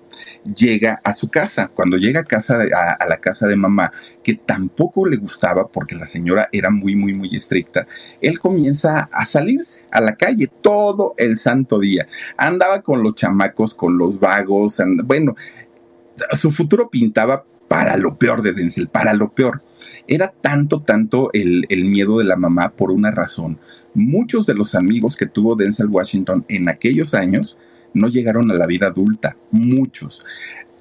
llega 0.46 1.00
a 1.04 1.14
su 1.14 1.30
casa. 1.30 1.70
Cuando 1.74 1.98
llega 1.98 2.22
a, 2.22 2.24
casa 2.24 2.60
a, 3.00 3.08
la 3.08 3.18
casa 3.18 3.48
de 3.48 3.56
mamá, 3.56 3.92
que 4.24 4.36
tampoco 4.36 5.08
le 5.08 5.18
gustaba 5.18 5.68
porque 5.68 5.96
la 5.96 6.08
señora 6.08 6.50
era 6.52 6.70
muy, 6.70 6.96
muy, 6.96 7.14
muy 7.14 7.36
estricta, 7.36 7.88
él 8.22 8.40
comienza 8.40 9.10
a 9.12 9.26
salirse 9.26 9.86
a 9.92 10.02
la 10.02 10.16
calle 10.16 10.48
todo 10.62 11.14
el 11.18 11.38
santo 11.38 11.80
día. 11.80 12.08
Andaba 12.38 12.82
con 12.82 13.04
los 13.04 13.16
chamacos, 13.16 13.74
con 13.74 13.98
los 13.98 14.20
vagos, 14.20 14.82
bueno, 15.04 15.36
su 16.32 16.52
futuro 16.52 16.90
pintaba 16.90 17.46
para 17.68 17.98
lo 17.98 18.18
peor 18.18 18.42
de 18.42 18.54
Denzel, 18.54 18.88
para 18.88 19.14
lo 19.14 19.34
peor. 19.34 19.64
Era 20.08 20.30
tanto, 20.30 20.82
tanto 20.82 21.30
el, 21.34 21.66
el 21.70 21.86
miedo 21.86 22.20
de 22.20 22.26
la 22.26 22.36
mamá 22.36 22.70
por 22.76 22.92
una 22.92 23.12
razón. 23.12 23.60
Muchos 23.94 24.46
de 24.46 24.54
los 24.54 24.76
amigos 24.76 25.16
que 25.16 25.26
tuvo 25.26 25.56
Denzel 25.56 25.88
Washington 25.88 26.46
en 26.48 26.70
aquellos 26.70 27.14
años, 27.14 27.58
no 27.96 28.08
llegaron 28.10 28.52
a 28.52 28.54
la 28.54 28.68
vida 28.68 28.88
adulta, 28.88 29.36
muchos. 29.50 30.26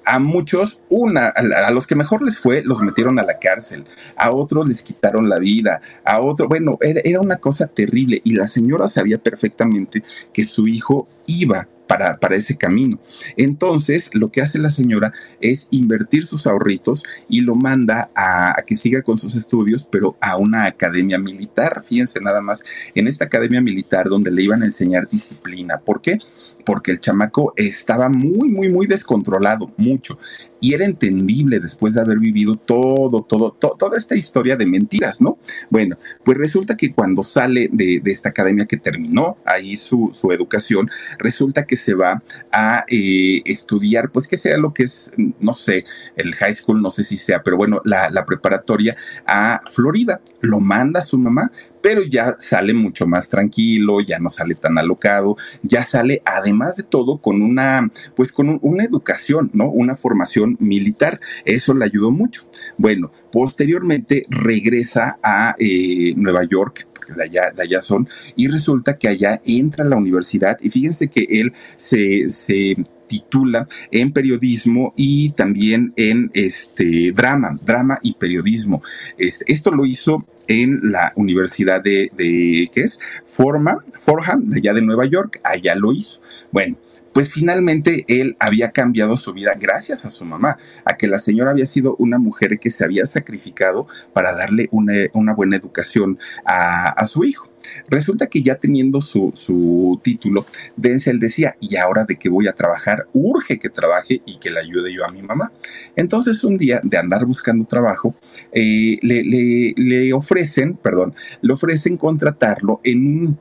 A 0.05 0.19
muchos, 0.19 0.83
una, 0.89 1.29
a, 1.29 1.71
los 1.71 1.87
que 1.87 1.95
mejor 1.95 2.21
les 2.21 2.37
fue, 2.37 2.61
los 2.63 2.79
metieron 2.81 3.17
a 3.17 3.23
la 3.23 3.39
cárcel, 3.39 3.85
a 4.15 4.29
otros 4.29 4.67
les 4.67 4.83
quitaron 4.83 5.27
la 5.27 5.37
vida, 5.37 5.81
a 6.03 6.21
otro, 6.21 6.47
bueno, 6.47 6.77
era, 6.79 7.19
una 7.19 7.37
cosa 7.37 7.65
terrible 7.65 8.21
y 8.23 8.35
la 8.35 8.45
señora 8.45 8.87
sabía 8.87 9.17
perfectamente 9.17 10.03
que 10.31 10.43
su 10.43 10.67
hijo 10.67 11.07
iba 11.25 11.67
para, 11.87 12.17
para, 12.17 12.35
ese 12.35 12.55
camino. 12.55 12.99
Entonces, 13.35 14.13
lo 14.13 14.31
que 14.31 14.41
hace 14.41 14.59
la 14.59 14.69
señora 14.69 15.11
es 15.41 15.69
invertir 15.71 16.27
sus 16.27 16.45
ahorritos 16.45 17.03
y 17.27 17.41
lo 17.41 17.55
manda 17.55 18.11
a, 18.15 18.59
a, 18.59 18.61
que 18.63 18.75
siga 18.75 19.01
con 19.01 19.17
sus 19.17 19.35
estudios, 19.35 19.87
pero 19.91 20.17
a 20.21 20.37
una 20.37 20.65
academia 20.65 21.17
militar. 21.17 21.83
Fíjense 21.87 22.19
nada 22.21 22.41
más, 22.41 22.63
en 22.93 23.07
esta 23.07 23.25
academia 23.25 23.61
militar 23.61 24.07
donde 24.07 24.29
le 24.29 24.43
iban 24.43 24.61
a 24.61 24.65
enseñar 24.65 25.09
disciplina. 25.09 25.79
¿Por 25.79 26.01
qué? 26.01 26.19
Porque 26.65 26.91
el 26.91 26.99
chamaco 26.99 27.53
estaba 27.55 28.09
muy, 28.09 28.49
muy, 28.49 28.69
muy 28.69 28.87
descontrolado, 28.87 29.71
mucho. 29.77 30.19
Y 30.59 30.73
era 30.73 30.85
entendible 30.85 31.59
después 31.59 31.93
de 31.93 32.01
haber 32.01 32.19
vivido 32.19 32.55
todo, 32.55 33.23
todo, 33.23 33.51
toda 33.51 33.97
esta 33.97 34.15
historia 34.15 34.55
de 34.55 34.65
mentiras, 34.65 35.21
¿no? 35.21 35.37
Bueno, 35.69 35.97
pues 36.23 36.37
resulta 36.37 36.77
que 36.77 36.93
cuando 36.93 37.23
sale 37.23 37.69
de, 37.71 38.01
esta 38.05 38.29
academia 38.29 38.65
que 38.65 38.77
terminó 38.77 39.37
ahí 39.45 39.77
su, 39.77 40.11
educación, 40.31 40.89
resulta 41.19 41.65
que 41.65 41.75
se 41.75 41.93
va 41.93 42.23
a 42.51 42.85
eh, 42.87 43.41
estudiar, 43.45 44.11
pues 44.11 44.27
que 44.27 44.37
sea 44.37 44.57
lo 44.57 44.73
que 44.73 44.83
es, 44.83 45.13
no 45.39 45.53
sé, 45.53 45.85
el 46.15 46.33
high 46.35 46.55
school, 46.55 46.81
no 46.81 46.89
sé 46.89 47.03
si 47.03 47.17
sea, 47.17 47.43
pero 47.43 47.57
bueno, 47.57 47.81
la, 47.85 48.09
la 48.09 48.25
preparatoria 48.25 48.95
a 49.25 49.61
Florida. 49.71 50.21
Lo 50.41 50.59
manda 50.59 51.01
su 51.01 51.17
mamá, 51.17 51.51
pero 51.85 52.01
ya 52.01 52.35
sale 52.39 52.73
mucho 52.73 53.05
más 53.05 53.29
tranquilo, 53.29 54.01
ya 54.01 54.17
no 54.17 54.31
sale 54.31 54.55
tan 54.55 54.75
alocado, 54.79 55.37
ya 55.61 55.85
sale 55.85 56.19
además 56.25 56.77
de 56.77 56.81
todo 56.83 57.19
con 57.19 57.43
una, 57.43 57.91
pues 58.15 58.31
con 58.31 58.57
una 58.63 58.83
educación, 58.83 59.51
¿no? 59.53 59.69
Una 59.69 59.95
formación 59.95 60.44
militar. 60.47 61.19
Eso 61.45 61.73
le 61.73 61.85
ayudó 61.85 62.11
mucho. 62.11 62.47
Bueno, 62.77 63.11
posteriormente 63.31 64.25
regresa 64.29 65.17
a 65.23 65.55
eh, 65.57 66.13
Nueva 66.15 66.43
York, 66.43 66.87
de 67.15 67.23
allá, 67.23 67.53
allá, 67.57 67.81
son, 67.81 68.09
y 68.35 68.47
resulta 68.47 68.97
que 68.97 69.07
allá 69.07 69.41
entra 69.45 69.85
a 69.85 69.87
la 69.87 69.95
universidad 69.95 70.57
y 70.61 70.71
fíjense 70.71 71.07
que 71.07 71.27
él 71.29 71.53
se, 71.77 72.29
se 72.31 72.75
titula 73.07 73.67
en 73.91 74.11
periodismo 74.11 74.93
y 74.95 75.29
también 75.31 75.93
en 75.95 76.31
este 76.33 77.11
drama, 77.11 77.59
drama 77.63 77.99
y 78.01 78.15
periodismo. 78.15 78.81
Este, 79.17 79.45
esto 79.51 79.71
lo 79.71 79.85
hizo 79.85 80.25
en 80.47 80.91
la 80.91 81.11
Universidad 81.15 81.81
de, 81.81 82.11
de 82.15 82.69
¿qué 82.73 82.81
es? 82.81 82.99
Forma, 83.25 83.83
Forham, 83.99 84.49
de 84.49 84.59
allá 84.59 84.73
de 84.73 84.81
Nueva 84.81 85.05
York, 85.05 85.39
allá 85.43 85.75
lo 85.75 85.93
hizo. 85.93 86.21
Bueno, 86.51 86.77
pues 87.15 87.31
finalmente 87.31 88.03
él 88.09 88.35
había 88.39 88.71
cambiado 88.71 89.15
su 89.15 89.31
vida 89.31 89.53
gracias 89.57 90.03
a 90.03 90.11
su 90.11 90.25
mamá, 90.25 90.57
a 90.83 90.97
que 90.97 91.07
la 91.07 91.17
señora 91.17 91.51
había 91.51 91.65
sido 91.65 91.95
una 91.97 92.19
mujer 92.19 92.59
que 92.59 92.69
se 92.69 92.83
había 92.83 93.05
sacrificado 93.05 93.87
para 94.11 94.33
darle 94.33 94.67
una, 94.69 94.95
una 95.13 95.33
buena 95.33 95.55
educación 95.55 96.19
a, 96.45 97.05
su 97.07 97.23
hijo. 97.23 97.47
Resulta 97.87 98.27
que 98.27 98.43
ya 98.43 98.55
teniendo 98.55 98.99
su, 98.99 99.31
su 99.33 99.97
título, 100.03 100.45
Denzel 100.75 101.17
decía, 101.17 101.55
¿y 101.61 101.77
ahora 101.77 102.03
de 102.03 102.17
qué 102.17 102.27
voy 102.27 102.49
a 102.49 102.53
trabajar? 102.53 103.07
Urge 103.13 103.59
que 103.59 103.69
trabaje 103.69 104.21
y 104.25 104.35
que 104.35 104.51
le 104.51 104.59
ayude 104.59 104.91
yo 104.91 105.05
a 105.05 105.11
mi 105.11 105.21
mamá. 105.21 105.53
Entonces 105.95 106.43
un 106.43 106.57
día 106.57 106.81
de 106.83 106.97
andar 106.97 107.23
buscando 107.23 107.63
trabajo, 107.63 108.13
eh, 108.51 108.97
le, 109.01 109.23
le, 109.23 109.73
le 109.77 110.11
ofrecen, 110.11 110.75
perdón, 110.75 111.15
le 111.41 111.53
ofrecen 111.53 111.95
contratarlo 111.95 112.81
en 112.83 113.07
un 113.07 113.39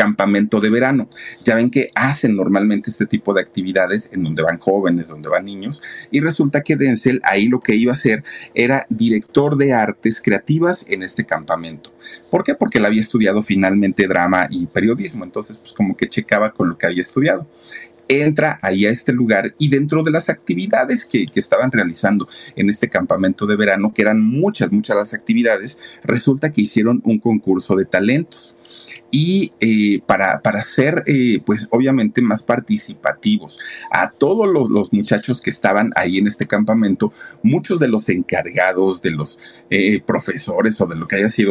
campamento 0.00 0.62
de 0.62 0.70
verano. 0.70 1.10
Ya 1.44 1.54
ven 1.54 1.70
que 1.70 1.90
hacen 1.94 2.34
normalmente 2.34 2.88
este 2.88 3.04
tipo 3.04 3.34
de 3.34 3.42
actividades 3.42 4.08
en 4.14 4.22
donde 4.22 4.42
van 4.42 4.56
jóvenes, 4.56 5.08
donde 5.08 5.28
van 5.28 5.44
niños, 5.44 5.82
y 6.10 6.20
resulta 6.20 6.62
que 6.62 6.76
Denzel 6.76 7.20
ahí 7.22 7.48
lo 7.48 7.60
que 7.60 7.74
iba 7.74 7.92
a 7.92 8.00
hacer 8.00 8.24
era 8.54 8.86
director 8.88 9.58
de 9.58 9.74
artes 9.74 10.22
creativas 10.22 10.88
en 10.88 11.02
este 11.02 11.26
campamento. 11.26 11.92
¿Por 12.30 12.44
qué? 12.44 12.54
Porque 12.54 12.78
él 12.78 12.86
había 12.86 13.02
estudiado 13.02 13.42
finalmente 13.42 14.08
drama 14.08 14.46
y 14.48 14.68
periodismo, 14.68 15.22
entonces 15.22 15.58
pues 15.58 15.74
como 15.74 15.94
que 15.94 16.08
checaba 16.08 16.54
con 16.54 16.70
lo 16.70 16.78
que 16.78 16.86
había 16.86 17.02
estudiado 17.02 17.46
entra 18.08 18.58
ahí 18.60 18.86
a 18.86 18.90
este 18.90 19.12
lugar 19.12 19.54
y 19.56 19.68
dentro 19.68 20.02
de 20.02 20.10
las 20.10 20.30
actividades 20.30 21.04
que, 21.04 21.26
que, 21.26 21.38
estaban 21.38 21.70
realizando 21.70 22.28
en 22.56 22.68
este 22.68 22.88
campamento 22.88 23.46
de 23.46 23.54
verano, 23.54 23.94
que 23.94 24.02
eran 24.02 24.20
muchas, 24.20 24.72
muchas 24.72 24.96
las 24.96 25.14
actividades, 25.14 25.78
resulta 26.02 26.50
que 26.50 26.62
hicieron 26.62 27.00
un 27.04 27.20
concurso 27.20 27.76
de 27.76 27.84
talentos 27.84 28.56
y 29.10 29.52
eh, 29.60 30.00
para, 30.06 30.40
para 30.40 30.62
ser, 30.62 31.02
eh, 31.06 31.40
pues 31.44 31.68
obviamente 31.70 32.22
más 32.22 32.42
participativos. 32.42 33.58
A 33.90 34.10
todos 34.10 34.48
los, 34.48 34.70
los, 34.70 34.92
muchachos 34.92 35.40
que 35.40 35.50
estaban 35.50 35.92
ahí 35.96 36.18
en 36.18 36.26
este 36.26 36.46
campamento, 36.46 37.12
muchos 37.42 37.80
de 37.80 37.88
los 37.88 38.08
encargados, 38.08 39.02
de 39.02 39.10
los 39.10 39.40
eh, 39.70 40.00
profesores 40.00 40.80
o 40.80 40.86
de 40.86 40.96
lo 40.96 41.06
que 41.06 41.16
haya 41.16 41.28
sido. 41.28 41.50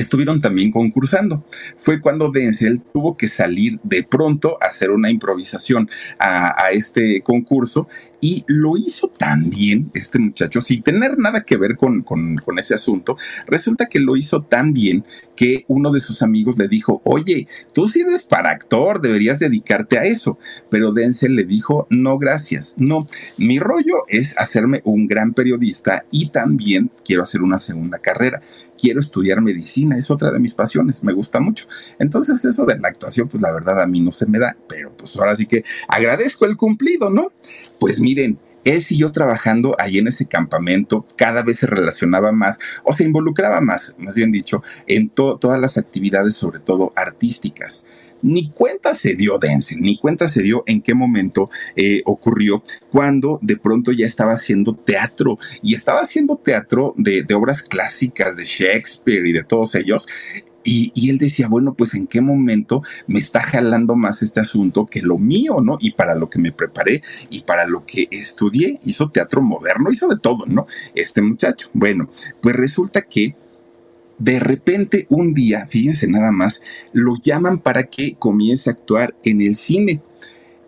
estuvieron 0.00 0.40
también 0.40 0.70
concursando. 0.70 1.44
Fue 1.76 2.00
cuando 2.00 2.30
Denzel 2.30 2.80
tuvo 2.80 3.16
que 3.16 3.28
salir 3.28 3.80
de 3.82 4.02
pronto 4.02 4.58
a 4.60 4.66
hacer 4.66 4.90
una 4.90 5.10
improvisación 5.10 5.90
a, 6.18 6.54
este 6.72 7.22
concurso 7.22 7.88
y 8.20 8.44
lo 8.46 8.76
hizo 8.76 9.08
tan 9.08 9.48
bien 9.48 9.90
este 9.94 10.18
muchacho, 10.18 10.60
sin 10.60 10.82
tener 10.82 11.18
nada 11.18 11.44
que 11.44 11.56
ver 11.56 11.76
con, 11.76 12.02
con, 12.02 12.58
ese 12.58 12.74
asunto. 12.74 13.16
Resulta 13.46 13.86
que 13.86 14.00
lo 14.00 14.16
hizo 14.16 14.42
tan 14.42 14.72
bien 14.72 15.04
que 15.36 15.64
uno 15.68 15.92
de 15.92 16.00
sus 16.00 16.22
amigos 16.22 16.58
le 16.58 16.68
dijo, 16.68 17.00
oye, 17.04 17.46
tú 17.72 17.88
sirves 17.88 18.24
para 18.24 18.50
actor, 18.50 19.00
deberías 19.00 19.38
dedicarte 19.38 19.98
a 19.98 20.04
eso. 20.04 20.38
Pero 20.70 20.92
Denzel 20.92 21.36
le 21.36 21.44
dijo, 21.44 21.86
no, 21.90 22.18
gracias, 22.18 22.74
no, 22.78 23.06
mi 23.36 23.58
rollo 23.58 24.04
es 24.08 24.36
hacerme 24.38 24.82
un 24.84 25.06
gran 25.06 25.32
periodista 25.32 26.04
y 26.10 26.30
también 26.30 26.90
quiero 27.04 27.22
hacer 27.22 27.42
una 27.42 27.58
segunda 27.58 27.98
carrera 27.98 28.40
quiero 28.78 29.00
estudiar 29.00 29.40
medicina, 29.40 29.96
es 29.96 30.10
otra 30.10 30.30
de 30.30 30.38
mis 30.38 30.54
pasiones, 30.54 31.02
me 31.02 31.12
gusta 31.12 31.40
mucho. 31.40 31.66
Entonces 31.98 32.44
eso 32.44 32.64
de 32.64 32.78
la 32.78 32.88
actuación, 32.88 33.28
pues 33.28 33.42
la 33.42 33.52
verdad 33.52 33.82
a 33.82 33.86
mí 33.86 34.00
no 34.00 34.12
se 34.12 34.26
me 34.26 34.38
da, 34.38 34.56
pero 34.68 34.92
pues 34.96 35.16
ahora 35.16 35.36
sí 35.36 35.46
que 35.46 35.64
agradezco 35.88 36.46
el 36.46 36.56
cumplido, 36.56 37.10
¿no? 37.10 37.28
Pues 37.78 38.00
miren, 38.00 38.38
él 38.64 38.82
siguió 38.82 39.12
trabajando 39.12 39.74
ahí 39.78 39.98
en 39.98 40.08
ese 40.08 40.26
campamento, 40.26 41.06
cada 41.16 41.42
vez 41.42 41.58
se 41.58 41.66
relacionaba 41.66 42.32
más 42.32 42.58
o 42.84 42.92
se 42.92 43.04
involucraba 43.04 43.60
más, 43.60 43.96
más 43.98 44.14
bien 44.16 44.30
dicho, 44.30 44.62
en 44.86 45.08
todas 45.08 45.60
las 45.60 45.78
actividades, 45.78 46.34
sobre 46.34 46.58
todo 46.58 46.92
artísticas 46.96 47.86
ni 48.22 48.50
cuenta 48.50 48.94
se 48.94 49.14
dio 49.14 49.38
Denzel, 49.38 49.80
ni 49.80 49.98
cuenta 49.98 50.28
se 50.28 50.42
dio 50.42 50.64
en 50.66 50.82
qué 50.82 50.94
momento 50.94 51.50
eh, 51.76 52.02
ocurrió 52.04 52.62
cuando 52.90 53.38
de 53.42 53.56
pronto 53.56 53.92
ya 53.92 54.06
estaba 54.06 54.32
haciendo 54.32 54.74
teatro 54.74 55.38
y 55.62 55.74
estaba 55.74 56.00
haciendo 56.00 56.36
teatro 56.36 56.94
de, 56.96 57.26
obras 57.34 57.62
clásicas 57.62 58.36
de 58.36 58.44
Shakespeare 58.44 59.26
y 59.26 59.32
de 59.32 59.44
todos 59.44 59.74
ellos. 59.74 60.08
Y, 60.64 60.90
y, 60.94 61.08
él 61.08 61.18
decía, 61.18 61.46
bueno, 61.48 61.74
pues 61.74 61.94
en 61.94 62.06
qué 62.06 62.20
momento 62.20 62.82
me 63.06 63.20
está 63.20 63.40
jalando 63.40 63.94
más 63.94 64.22
este 64.22 64.40
asunto 64.40 64.86
que 64.86 65.00
lo 65.00 65.16
mío, 65.16 65.60
¿no? 65.62 65.78
Y 65.80 65.92
para 65.92 66.14
lo 66.14 66.28
que 66.28 66.40
me 66.40 66.52
preparé 66.52 67.00
y 67.30 67.42
para 67.42 67.64
lo 67.64 67.86
que 67.86 68.08
estudié, 68.10 68.78
hizo 68.82 69.08
teatro 69.08 69.40
moderno, 69.40 69.90
hizo 69.90 70.08
de 70.08 70.18
todo, 70.18 70.44
¿no? 70.46 70.66
Este 70.94 71.22
muchacho. 71.22 71.70
Bueno, 71.72 72.10
pues 72.42 72.56
resulta 72.56 73.02
que 73.02 73.34
de 74.18 74.40
repente 74.40 75.06
un 75.08 75.34
día, 75.34 75.66
fíjense 75.68 76.08
nada 76.08 76.32
más, 76.32 76.62
lo 76.92 77.16
llaman 77.16 77.58
para 77.58 77.84
que 77.84 78.14
comience 78.18 78.68
a 78.68 78.72
actuar 78.72 79.14
en 79.24 79.40
el 79.40 79.56
cine. 79.56 80.00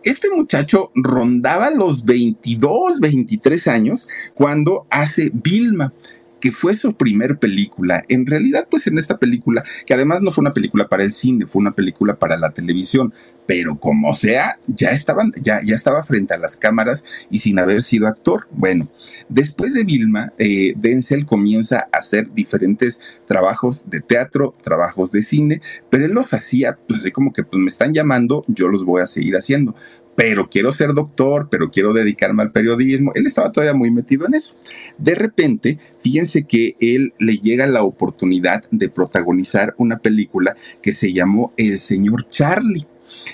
Este 0.03 0.29
muchacho 0.35 0.91
rondaba 0.95 1.71
los 1.71 2.07
22, 2.07 3.01
23 3.01 3.69
años 3.69 4.09
cuando 4.35 4.87
hace 4.89 5.31
Vilma 5.35 5.93
que 6.41 6.53
fue 6.53 6.75
su 6.75 6.95
primer 6.95 7.39
película. 7.39 8.05
En 8.09 8.27
realidad, 8.27 8.67
pues 8.71 8.87
en 8.87 8.99
esta 8.99 9.19
película, 9.19 9.63
que 9.87 9.95
además 9.95 10.23
no 10.23 10.33
fue 10.33 10.43
una 10.43 10.55
película 10.55 10.89
para 10.89 11.05
el 11.05 11.13
cine, 11.13 11.47
fue 11.47 11.61
una 11.61 11.73
película 11.73 12.19
para 12.19 12.37
la 12.37 12.51
televisión, 12.51 13.13
pero 13.47 13.81
como 13.81 14.15
sea, 14.15 14.61
ya 14.69 14.91
estaban, 14.91 15.33
ya, 15.43 15.61
ya 15.65 15.75
estaba 15.75 16.05
frente 16.05 16.35
a 16.35 16.39
las 16.39 16.57
cámaras 16.57 17.05
y 17.31 17.41
sin 17.41 17.59
haber 17.59 17.83
sido 17.83 18.07
actor. 18.07 18.47
Bueno, 18.53 18.89
después 19.29 19.75
de 19.75 19.83
Vilma, 19.83 20.33
eh, 20.39 20.73
Denzel 20.77 21.27
comienza 21.27 21.89
a 21.93 21.99
hacer 21.99 22.33
diferentes 22.33 23.01
trabajos 23.27 23.91
de 23.91 24.01
teatro, 24.01 24.55
trabajos 24.63 25.11
de 25.11 25.23
cine, 25.23 25.61
pero 25.91 26.05
él 26.05 26.13
los 26.13 26.33
hacía, 26.33 26.79
pues 26.87 27.03
como 27.13 27.33
que 27.33 27.43
pues 27.43 27.61
me 27.61 27.69
están 27.69 27.93
llamando, 27.93 28.45
yo 28.47 28.69
los 28.69 28.85
voy 28.85 29.03
a 29.03 29.07
seguir 29.07 29.35
haciendo 29.35 29.75
pero 30.21 30.51
quiero 30.51 30.71
ser 30.71 30.93
doctor, 30.93 31.49
pero 31.51 31.71
quiero 31.71 31.95
dedicarme 31.95 32.43
al 32.43 32.53
periodismo. 32.53 33.11
Él 33.15 33.27
estaba 33.27 33.51
todavía 33.51 33.73
muy 33.73 33.91
metido 33.91 34.27
en 34.27 34.35
eso. 34.35 34.55
De 34.99 35.15
repente, 35.15 35.79
fíjense 36.03 36.45
que 36.45 36.77
él 36.79 37.15
le 37.19 37.39
llega 37.39 37.67
la 37.67 37.83
oportunidad 37.85 38.65
de 38.71 38.91
protagonizar 38.91 39.75
una 39.79 39.99
película 40.01 40.57
que 40.83 40.93
se 40.93 41.15
llamó 41.15 41.55
El 41.57 41.79
señor 41.79 42.29
Charlie. 42.29 42.87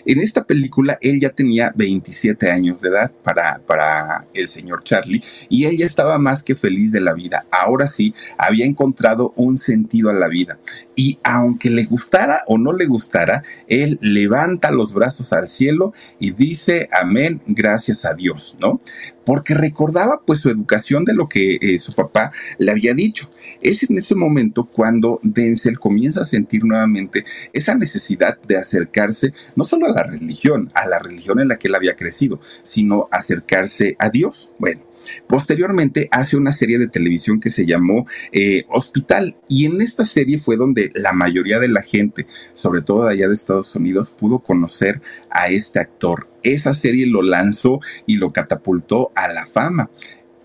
En 0.04 0.20
esta 0.20 0.44
película 0.44 0.98
él 1.00 1.20
ya 1.20 1.30
tenía 1.30 1.72
27 1.74 2.50
años 2.50 2.80
de 2.80 2.88
edad 2.90 3.12
para, 3.22 3.60
para 3.66 4.26
el 4.34 4.48
señor 4.48 4.84
Charlie 4.84 5.22
y 5.48 5.64
él 5.64 5.76
ya 5.76 5.86
estaba 5.86 6.18
más 6.18 6.42
que 6.42 6.54
feliz 6.56 6.92
de 6.92 7.00
la 7.00 7.12
vida. 7.12 7.46
Ahora 7.50 7.86
sí, 7.86 8.14
había 8.38 8.66
encontrado 8.66 9.32
un 9.36 9.56
sentido 9.56 10.10
a 10.10 10.14
la 10.14 10.28
vida. 10.28 10.58
Y 10.94 11.18
aunque 11.22 11.70
le 11.70 11.84
gustara 11.84 12.42
o 12.46 12.58
no 12.58 12.72
le 12.72 12.86
gustara, 12.86 13.42
él 13.68 13.98
levanta 14.00 14.70
los 14.70 14.94
brazos 14.94 15.32
al 15.32 15.48
cielo 15.48 15.92
y 16.18 16.32
dice, 16.32 16.88
amén, 16.92 17.42
gracias 17.46 18.04
a 18.04 18.14
Dios, 18.14 18.56
¿no? 18.60 18.80
Porque 19.26 19.54
recordaba 19.54 20.22
pues 20.24 20.40
su 20.40 20.48
educación 20.48 21.04
de 21.04 21.12
lo 21.12 21.28
que 21.28 21.58
eh, 21.60 21.78
su 21.78 21.92
papá 21.92 22.32
le 22.56 22.70
había 22.70 22.94
dicho. 22.94 23.30
Es 23.60 23.88
en 23.90 23.98
ese 23.98 24.14
momento 24.14 24.64
cuando 24.64 25.20
Denzel 25.22 25.78
comienza 25.78 26.22
a 26.22 26.24
sentir 26.24 26.64
nuevamente 26.64 27.24
esa 27.52 27.74
necesidad 27.74 28.40
de 28.40 28.56
acercarse 28.56 29.34
no 29.54 29.64
solo 29.64 29.86
a 29.86 29.90
la 29.90 30.04
religión, 30.04 30.70
a 30.74 30.86
la 30.86 30.98
religión 30.98 31.40
en 31.40 31.48
la 31.48 31.58
que 31.58 31.68
él 31.68 31.74
había 31.74 31.96
crecido, 31.96 32.40
sino 32.62 33.08
acercarse 33.10 33.96
a 33.98 34.08
Dios. 34.08 34.52
Bueno, 34.58 34.80
Posteriormente 35.28 36.08
hace 36.10 36.36
una 36.36 36.52
serie 36.52 36.78
de 36.78 36.88
televisión 36.88 37.40
que 37.40 37.50
se 37.50 37.66
llamó 37.66 38.06
eh, 38.32 38.64
Hospital 38.68 39.36
y 39.48 39.66
en 39.66 39.80
esta 39.80 40.04
serie 40.04 40.38
fue 40.38 40.56
donde 40.56 40.92
la 40.94 41.12
mayoría 41.12 41.58
de 41.58 41.68
la 41.68 41.82
gente, 41.82 42.26
sobre 42.52 42.82
todo 42.82 43.04
de 43.06 43.12
allá 43.12 43.28
de 43.28 43.34
Estados 43.34 43.74
Unidos, 43.74 44.14
pudo 44.18 44.40
conocer 44.40 45.00
a 45.30 45.48
este 45.48 45.80
actor. 45.80 46.28
Esa 46.42 46.72
serie 46.72 47.06
lo 47.06 47.22
lanzó 47.22 47.80
y 48.06 48.16
lo 48.16 48.32
catapultó 48.32 49.10
a 49.14 49.28
la 49.28 49.46
fama 49.46 49.90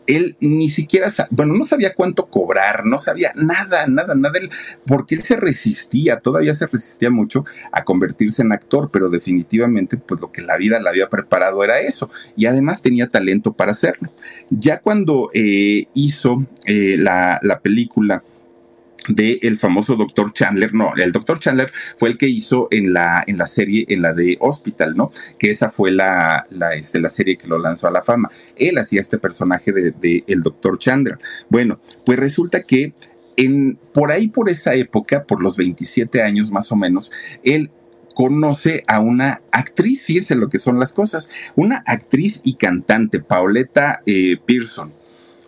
él 0.08 0.36
ni 0.40 0.70
siquiera, 0.70 1.08
bueno, 1.30 1.54
no 1.56 1.64
sabía 1.64 1.94
cuánto 1.94 2.28
cobrar, 2.28 2.86
no 2.86 2.98
sabía 2.98 3.32
nada, 3.36 3.88
nada, 3.88 4.16
nada, 4.16 4.40
porque 4.86 5.16
él 5.16 5.22
se 5.22 5.36
resistía, 5.36 6.20
todavía 6.20 6.54
se 6.54 6.68
resistía 6.68 7.10
mucho 7.10 7.46
a 7.72 7.84
convertirse 7.84 8.42
en 8.42 8.52
actor, 8.52 8.90
pero 8.92 9.10
definitivamente 9.10 9.98
pues 9.98 10.20
lo 10.20 10.32
que 10.32 10.42
la 10.42 10.58
vida 10.58 10.80
le 10.80 10.90
había 10.90 11.10
preparado 11.10 11.64
era 11.64 11.80
eso, 11.80 12.10
y 12.36 12.46
además 12.46 12.82
tenía 12.82 13.08
talento 13.08 13.54
para 13.54 13.72
hacerlo. 13.72 14.12
Ya 14.50 14.80
cuando 14.80 15.30
eh, 15.34 15.86
hizo 15.94 16.46
eh, 16.66 16.96
la, 16.98 17.40
la 17.44 17.60
película 17.60 18.24
de 19.08 19.40
el 19.42 19.58
famoso 19.58 19.96
Dr. 19.96 20.32
Chandler, 20.34 20.74
no, 20.74 20.94
el 20.96 21.12
Dr. 21.12 21.40
Chandler 21.40 21.72
fue 21.98 22.10
el 22.10 22.18
que 22.18 22.28
hizo 22.28 22.68
en 22.72 22.94
la, 22.94 23.24
en 23.26 23.38
la 23.38 23.48
serie, 23.48 23.86
en 23.90 24.02
la 24.02 24.14
de 24.14 24.38
Hospital, 24.40 24.96
¿no? 24.96 25.12
Que 25.40 25.50
esa 25.50 25.70
fue 25.70 25.92
la, 25.92 26.46
la, 26.52 26.76
este, 26.76 27.00
la 27.00 27.10
serie 27.10 27.38
que 27.38 27.48
lo 27.48 27.58
lanzó 27.58 27.88
a 27.88 27.92
la 27.92 28.04
fama. 28.04 28.30
Él 28.56 28.78
hacía 28.78 29.02
este 29.02 29.18
personaje 29.18 29.72
de, 29.72 29.92
de 29.92 30.24
el 30.28 30.44
Dr. 30.44 30.78
Chandler. 30.78 31.18
Bueno, 31.50 31.80
pues 32.06 32.20
resulta 32.20 32.64
que 32.64 32.94
en, 33.38 33.80
por 33.94 34.12
ahí, 34.12 34.28
por 34.28 34.50
esa 34.50 34.76
época, 34.76 35.24
por 35.24 35.42
los 35.42 35.58
27 35.58 36.22
años 36.22 36.52
más 36.52 36.72
o 36.72 36.76
menos, 36.76 37.12
él 37.44 37.72
conoce 38.14 38.84
a 38.88 39.00
una 39.00 39.42
actriz, 39.52 40.06
fíjense 40.06 40.36
lo 40.36 40.50
que 40.50 40.60
son 40.60 40.80
las 40.80 40.94
cosas, 40.94 41.30
una 41.56 41.84
actriz 41.88 42.42
y 42.44 42.56
cantante, 42.56 43.20
Pauletta 43.20 44.02
eh, 44.06 44.38
Pearson. 44.46 44.94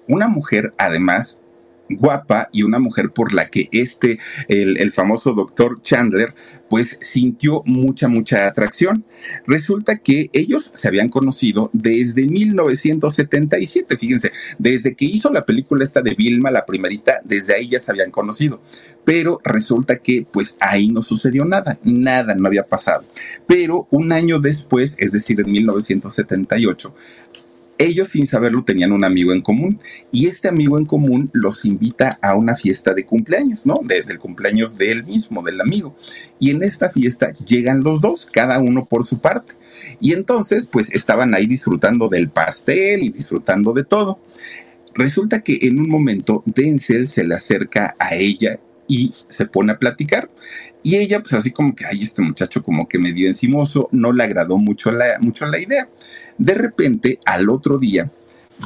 Una 0.08 0.28
mujer, 0.28 0.74
además, 0.78 1.43
guapa 1.90 2.50
y 2.52 2.64
una 2.64 2.80
mujer 2.80 3.12
por 3.12 3.34
la 3.34 3.50
que 3.50 3.70
este, 3.72 4.20
el, 4.48 4.94
famoso 4.94 5.34
doctor 5.34 5.82
Chandler, 5.82 6.34
pues 6.70 6.98
sintió 7.02 7.64
mucha, 7.66 8.08
mucha 8.08 8.48
atracción. 8.48 9.06
Resulta 9.48 9.98
que 9.98 10.30
ellos 10.34 10.72
se 10.74 10.88
habían 10.88 11.10
conocido 11.10 11.70
desde 11.74 12.26
1977, 12.26 13.98
fíjense, 13.98 14.32
desde 14.58 14.96
que 14.96 15.06
hizo 15.06 15.32
la 15.32 15.46
película 15.46 15.84
esta 15.84 16.02
de 16.02 16.16
Vilma, 16.16 16.52
la 16.52 16.66
primerita, 16.66 17.22
desde 17.24 17.56
ahí 17.56 17.70
ya 17.70 17.80
se 17.80 17.92
habían 17.92 18.12
conocido. 18.12 18.62
Pero 19.06 19.42
resulta 19.44 19.98
que 19.98 20.26
pues 20.32 20.58
ahí 20.60 20.88
no 20.88 21.02
sucedió 21.02 21.46
nada, 21.46 21.80
nada 21.84 22.36
no 22.36 22.48
había 22.48 22.68
pasado. 22.68 23.04
Pero 23.48 23.88
un 23.92 24.12
año 24.12 24.40
después, 24.40 24.96
es 25.00 25.12
decir, 25.12 25.42
en 25.42 25.52
1978, 25.52 26.96
ellos 27.86 28.10
sin 28.10 28.28
saberlo 28.28 28.64
tenían 28.64 28.92
un 28.92 29.04
amigo 29.04 29.34
en 29.34 29.42
común 29.42 29.80
y 30.12 30.28
este 30.28 30.48
amigo 30.48 30.78
en 30.78 30.86
común 30.86 31.30
los 31.34 31.66
invita 31.66 32.18
a 32.22 32.36
una 32.36 32.56
fiesta 32.56 32.94
de 32.94 33.06
cumpleaños, 33.06 33.66
¿no? 33.66 33.80
del 33.84 34.20
cumpleaños 34.20 34.78
de 34.78 34.92
él 34.92 35.04
mismo, 35.04 35.44
del 35.44 35.62
amigo. 35.62 35.96
Y 36.40 36.52
en 36.52 36.64
esta 36.64 36.90
fiesta 36.90 37.32
llegan 37.46 37.82
los 37.82 38.02
dos, 38.02 38.26
cada 38.26 38.60
uno 38.60 38.86
por 38.86 39.06
su 39.06 39.20
parte. 39.20 39.56
Y 40.00 40.14
entonces, 40.14 40.68
pues 40.68 40.94
estaban 40.94 41.34
ahí 41.34 41.48
disfrutando 41.48 42.08
del 42.08 42.30
pastel 42.30 43.04
y 43.04 43.10
disfrutando 43.10 43.74
de 43.74 43.84
todo. 43.84 44.20
Resulta 44.96 45.42
que 45.42 45.60
en 45.64 45.80
un 45.80 45.90
momento 45.90 46.44
Denzel 46.46 47.08
se 47.08 47.26
le 47.26 47.36
acerca 47.36 47.96
a 47.98 48.16
ella 48.16 48.60
y 48.88 49.14
se 49.28 49.46
pone 49.46 49.74
a 49.74 49.80
platicar. 49.80 50.30
Y 50.82 50.98
ella, 50.98 51.22
pues 51.22 51.34
así 51.34 51.52
como 51.52 51.76
que, 51.76 51.86
ay, 51.86 52.04
este 52.04 52.22
muchacho 52.22 52.64
como 52.64 52.88
que 52.88 53.00
medio 53.00 53.28
encimoso, 53.28 53.90
no 53.92 54.12
le 54.12 54.24
agradó 54.24 54.58
mucho 54.58 54.92
la, 54.92 55.20
mucho 55.22 55.46
la 55.46 55.60
idea. 55.60 55.90
De 56.38 56.54
repente, 56.54 57.20
al 57.26 57.50
otro 57.50 57.78
día, 57.78 58.12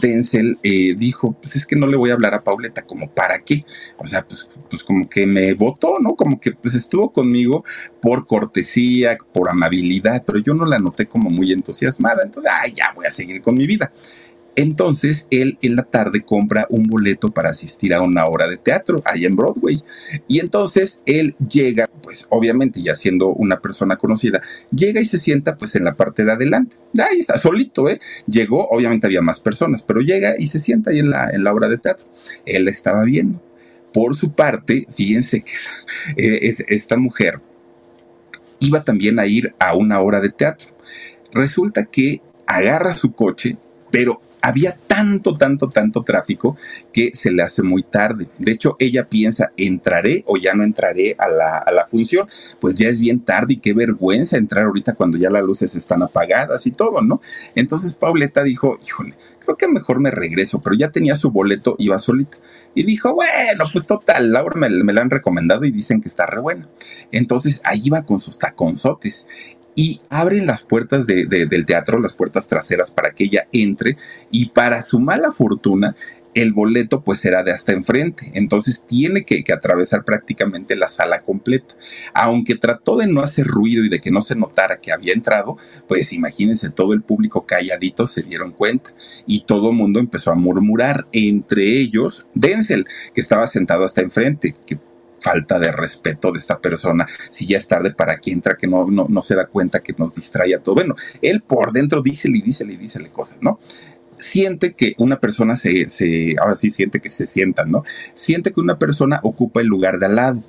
Denzel 0.01 0.59
eh, 0.63 0.95
dijo, 0.97 1.33
pues 1.33 1.55
es 1.55 1.65
que 1.65 1.75
no 1.75 1.87
le 1.87 1.97
voy 1.97 2.09
a 2.09 2.13
hablar 2.13 2.33
a 2.33 2.43
Pauleta, 2.43 2.83
como 2.83 3.09
para 3.09 3.39
qué. 3.39 3.65
O 3.97 4.07
sea, 4.07 4.27
pues, 4.27 4.49
pues 4.69 4.83
como 4.83 5.07
que 5.07 5.25
me 5.25 5.53
votó, 5.53 5.97
¿no? 5.99 6.15
Como 6.15 6.39
que 6.39 6.51
pues 6.51 6.75
estuvo 6.75 7.11
conmigo 7.11 7.63
por 8.01 8.27
cortesía, 8.27 9.17
por 9.33 9.49
amabilidad, 9.49 10.23
pero 10.25 10.39
yo 10.39 10.53
no 10.53 10.65
la 10.65 10.79
noté 10.79 11.07
como 11.07 11.29
muy 11.29 11.51
entusiasmada. 11.51 12.23
Entonces, 12.23 12.51
ay, 12.53 12.73
ya 12.73 12.91
voy 12.95 13.05
a 13.05 13.11
seguir 13.11 13.41
con 13.41 13.55
mi 13.55 13.65
vida. 13.65 13.91
Entonces 14.57 15.27
él 15.29 15.59
en 15.61 15.75
la 15.75 15.83
tarde 15.83 16.25
compra 16.25 16.65
un 16.71 16.85
boleto 16.85 17.29
para 17.31 17.51
asistir 17.51 17.93
a 17.93 18.01
una 18.01 18.25
obra 18.25 18.47
de 18.47 18.57
teatro 18.57 19.03
ahí 19.05 19.23
en 19.25 19.35
Broadway. 19.35 19.83
Y 20.27 20.39
entonces 20.39 21.03
él 21.05 21.35
llega, 21.47 21.87
pues 22.01 22.25
obviamente 22.31 22.81
ya 22.81 22.95
siendo 22.95 23.27
una 23.27 23.61
persona 23.61 23.97
conocida, 23.97 24.41
llega 24.71 24.99
y 24.99 25.05
se 25.05 25.19
sienta 25.19 25.57
pues 25.57 25.75
en 25.75 25.83
la 25.83 25.95
parte 25.95 26.25
de 26.25 26.31
adelante. 26.31 26.75
Ahí 26.97 27.19
está, 27.19 27.37
solito, 27.37 27.87
¿eh? 27.87 27.99
Llegó, 28.25 28.67
obviamente 28.69 29.05
había 29.05 29.21
más 29.21 29.41
personas, 29.41 29.83
pero 29.83 30.01
llega 30.01 30.33
y 30.39 30.47
se 30.47 30.59
sienta 30.59 30.89
ahí 30.89 30.99
en 30.99 31.11
la, 31.11 31.29
en 31.29 31.43
la 31.43 31.53
obra 31.53 31.69
de 31.69 31.77
teatro. 31.77 32.07
Él 32.43 32.65
la 32.65 32.71
estaba 32.71 33.03
viendo. 33.03 33.39
Por 33.93 34.15
su 34.15 34.33
parte, 34.33 34.87
fíjense 34.91 35.43
que 35.43 35.53
es, 36.17 36.63
esta 36.67 36.97
mujer 36.97 37.41
iba 38.59 38.83
también 38.83 39.19
a 39.19 39.27
ir 39.27 39.51
a 39.59 39.75
una 39.75 39.99
obra 39.99 40.19
de 40.19 40.29
teatro. 40.29 40.69
Resulta 41.31 41.85
que 41.85 42.23
agarra 42.47 42.97
su 42.97 43.13
coche, 43.13 43.57
pero 43.91 44.19
había 44.47 44.77
tanto, 44.87 45.33
tanto, 45.33 45.69
tanto 45.69 46.03
tráfico 46.03 46.55
que 46.93 47.11
se 47.13 47.31
le 47.31 47.43
hace 47.43 47.63
muy 47.63 47.83
tarde. 47.83 48.29
De 48.37 48.53
hecho, 48.53 48.77
ella 48.79 49.09
piensa, 49.09 49.51
¿entraré 49.57 50.23
o 50.25 50.37
ya 50.37 50.53
no 50.53 50.63
entraré 50.63 51.15
a 51.19 51.27
la, 51.27 51.57
a 51.57 51.69
la 51.71 51.85
función? 51.85 52.29
Pues 52.61 52.75
ya 52.75 52.87
es 52.87 53.01
bien 53.01 53.19
tarde 53.19 53.55
y 53.55 53.57
qué 53.57 53.73
vergüenza 53.73 54.37
entrar 54.37 54.63
ahorita 54.63 54.93
cuando 54.93 55.17
ya 55.17 55.29
las 55.29 55.43
luces 55.43 55.75
están 55.75 56.01
apagadas 56.01 56.65
y 56.65 56.71
todo, 56.71 57.01
¿no? 57.01 57.21
Entonces 57.55 57.93
Pauleta 57.93 58.41
dijo, 58.41 58.79
híjole, 58.81 59.15
creo 59.39 59.57
que 59.57 59.67
mejor 59.67 59.99
me 59.99 60.11
regreso, 60.11 60.61
pero 60.61 60.75
ya 60.75 60.91
tenía 60.91 61.17
su 61.17 61.31
boleto, 61.31 61.75
iba 61.77 61.99
solita. 61.99 62.37
Y 62.73 62.83
dijo, 62.83 63.13
bueno, 63.15 63.65
pues 63.73 63.85
total, 63.85 64.31
Laura 64.31 64.57
me, 64.57 64.69
me 64.69 64.93
la 64.93 65.01
han 65.01 65.09
recomendado 65.09 65.65
y 65.65 65.71
dicen 65.71 65.99
que 65.99 66.07
está 66.07 66.25
re 66.25 66.39
buena. 66.39 66.69
Entonces 67.11 67.59
ahí 67.65 67.89
va 67.89 68.03
con 68.03 68.19
sus 68.19 68.39
taconzotes 68.39 69.27
y 69.77 69.99
abren 70.09 70.47
las 70.47 70.63
puertas 70.63 71.05
del 71.05 71.65
teatro, 71.67 72.01
las 72.01 72.13
puertas 72.13 72.47
traseras 72.47 72.89
para 72.89 73.11
que 73.11 73.25
ella 73.25 73.47
entre 73.53 73.95
y 74.31 74.49
para 74.49 74.81
su 74.81 74.99
mala 74.99 75.31
fortuna 75.31 75.95
el 76.33 76.51
boleto 76.51 77.03
pues 77.03 77.19
será 77.19 77.43
de 77.43 77.51
hasta 77.51 77.73
enfrente, 77.73 78.31
entonces 78.33 78.85
tiene 78.87 79.23
que, 79.23 79.43
que, 79.43 79.53
atravesar 79.53 80.03
prácticamente 80.03 80.75
la 80.75 80.87
sala 80.87 81.21
completa. 81.21 81.75
Aunque 82.13 82.55
trató 82.55 82.97
de 82.97 83.07
no 83.07 83.21
hacer 83.21 83.45
ruido 83.45 83.83
y 83.83 83.89
de 83.89 83.99
que 83.99 84.11
no 84.11 84.21
se 84.21 84.35
notara 84.35 84.79
que 84.79 84.91
había 84.91 85.13
entrado, 85.13 85.57
pues 85.87 86.13
imagínense 86.13 86.69
todo 86.69 86.93
el 86.93 87.01
público 87.01 87.45
calladito 87.45 88.07
se 88.07 88.23
dieron 88.23 88.51
cuenta 88.51 88.93
y 89.25 89.45
todo 89.45 89.69
el 89.71 89.77
mundo 89.77 89.99
empezó 89.99 90.31
a 90.31 90.35
murmurar, 90.35 91.07
entre 91.11 91.63
ellos 91.79 92.27
Denzel, 92.33 92.85
que 93.13 93.21
estaba 93.21 93.45
sentado 93.47 93.83
hasta 93.83 94.01
enfrente, 94.01 94.53
falta 95.19 95.59
de 95.59 95.71
respeto 95.71 96.31
de 96.31 96.39
esta 96.39 96.59
persona, 96.59 97.05
si 97.29 97.47
ya 97.47 97.57
es 97.57 97.67
tarde 97.67 97.91
para 97.91 98.17
que 98.17 98.31
entra, 98.31 98.57
que 98.57 98.67
no, 98.67 98.85
no, 98.87 99.21
se 99.21 99.35
da 99.35 99.47
cuenta 99.47 99.81
que 99.81 99.93
nos 99.97 100.13
distrae 100.13 100.55
a 100.55 100.59
todo. 100.59 100.75
Bueno, 100.75 100.95
él 101.21 101.41
por 101.41 101.71
dentro 101.71 102.01
dice 102.01 102.29
y 102.29 102.41
dice 102.41 102.65
y 102.65 102.77
dice 102.77 103.01
cosas, 103.09 103.37
¿no? 103.41 103.59
Siente 104.19 104.73
que 104.73 104.95
una 104.97 105.19
persona 105.19 105.55
se, 105.55 105.89
se, 105.89 106.35
ahora 106.39 106.55
sí 106.55 106.71
siente 106.71 106.99
que 106.99 107.09
se 107.09 107.27
sienta, 107.27 107.65
¿no? 107.65 107.83
Siente 108.15 108.51
que 108.51 108.59
una 108.59 108.79
persona 108.79 109.19
ocupa 109.23 109.61
el 109.61 109.67
lugar 109.67 109.99
de 109.99 110.07
al 110.07 110.15
lado. 110.15 110.43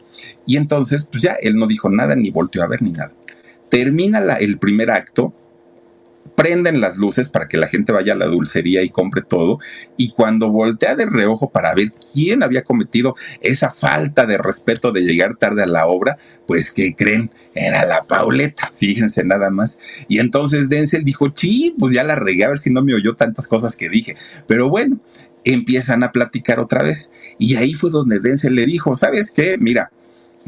Y 0.46 0.57
entonces, 0.57 1.07
pues 1.11 1.22
ya, 1.22 1.35
él 1.35 1.57
no 1.57 1.66
dijo 1.66 1.90
nada, 1.90 2.16
ni 2.16 2.31
volteó 2.31 2.62
a 2.62 2.66
ver, 2.66 2.81
ni 2.81 2.92
nada. 2.92 3.12
Termina 3.68 4.20
el 4.37 4.59
primer 4.59 4.90
acto, 4.90 5.35
prenden 6.34 6.80
las 6.80 6.96
luces 6.96 7.28
para 7.28 7.48
que 7.48 7.56
la 7.56 7.68
gente 7.68 7.92
vaya 7.92 8.12
a 8.12 8.16
la 8.16 8.26
dulcería 8.26 8.82
y 8.82 8.90
compre 8.90 9.22
todo. 9.22 9.58
Y 9.96 10.12
cuando 10.12 10.50
voltea 10.50 10.94
de 10.94 11.06
reojo 11.06 11.50
para 11.50 11.74
ver 11.74 11.92
quién 12.12 12.42
había 12.42 12.64
cometido 12.64 13.14
esa 13.40 13.70
falta 13.70 14.26
de 14.26 14.38
respeto 14.38 14.92
de 14.92 15.02
llegar 15.02 15.36
tarde 15.36 15.62
a 15.62 15.66
la 15.66 15.86
obra, 15.86 16.18
pues 16.46 16.72
que 16.72 16.94
creen, 16.94 17.30
era 17.54 17.84
la 17.84 18.04
Pauleta, 18.04 18.72
fíjense 18.76 19.24
nada 19.24 19.50
más. 19.50 19.78
Y 20.08 20.18
entonces 20.18 20.68
Denzel 20.68 21.04
dijo, 21.04 21.32
sí, 21.34 21.74
pues 21.78 21.94
ya 21.94 22.04
la 22.04 22.16
regué 22.16 22.44
a 22.44 22.48
ver 22.50 22.58
si 22.58 22.70
no 22.70 22.82
me 22.82 22.94
oyó 22.94 23.14
tantas 23.14 23.46
cosas 23.48 23.76
que 23.76 23.88
dije. 23.88 24.16
Pero 24.46 24.68
bueno, 24.68 25.00
empiezan 25.44 26.02
a 26.02 26.12
platicar 26.12 26.60
otra 26.60 26.82
vez. 26.82 27.12
Y 27.38 27.56
ahí 27.56 27.74
fue 27.74 27.90
donde 27.90 28.20
Denzel 28.20 28.54
le 28.54 28.66
dijo, 28.66 28.96
¿sabes 28.96 29.30
qué? 29.30 29.56
Mira, 29.58 29.90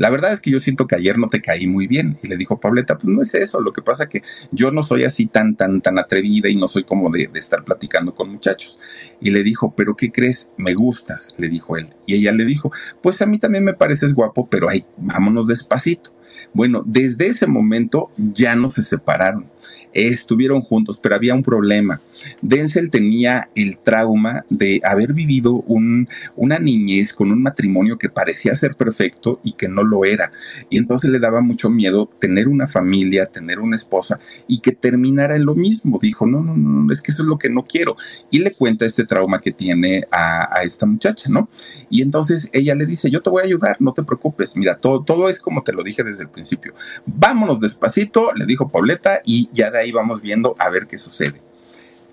la 0.00 0.08
verdad 0.08 0.32
es 0.32 0.40
que 0.40 0.50
yo 0.50 0.58
siento 0.60 0.86
que 0.86 0.96
ayer 0.96 1.18
no 1.18 1.28
te 1.28 1.42
caí 1.42 1.66
muy 1.66 1.86
bien. 1.86 2.16
Y 2.22 2.28
le 2.28 2.38
dijo 2.38 2.58
Pableta, 2.58 2.96
pues 2.96 3.04
no 3.04 3.20
es 3.20 3.34
eso, 3.34 3.60
lo 3.60 3.74
que 3.74 3.82
pasa 3.82 4.08
que 4.08 4.22
yo 4.50 4.70
no 4.70 4.82
soy 4.82 5.04
así 5.04 5.26
tan, 5.26 5.56
tan, 5.56 5.82
tan 5.82 5.98
atrevida 5.98 6.48
y 6.48 6.56
no 6.56 6.68
soy 6.68 6.84
como 6.84 7.10
de, 7.10 7.28
de 7.30 7.38
estar 7.38 7.62
platicando 7.64 8.14
con 8.14 8.30
muchachos. 8.30 8.80
Y 9.20 9.28
le 9.28 9.42
dijo, 9.42 9.74
pero 9.76 9.96
¿qué 9.96 10.10
crees? 10.10 10.54
Me 10.56 10.72
gustas, 10.72 11.34
le 11.36 11.50
dijo 11.50 11.76
él. 11.76 11.90
Y 12.06 12.14
ella 12.14 12.32
le 12.32 12.46
dijo, 12.46 12.72
pues 13.02 13.20
a 13.20 13.26
mí 13.26 13.38
también 13.38 13.62
me 13.62 13.74
pareces 13.74 14.14
guapo, 14.14 14.48
pero 14.48 14.70
ay, 14.70 14.86
vámonos 14.96 15.46
despacito. 15.46 16.14
Bueno, 16.54 16.82
desde 16.86 17.26
ese 17.26 17.46
momento 17.46 18.10
ya 18.16 18.56
no 18.56 18.70
se 18.70 18.82
separaron 18.82 19.50
estuvieron 19.92 20.62
juntos, 20.62 20.98
pero 21.03 21.14
había 21.14 21.35
un 21.35 21.42
problema. 21.42 22.00
Denzel 22.42 22.90
tenía 22.90 23.48
el 23.55 23.79
trauma 23.79 24.44
de 24.50 24.81
haber 24.85 25.12
vivido 25.12 25.55
un, 25.66 26.09
una 26.37 26.59
niñez 26.59 27.12
con 27.12 27.33
un 27.33 27.42
matrimonio 27.42 27.98
que 27.98 28.09
parecía 28.09 28.55
ser 28.55 28.74
perfecto 28.74 29.40
y 29.42 29.53
que 29.53 29.68
no 29.68 29.83
lo 29.83 30.05
era. 30.05 30.33
Y 30.68 30.79
entonces 30.79 31.11
le 31.11 31.18
daba 31.18 31.40
mucho 31.40 31.70
miedo 31.70 32.09
tener 32.18 32.48
una 32.48 32.66
familia, 32.66 33.26
tener 33.26 33.59
una 33.59 33.76
esposa 33.76 34.18
y 34.46 34.61
que 34.61 34.72
terminara 34.72 35.37
en 35.37 35.44
lo 35.44 35.55
mismo. 35.55 35.98
Dijo, 36.00 36.26
no, 36.26 36.42
no, 36.42 36.57
no, 36.57 36.92
es 36.92 37.00
que 37.00 37.12
eso 37.12 37.22
es 37.22 37.29
lo 37.29 37.38
que 37.38 37.50
no 37.50 37.64
quiero. 37.64 37.96
Y 38.31 38.38
le 38.40 38.53
cuenta 38.53 38.85
este 38.85 39.05
trauma 39.05 39.40
que 39.40 39.53
tiene 39.53 40.07
a, 40.11 40.61
esta 40.62 40.87
muchacha, 40.87 41.29
¿no? 41.31 41.48
Y 41.88 42.03
entonces 42.03 42.50
ella 42.53 42.74
le 42.74 42.87
dice, 42.87 43.11
yo 43.11 43.22
te 43.22 43.31
voy 43.31 43.42
a 43.42 43.46
ayudar, 43.46 43.76
no 43.81 43.92
te 43.92 44.03
preocupes. 44.03 44.57
Mira, 44.57 44.76
todo, 44.76 45.03
todo 45.03 45.29
es 45.29 45.40
como 45.40 45.62
te 45.62 45.72
lo 45.72 45.83
dije 45.83 46.03
desde 46.03 46.24
el 46.24 46.29
principio. 46.29 46.74
Vámonos 47.07 47.61
despacito, 47.61 48.33
le 48.35 48.46
dijo 48.46 48.68
Pauleta, 48.68 49.20
y 49.24 49.48
ya 49.53 49.70
de 49.70 49.79
ahí 49.80 49.92
vamos 49.92 50.22
viendo 50.22 50.56
a 50.58 50.70
ver 50.70 50.86
qué 50.86 50.98
sucede. 50.98 51.40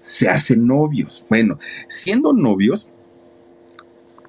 Se 0.02 0.30
hacen 0.30 0.66
novios. 0.66 1.26
Bueno, 1.30 1.60
siendo 1.88 2.34
novios, 2.34 2.90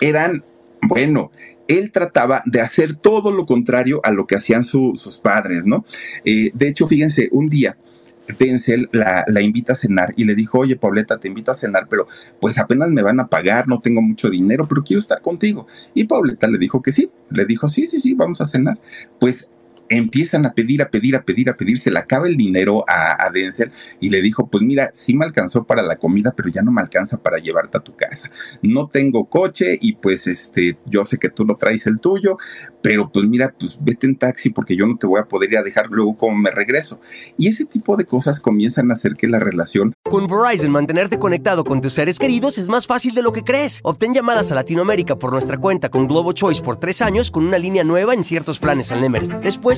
eran, 0.01 0.45
bueno, 0.83 1.31
él 1.69 1.93
trataba 1.93 2.43
de 2.47 2.61
hacer 2.61 2.95
todo 2.95 3.31
lo 3.31 3.47
contrario 3.47 4.01
a 4.03 4.11
lo 4.11 4.27
que 4.27 4.37
hacían 4.37 4.65
sus 4.65 5.19
padres, 5.23 5.65
¿no? 5.67 5.85
Eh, 6.25 6.51
de 6.55 6.69
hecho, 6.69 6.87
fíjense, 6.87 7.29
un 7.31 7.49
día 7.49 7.77
Denzel 8.39 8.89
la, 8.93 9.25
la, 9.27 9.41
invita 9.41 9.73
a 9.73 9.77
cenar 9.77 10.13
y 10.17 10.25
le 10.25 10.35
dijo, 10.35 10.59
oye, 10.59 10.77
Pauleta, 10.77 11.19
te 11.19 11.29
invito 11.29 11.51
a 11.51 11.55
cenar, 11.55 11.87
pero 11.89 12.07
pues 12.41 12.59
apenas 12.59 12.91
me 12.91 13.03
van 13.03 13.21
a 13.21 13.29
pagar, 13.29 13.69
no 13.69 13.81
tengo 13.81 14.03
mucho 14.03 14.29
dinero, 14.29 14.67
pero 14.69 14.83
quiero 14.83 15.01
estar 15.01 15.23
contigo. 15.23 15.67
Y 15.95 16.05
Pauleta 16.05 16.47
le 16.49 16.59
dijo 16.59 16.83
que 16.83 16.93
sí, 16.93 17.11
le 17.31 17.47
dijo, 17.47 17.69
sí, 17.69 17.87
sí, 17.87 18.01
sí, 18.01 18.15
vamos 18.15 18.41
a 18.41 18.45
cenar. 18.45 18.79
Pues 19.19 19.53
empiezan 19.89 20.47
a 20.47 20.53
pedir, 20.53 20.83
a 20.83 20.91
pedir, 20.91 21.17
a 21.17 21.23
pedir, 21.23 21.51
a 21.51 21.57
pedir, 21.57 21.79
se 21.79 21.91
le 21.91 21.99
acaba 21.99 22.29
el 22.29 22.37
dinero 22.37 22.85
a, 22.89 23.25
a, 23.25 23.31
Denzel 23.31 23.73
y 24.01 24.11
le 24.11 24.23
dijo, 24.23 24.49
pues 24.49 24.63
mira, 24.63 24.91
sí 24.95 25.17
me 25.17 25.25
alcanzó 25.25 25.65
para 25.65 25.83
la 25.83 25.97
comida, 25.97 26.33
pero 26.37 26.49
ya 26.49 26.63
no 26.63 26.71
me 26.71 26.81
alcanza 26.81 27.23
para 27.23 27.39
llevarte 27.39 27.79
a 27.79 27.81
tu 27.81 27.95
casa. 27.95 28.31
No 28.63 28.89
tengo 28.89 29.29
coche 29.29 29.79
y 29.81 29.95
pues 29.95 30.27
este, 30.27 30.79
yo 30.87 31.05
sé 31.05 31.19
que 31.19 31.29
tú 31.29 31.45
no 31.45 31.57
traes 31.57 31.87
el 31.87 32.01
tuyo, 32.01 32.37
pero 32.83 33.11
pues 33.11 33.27
mira, 33.27 33.55
pues 33.59 33.79
vete 33.81 34.07
en 34.07 34.17
taxi 34.17 34.51
porque 34.51 34.77
yo 34.77 34.87
no 34.87 34.97
te 34.97 35.07
voy 35.07 35.21
a 35.21 35.25
poder 35.25 35.53
ir 35.53 35.59
a 35.59 35.63
dejar 35.63 35.87
luego 35.91 36.17
como 36.17 36.37
me 36.37 36.51
regreso. 36.51 37.01
Y 37.37 37.49
ese 37.49 37.65
tipo 37.65 37.97
de 37.97 38.05
cosas 38.05 38.41
comienzan 38.41 38.91
a 38.91 38.95
hacer 38.95 39.15
que 39.15 39.29
la 39.29 39.39
relación... 39.39 39.93
Con 40.05 40.27
Verizon, 40.27 40.71
mantenerte 40.71 41.19
conectado 41.19 41.65
con 41.65 41.81
tus 41.81 41.93
seres 41.93 42.19
queridos 42.19 42.59
es 42.59 42.69
más 42.69 42.87
fácil 42.87 43.15
de 43.15 43.23
lo 43.23 43.33
que 43.33 43.45
crees. 43.45 43.81
Obtén 43.83 44.15
llamadas 44.15 44.53
a 44.53 44.55
Latinoamérica 44.55 45.17
por 45.17 45.33
nuestra 45.33 45.59
cuenta 45.59 45.89
con 45.89 46.07
Globo 46.07 46.33
Choice 46.33 46.63
por 46.63 46.77
tres 46.77 47.03
años 47.03 47.31
con 47.31 47.47
una 47.47 47.59
línea 47.59 47.85
nueva 47.85 48.15
en 48.15 48.25
ciertos 48.25 48.59
planes 48.59 48.93
al 48.93 49.01
Nemery. 49.01 49.29
Después, 49.43 49.78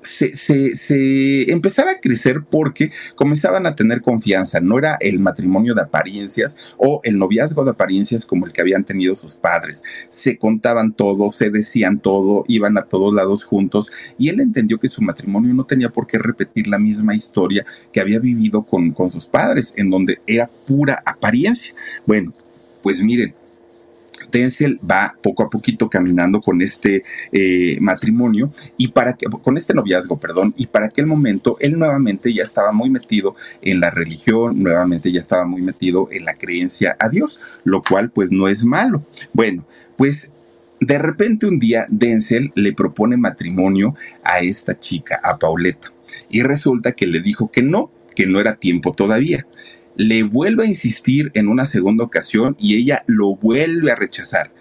se, 0.00 0.34
se, 0.36 0.74
se, 0.74 1.50
empezara 1.50 1.92
a 1.92 2.00
crecer 2.00 2.42
porque 2.48 2.90
comenzaban 3.14 3.66
a 3.66 3.74
tener 3.74 4.00
confianza. 4.00 4.60
No 4.60 4.78
era 4.78 4.96
el 5.00 5.20
matrimonio 5.20 5.74
de 5.74 5.82
apariencias 5.82 6.56
o 6.76 7.00
el 7.04 7.18
noviazgo 7.18 7.64
de 7.64 7.70
apariencias 7.70 8.24
como 8.24 8.46
el 8.46 8.52
que 8.52 8.60
habían 8.60 8.84
tenido 8.84 9.16
sus 9.16 9.34
padres. 9.34 9.82
Se 10.08 10.38
contaban 10.38 10.92
todo, 10.92 11.30
se 11.30 11.50
decían 11.50 12.00
todo, 12.00 12.44
iban 12.48 12.78
a 12.78 12.82
todos 12.82 13.12
lados 13.14 13.44
juntos 13.44 13.90
y 14.18 14.28
él 14.28 14.40
entendió 14.40 14.78
que 14.78 14.88
su 14.88 15.02
matrimonio 15.02 15.54
no 15.54 15.64
tenía 15.64 15.90
por 15.90 16.06
qué 16.06 16.18
repetir 16.18 16.68
la 16.68 16.78
misma 16.78 17.14
historia 17.14 17.64
que 17.92 18.00
había 18.00 18.18
vivido 18.18 18.62
con, 18.62 18.92
con 18.92 19.10
sus 19.10 19.26
padres, 19.26 19.74
en 19.76 19.90
donde 19.90 20.20
era 20.26 20.48
pura 20.66 21.02
apariencia. 21.04 21.74
Bueno, 22.06 22.32
pues 22.82 23.02
miren, 23.02 23.34
Denzel 24.30 24.78
va 24.88 25.16
poco 25.22 25.42
a 25.42 25.50
poquito 25.50 25.88
caminando 25.88 26.40
con 26.40 26.62
este 26.62 27.04
eh, 27.32 27.78
matrimonio 27.80 28.52
y 28.76 28.88
para 28.88 29.14
que, 29.14 29.26
con 29.26 29.56
este 29.56 29.74
noviazgo, 29.74 30.18
perdón, 30.18 30.54
y 30.56 30.66
para 30.66 30.86
aquel 30.86 31.06
momento 31.06 31.56
él 31.60 31.78
nuevamente 31.78 32.32
ya 32.32 32.42
estaba 32.42 32.72
muy 32.72 32.90
metido 32.90 33.36
en 33.62 33.80
la 33.80 33.90
religión, 33.90 34.62
nuevamente 34.62 35.12
ya 35.12 35.20
estaba 35.20 35.44
muy 35.44 35.62
metido 35.62 36.08
en 36.10 36.24
la 36.24 36.34
creencia 36.34 36.96
a 36.98 37.08
Dios, 37.08 37.40
lo 37.64 37.82
cual 37.82 38.10
pues 38.10 38.30
no 38.30 38.48
es 38.48 38.64
malo. 38.64 39.04
Bueno, 39.32 39.66
pues 39.96 40.32
de 40.80 40.98
repente 40.98 41.46
un 41.46 41.58
día 41.58 41.86
Denzel 41.88 42.52
le 42.54 42.72
propone 42.72 43.16
matrimonio 43.16 43.94
a 44.22 44.40
esta 44.40 44.78
chica, 44.78 45.18
a 45.22 45.38
Pauleta, 45.38 45.92
y 46.30 46.42
resulta 46.42 46.92
que 46.92 47.06
le 47.06 47.20
dijo 47.20 47.50
que 47.50 47.62
no, 47.62 47.90
que 48.14 48.26
no 48.26 48.40
era 48.40 48.56
tiempo 48.56 48.92
todavía 48.92 49.46
le 49.98 50.22
vuelve 50.22 50.64
a 50.64 50.68
insistir 50.68 51.30
en 51.34 51.48
una 51.48 51.66
segunda 51.66 52.04
ocasión 52.04 52.56
y 52.58 52.76
ella 52.76 53.02
lo 53.06 53.34
vuelve 53.34 53.90
a 53.90 53.96
rechazar. 53.96 54.54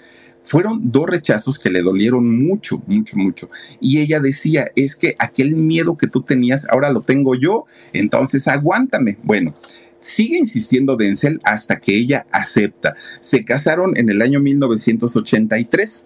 Fueron 0.43 0.91
dos 0.91 1.07
rechazos 1.07 1.59
que 1.59 1.69
le 1.69 1.83
dolieron 1.83 2.43
mucho, 2.43 2.81
mucho, 2.87 3.17
mucho. 3.17 3.49
Y 3.79 3.99
ella 3.99 4.19
decía, 4.19 4.71
es 4.75 4.95
que 4.95 5.15
aquel 5.19 5.55
miedo 5.55 5.95
que 5.95 6.07
tú 6.07 6.21
tenías, 6.21 6.67
ahora 6.69 6.89
lo 6.89 7.01
tengo 7.01 7.35
yo, 7.35 7.65
entonces 7.93 8.47
aguántame. 8.47 9.17
Bueno, 9.23 9.53
sigue 9.99 10.39
insistiendo 10.39 10.95
Denzel 10.95 11.39
hasta 11.43 11.79
que 11.79 11.95
ella 11.95 12.25
acepta. 12.31 12.95
Se 13.21 13.45
casaron 13.45 13.95
en 13.95 14.09
el 14.09 14.21
año 14.23 14.39
1983 14.39 16.05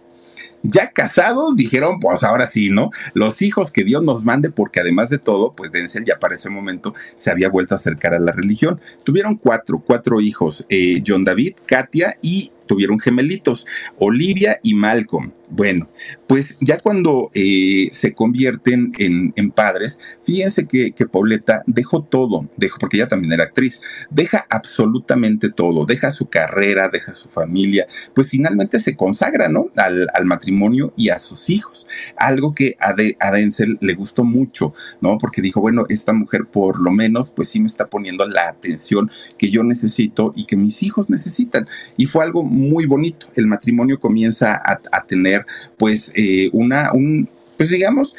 ya 0.64 0.92
casados, 0.92 1.56
dijeron, 1.56 2.00
pues 2.00 2.24
ahora 2.24 2.48
sí, 2.48 2.70
¿no? 2.70 2.90
Los 3.14 3.42
hijos 3.42 3.72
que 3.72 3.84
Dios 3.84 4.04
nos 4.04 4.24
mande, 4.24 4.52
porque 4.52 4.80
además 4.80 5.10
de 5.10 5.18
todo, 5.18 5.54
pues 5.54 5.72
Denzel 5.72 6.06
ya 6.06 6.20
para 6.20 6.36
ese 6.36 6.50
momento 6.50 6.94
se 7.16 7.32
había 7.32 7.50
vuelto 7.50 7.76
a 7.76 7.78
acercar 7.78 8.14
a 8.14 8.20
la 8.20 8.32
religión. 8.32 8.80
Tuvieron 9.04 9.36
cuatro, 9.36 9.80
cuatro 9.80 10.22
hijos, 10.22 10.66
eh, 10.70 11.02
John 11.06 11.24
David, 11.24 11.56
Katia 11.66 12.18
y 12.22 12.52
tuvieron 12.72 13.02
gemelitos, 13.02 13.68
Olivia 14.00 14.62
y 14.64 14.76
Malcolm. 14.76 15.34
Bueno, 15.50 15.90
pues 16.26 16.58
ya 16.62 16.78
cuando 16.78 17.30
eh, 17.34 17.90
se 17.92 18.14
convierten 18.14 18.94
en, 18.98 19.52
padres, 19.52 20.00
fíjense 20.26 20.66
que, 20.66 20.94
que, 20.94 21.06
Pauleta 21.06 21.64
dejó 21.68 22.04
todo, 22.04 22.50
dejó, 22.56 22.80
porque 22.80 22.96
ella 22.96 23.10
también 23.10 23.34
era 23.34 23.44
actriz, 23.44 23.82
deja 24.10 24.48
absolutamente 24.50 25.50
todo, 25.50 25.86
deja 25.86 26.12
su 26.12 26.30
carrera, 26.30 26.88
deja 26.88 27.12
su 27.12 27.28
familia, 27.28 27.86
pues 28.16 28.30
finalmente 28.30 28.80
se 28.80 28.96
consagra, 28.96 29.50
¿no? 29.50 29.66
Al, 29.76 30.08
matrimonio 30.24 30.94
y 30.96 31.10
a 31.10 31.20
sus 31.20 31.50
hijos. 31.50 31.90
Algo 32.16 32.56
que 32.56 32.78
a, 32.80 32.96
a 33.20 33.32
Denzel 33.34 33.78
le 33.82 33.96
gustó 33.96 34.24
mucho, 34.24 34.74
¿no? 35.02 35.18
Porque 35.18 35.42
dijo, 35.42 35.60
bueno, 35.60 35.86
esta 35.90 36.14
mujer 36.14 36.46
por 36.46 36.80
lo 36.80 36.92
menos, 36.92 37.34
pues 37.36 37.50
sí 37.50 37.60
me 37.60 37.68
está 37.68 37.90
poniendo 37.90 38.26
la 38.26 38.48
atención 38.48 39.12
que 39.38 39.52
yo 39.52 39.64
necesito 39.64 40.32
y 40.34 40.46
que 40.46 40.56
mis 40.56 40.82
hijos 40.84 41.10
necesitan. 41.10 41.68
Y 41.98 42.06
fue 42.06 42.24
algo 42.24 42.44
muy 42.44 42.61
bonito. 42.86 43.28
El 43.36 43.48
matrimonio 43.48 44.00
comienza 44.00 44.54
a, 44.54 44.80
a 44.92 45.06
tener 45.06 45.46
pues 45.78 46.14
eh, 46.16 46.50
una, 46.54 46.92
un, 46.94 47.30
pues 47.58 47.70
digamos, 47.70 48.18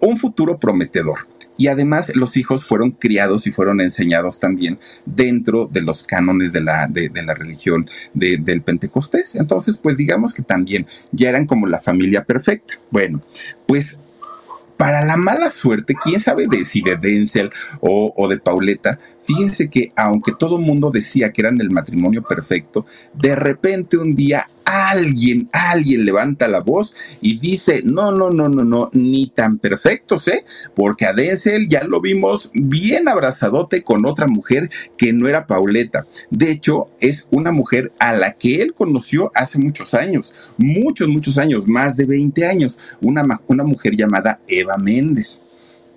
un 0.00 0.16
futuro 0.16 0.58
prometedor. 0.58 1.18
y 1.58 1.68
además 1.68 2.14
los 2.14 2.36
hijos 2.36 2.64
fueron 2.64 2.90
criados 2.90 3.46
y 3.46 3.52
fueron 3.52 3.80
enseñados 3.80 4.40
también 4.40 4.78
dentro 5.06 5.70
de 5.72 5.80
los 5.80 6.02
cánones 6.02 6.52
de 6.52 6.60
la, 6.60 6.86
de, 6.86 7.10
la 7.24 7.34
religión 7.34 7.88
del 8.12 8.60
Pentecostés. 8.60 9.36
Entonces, 9.36 9.78
pues 9.78 9.96
digamos 9.96 10.34
que 10.34 10.42
también 10.42 10.86
ya 11.12 11.30
eran 11.30 11.46
como 11.46 11.66
la 11.66 11.80
familia 11.80 12.24
perfecta. 12.24 12.74
Bueno, 12.90 13.22
pues 13.66 14.02
para 14.76 15.04
la 15.04 15.16
mala 15.16 15.50
suerte, 15.50 15.94
quién 15.94 16.20
sabe 16.20 16.46
de 16.48 16.64
si 16.64 16.82
de 16.82 16.96
Denzel 16.96 17.50
o, 17.80 18.12
o 18.16 18.28
de 18.28 18.38
Pauleta, 18.38 18.98
Fíjense 19.26 19.68
que 19.68 19.92
aunque 19.96 20.32
todo 20.38 20.56
el 20.56 20.64
mundo 20.64 20.90
decía 20.92 21.32
que 21.32 21.42
eran 21.42 21.60
el 21.60 21.72
matrimonio 21.72 22.22
perfecto, 22.22 22.86
de 23.12 23.34
repente 23.34 23.96
un 23.96 24.14
día 24.14 24.48
alguien, 24.66 25.48
alguien 25.52 26.04
levanta 26.04 26.48
la 26.48 26.60
voz 26.60 26.94
y 27.20 27.38
dice, 27.38 27.82
no, 27.84 28.10
no, 28.10 28.30
no, 28.30 28.48
no, 28.48 28.64
no, 28.64 28.90
ni 28.92 29.28
tan 29.28 29.58
perfectos, 29.58 30.26
¿eh? 30.28 30.44
Porque 30.74 31.06
a 31.06 31.12
Denzel 31.12 31.68
ya 31.68 31.84
lo 31.84 32.00
vimos 32.00 32.50
bien 32.52 33.08
abrazadote 33.08 33.82
con 33.82 34.04
otra 34.04 34.26
mujer 34.26 34.68
que 34.98 35.12
no 35.12 35.28
era 35.28 35.46
Pauleta. 35.46 36.06
De 36.30 36.50
hecho, 36.50 36.88
es 37.00 37.28
una 37.30 37.52
mujer 37.52 37.92
a 38.00 38.12
la 38.12 38.32
que 38.32 38.60
él 38.60 38.74
conoció 38.74 39.30
hace 39.34 39.58
muchos 39.58 39.94
años, 39.94 40.34
muchos, 40.56 41.08
muchos 41.08 41.38
años, 41.38 41.68
más 41.68 41.96
de 41.96 42.06
20 42.06 42.44
años, 42.46 42.78
una, 43.00 43.22
una 43.46 43.62
mujer 43.62 43.96
llamada 43.96 44.40
Eva 44.48 44.76
Méndez. 44.78 45.42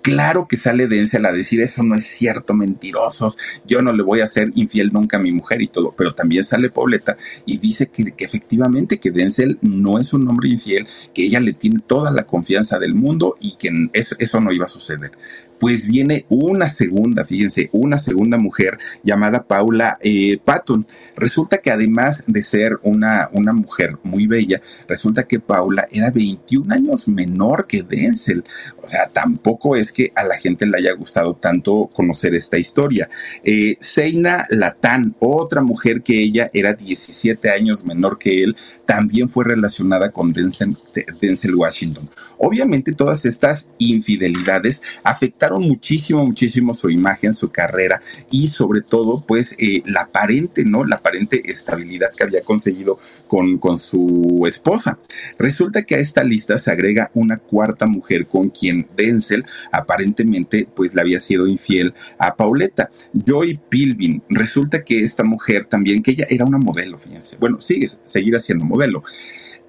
Claro 0.02 0.48
que 0.48 0.56
sale 0.56 0.86
Denzel 0.86 1.26
a 1.26 1.32
decir 1.32 1.60
eso 1.60 1.82
no 1.82 1.94
es 1.94 2.06
cierto, 2.06 2.54
mentirosos, 2.54 3.36
yo 3.66 3.82
no 3.82 3.92
le 3.92 4.02
voy 4.02 4.20
a 4.20 4.26
ser 4.26 4.50
infiel 4.54 4.92
nunca 4.92 5.18
a 5.18 5.20
mi 5.20 5.30
mujer 5.30 5.60
y 5.60 5.68
todo, 5.68 5.94
pero 5.96 6.12
también 6.12 6.44
sale 6.44 6.70
Pauleta 6.70 7.16
y 7.44 7.58
dice 7.58 7.88
que, 7.88 8.14
efectivamente 8.18 8.98
que 8.98 9.10
Denzel 9.10 9.58
no 9.60 9.98
es 9.98 10.14
un 10.14 10.26
hombre 10.28 10.48
infiel, 10.48 10.86
que 11.12 11.24
ella 11.24 11.40
le 11.40 11.52
tiene 11.52 11.80
toda 11.86 12.10
la 12.10 12.24
confianza 12.24 12.78
del 12.78 12.94
mundo 12.94 13.36
y 13.40 13.56
que 13.56 13.70
eso, 13.92 14.16
eso 14.18 14.40
no 14.40 14.52
iba 14.52 14.64
a 14.64 14.70
suceder 14.70 15.12
pues 15.60 15.86
viene 15.86 16.24
una 16.30 16.70
segunda, 16.70 17.26
fíjense, 17.26 17.68
una 17.72 17.98
segunda 17.98 18.38
mujer 18.38 18.78
llamada 19.04 19.44
Paula 19.44 19.98
eh, 20.00 20.38
Patton. 20.42 20.86
Resulta 21.16 21.58
que 21.58 21.70
además 21.70 22.24
de 22.26 22.42
ser 22.42 22.80
una, 22.82 23.28
una 23.32 23.52
mujer 23.52 23.98
muy 24.02 24.26
bella, 24.26 24.60
resulta 24.88 25.24
que 25.24 25.38
Paula 25.38 25.86
era 25.92 26.10
21 26.10 26.74
años 26.74 27.08
menor 27.08 27.66
que 27.66 27.82
Denzel. 27.82 28.42
O 28.82 28.88
sea, 28.88 29.08
tampoco 29.08 29.76
es 29.76 29.92
que 29.92 30.10
a 30.14 30.24
la 30.24 30.38
gente 30.38 30.66
le 30.66 30.78
haya 30.78 30.94
gustado 30.94 31.34
tanto 31.34 31.90
conocer 31.92 32.34
esta 32.34 32.56
historia. 32.56 33.10
Eh, 33.44 33.76
Seina 33.78 34.46
Latán, 34.48 35.14
otra 35.18 35.60
mujer 35.60 36.02
que 36.02 36.22
ella 36.22 36.50
era 36.54 36.72
17 36.72 37.50
años 37.50 37.84
menor 37.84 38.18
que 38.18 38.42
él, 38.42 38.56
también 38.86 39.28
fue 39.28 39.44
relacionada 39.44 40.10
con 40.10 40.32
Denzel, 40.32 40.78
Denzel 41.20 41.54
Washington. 41.54 42.08
Obviamente 42.42 42.92
todas 42.92 43.26
estas 43.26 43.70
infidelidades 43.76 44.82
afectaron 45.04 45.49
muchísimo, 45.58 46.24
muchísimo 46.24 46.74
su 46.74 46.90
imagen, 46.90 47.34
su 47.34 47.50
carrera 47.50 48.00
y 48.30 48.48
sobre 48.48 48.82
todo 48.82 49.24
pues 49.26 49.56
eh, 49.58 49.82
la 49.86 50.02
aparente, 50.02 50.64
¿no? 50.64 50.84
La 50.84 50.96
aparente 50.96 51.42
estabilidad 51.50 52.12
que 52.16 52.24
había 52.24 52.42
conseguido 52.42 52.98
con, 53.26 53.58
con 53.58 53.78
su 53.78 54.44
esposa. 54.46 54.98
Resulta 55.38 55.82
que 55.82 55.96
a 55.96 55.98
esta 55.98 56.24
lista 56.24 56.58
se 56.58 56.70
agrega 56.70 57.10
una 57.14 57.38
cuarta 57.38 57.86
mujer 57.86 58.26
con 58.26 58.50
quien 58.50 58.86
Denzel 58.96 59.44
aparentemente 59.72 60.68
pues 60.74 60.94
le 60.94 61.00
había 61.00 61.20
sido 61.20 61.46
infiel 61.46 61.94
a 62.18 62.36
Pauleta, 62.36 62.90
Joy 63.12 63.58
Pilvin. 63.68 64.22
Resulta 64.28 64.84
que 64.84 65.00
esta 65.00 65.24
mujer 65.24 65.66
también, 65.66 66.02
que 66.02 66.12
ella 66.12 66.26
era 66.28 66.44
una 66.44 66.58
modelo, 66.58 66.98
fíjense, 66.98 67.36
bueno, 67.38 67.60
sigue, 67.60 67.90
seguir 68.02 68.38
siendo 68.40 68.64
modelo. 68.64 69.02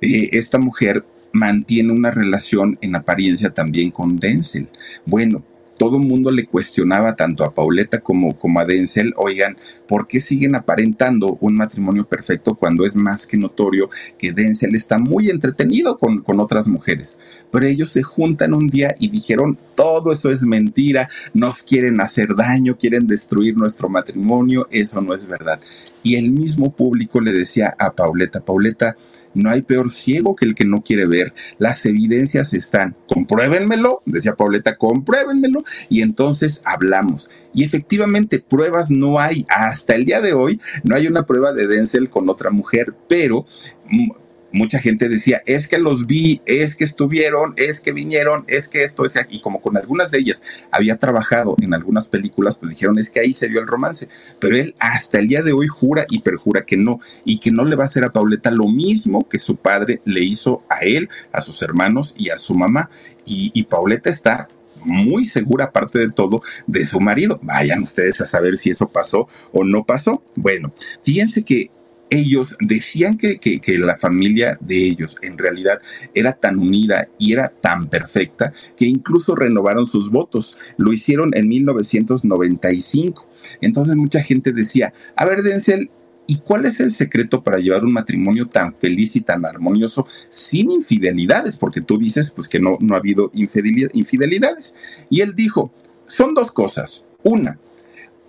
Eh, 0.02 0.30
esta 0.34 0.60
mujer 0.60 1.06
mantiene 1.34 1.92
una 1.92 2.12
relación 2.12 2.78
en 2.82 2.96
apariencia 2.96 3.54
también 3.54 3.92
con 3.92 4.18
Denzel. 4.18 4.70
Bueno, 5.06 5.44
todo 5.82 5.98
el 5.98 6.04
mundo 6.04 6.30
le 6.30 6.46
cuestionaba 6.46 7.16
tanto 7.16 7.44
a 7.44 7.56
Pauleta 7.56 8.02
como, 8.02 8.38
como 8.38 8.60
a 8.60 8.66
Denzel, 8.66 9.16
oigan, 9.18 9.58
¿por 9.88 10.06
qué 10.06 10.20
siguen 10.20 10.54
aparentando 10.54 11.40
un 11.42 11.56
matrimonio 11.56 12.06
perfecto 12.06 12.54
cuando 12.54 12.86
es 12.86 12.96
más 12.96 13.26
que 13.26 13.36
notorio 13.36 13.90
que 14.20 14.32
Denzel 14.32 14.76
está 14.76 15.00
muy 15.00 15.32
entretenido 15.32 15.98
con, 15.98 16.22
con 16.22 16.40
otras 16.40 16.68
mujeres? 16.68 17.20
Pero 17.52 17.66
ellos 17.66 17.90
se 17.90 18.04
juntan 18.04 18.54
un 18.54 18.68
día 18.68 18.96
y 19.00 19.10
dijeron, 19.10 19.58
todo 19.74 20.12
eso 20.12 20.30
es 20.30 20.44
mentira, 20.44 21.10
nos 21.34 21.64
quieren 21.64 22.00
hacer 22.00 22.36
daño, 22.36 22.78
quieren 22.78 23.08
destruir 23.08 23.58
nuestro 23.58 23.90
matrimonio, 23.90 24.68
eso 24.70 25.02
no 25.02 25.16
es 25.16 25.26
verdad. 25.26 25.60
Y 26.04 26.14
el 26.14 26.30
mismo 26.30 26.76
público 26.76 27.20
le 27.20 27.34
decía 27.34 27.74
a 27.80 27.92
Pauleta, 27.94 28.42
Pauleta, 28.42 28.96
no 29.34 29.50
hay 29.50 29.62
peor 29.62 29.90
ciego 29.90 30.36
que 30.36 30.46
el 30.46 30.56
que 30.56 30.66
no 30.66 30.82
quiere 30.82 31.06
ver. 31.06 31.34
Las 31.58 31.86
evidencias 31.86 32.54
están. 32.54 32.96
Compruébenmelo, 33.08 34.02
decía 34.06 34.36
Pauleta, 34.36 34.78
compruébenmelo 34.78 35.64
y 35.90 36.02
entonces 36.02 36.62
hablamos. 36.66 37.30
Y 37.54 37.64
efectivamente, 37.64 38.40
pruebas 38.40 38.92
no 38.92 39.20
hay. 39.20 39.46
Hasta 39.50 39.96
el 39.96 40.06
día 40.06 40.22
de 40.22 40.34
hoy 40.34 40.60
no 40.84 40.96
hay 40.96 41.08
una 41.08 41.26
prueba 41.26 41.54
de 41.54 41.68
Denzel 41.68 42.10
con 42.10 42.30
otra 42.30 42.50
mujer, 42.50 42.94
pero 43.08 43.46
mm, 43.90 44.12
mucha 44.52 44.80
gente 44.80 45.10
decía, 45.10 45.41
es 45.45 45.68
que 45.68 45.78
los 45.78 46.08
vi, 46.08 46.41
es 46.45 46.76
que 46.76 46.84
estuvieron, 46.84 47.54
es 47.58 47.82
que 47.82 47.91
vinieron, 47.91 48.43
es 48.47 48.68
que 48.68 48.84
esto, 48.84 49.06
es 49.06 49.18
aquí, 49.18 49.39
como 49.41 49.62
con 49.62 49.78
algunas 49.78 50.12
de 50.12 50.20
ellas 50.20 50.43
había 50.72 50.97
trabajado 50.97 51.56
en 51.62 51.74
algunas 51.74 52.08
películas, 52.08 52.58
pues 52.58 52.72
dijeron, 52.72 52.99
es 52.99 53.10
que 53.10 53.20
ahí 53.20 53.34
se 53.34 53.49
dio 53.49 53.60
el 53.60 53.68
romance, 53.68 54.08
pero 54.39 54.58
él 54.58 54.76
hasta 54.80 55.20
el 55.20 55.28
día 55.28 55.41
de 55.41 55.54
hoy 55.54 55.68
jura 55.68 56.06
y 56.10 56.20
perjura 56.20 56.66
que 56.66 56.78
no, 56.78 56.99
y 57.26 57.39
que 57.39 57.52
no 57.52 57.66
le 57.66 57.76
va 57.76 57.84
a 57.84 57.88
hacer 57.88 58.04
a 58.04 58.14
Pauleta 58.14 58.52
lo 58.52 58.68
mismo 58.68 59.28
que 59.28 59.39
su 59.39 59.58
padre 59.58 60.02
le 60.06 60.22
hizo 60.24 60.64
a 60.70 60.80
él, 60.80 61.10
a 61.32 61.41
sus 61.41 61.62
hermanos 61.62 62.16
y 62.18 62.30
a 62.30 62.38
su 62.38 62.56
mamá, 62.56 62.89
y, 63.26 63.52
y 63.54 63.64
Pauleta 63.64 64.10
está 64.10 64.47
muy 64.84 65.26
segura, 65.26 65.66
aparte 65.66 65.99
de 65.99 66.10
todo, 66.10 66.41
de 66.68 66.86
su 66.86 66.99
marido. 66.99 67.39
Vayan 67.43 67.84
ustedes 67.84 68.20
a 68.22 68.26
saber 68.26 68.58
si 68.58 68.72
eso 68.72 68.89
pasó 68.89 69.28
o 69.52 69.64
no 69.64 69.86
pasó. 69.86 70.24
Bueno, 70.36 70.74
fíjense 71.04 71.43
que 71.43 71.70
ellos 72.12 72.57
decían 72.59 73.18
que, 73.18 73.39
la 73.80 73.97
familia 73.97 74.57
de 74.59 74.86
ellos 74.86 75.18
en 75.24 75.38
realidad 75.38 75.80
era 76.14 76.34
tan 76.34 76.59
unida 76.59 77.07
y 77.18 77.32
era 77.32 77.47
tan 77.47 77.88
perfecta 77.88 78.51
que 78.76 78.86
incluso 78.86 79.34
renovaron 79.34 79.86
sus 79.86 80.12
votos. 80.12 80.57
Lo 80.78 80.91
hicieron 80.91 81.32
en 81.34 81.47
1995. 81.47 83.28
Entonces 83.62 83.95
mucha 83.95 84.22
gente 84.22 84.51
decía, 84.51 84.93
a 85.16 85.26
ver, 85.26 85.41
Denzel, 85.41 85.89
¿Y 86.28 86.38
cuál 86.38 86.66
es 86.66 86.80
el 86.80 86.91
secreto 86.91 87.43
para 87.43 87.59
llevar 87.59 87.84
un 87.84 87.91
matrimonio 87.91 88.47
tan 88.47 88.74
feliz 88.74 89.18
y 89.18 89.22
tan 89.22 89.45
armonioso 89.45 90.07
sin 90.30 90.72
infidelidades? 90.72 91.57
Porque 91.57 91.82
tú 91.82 91.97
dices 91.97 92.32
pues 92.32 92.47
que 92.47 92.59
no, 92.59 92.78
no 92.80 92.95
ha 92.95 92.99
habido 92.99 93.32
infidelidades. 93.34 94.76
Y 95.09 95.20
él 95.20 95.34
dijo, 95.36 95.74
son 96.05 96.34
dos 96.34 96.53
cosas. 96.53 97.05
Una, 97.24 97.59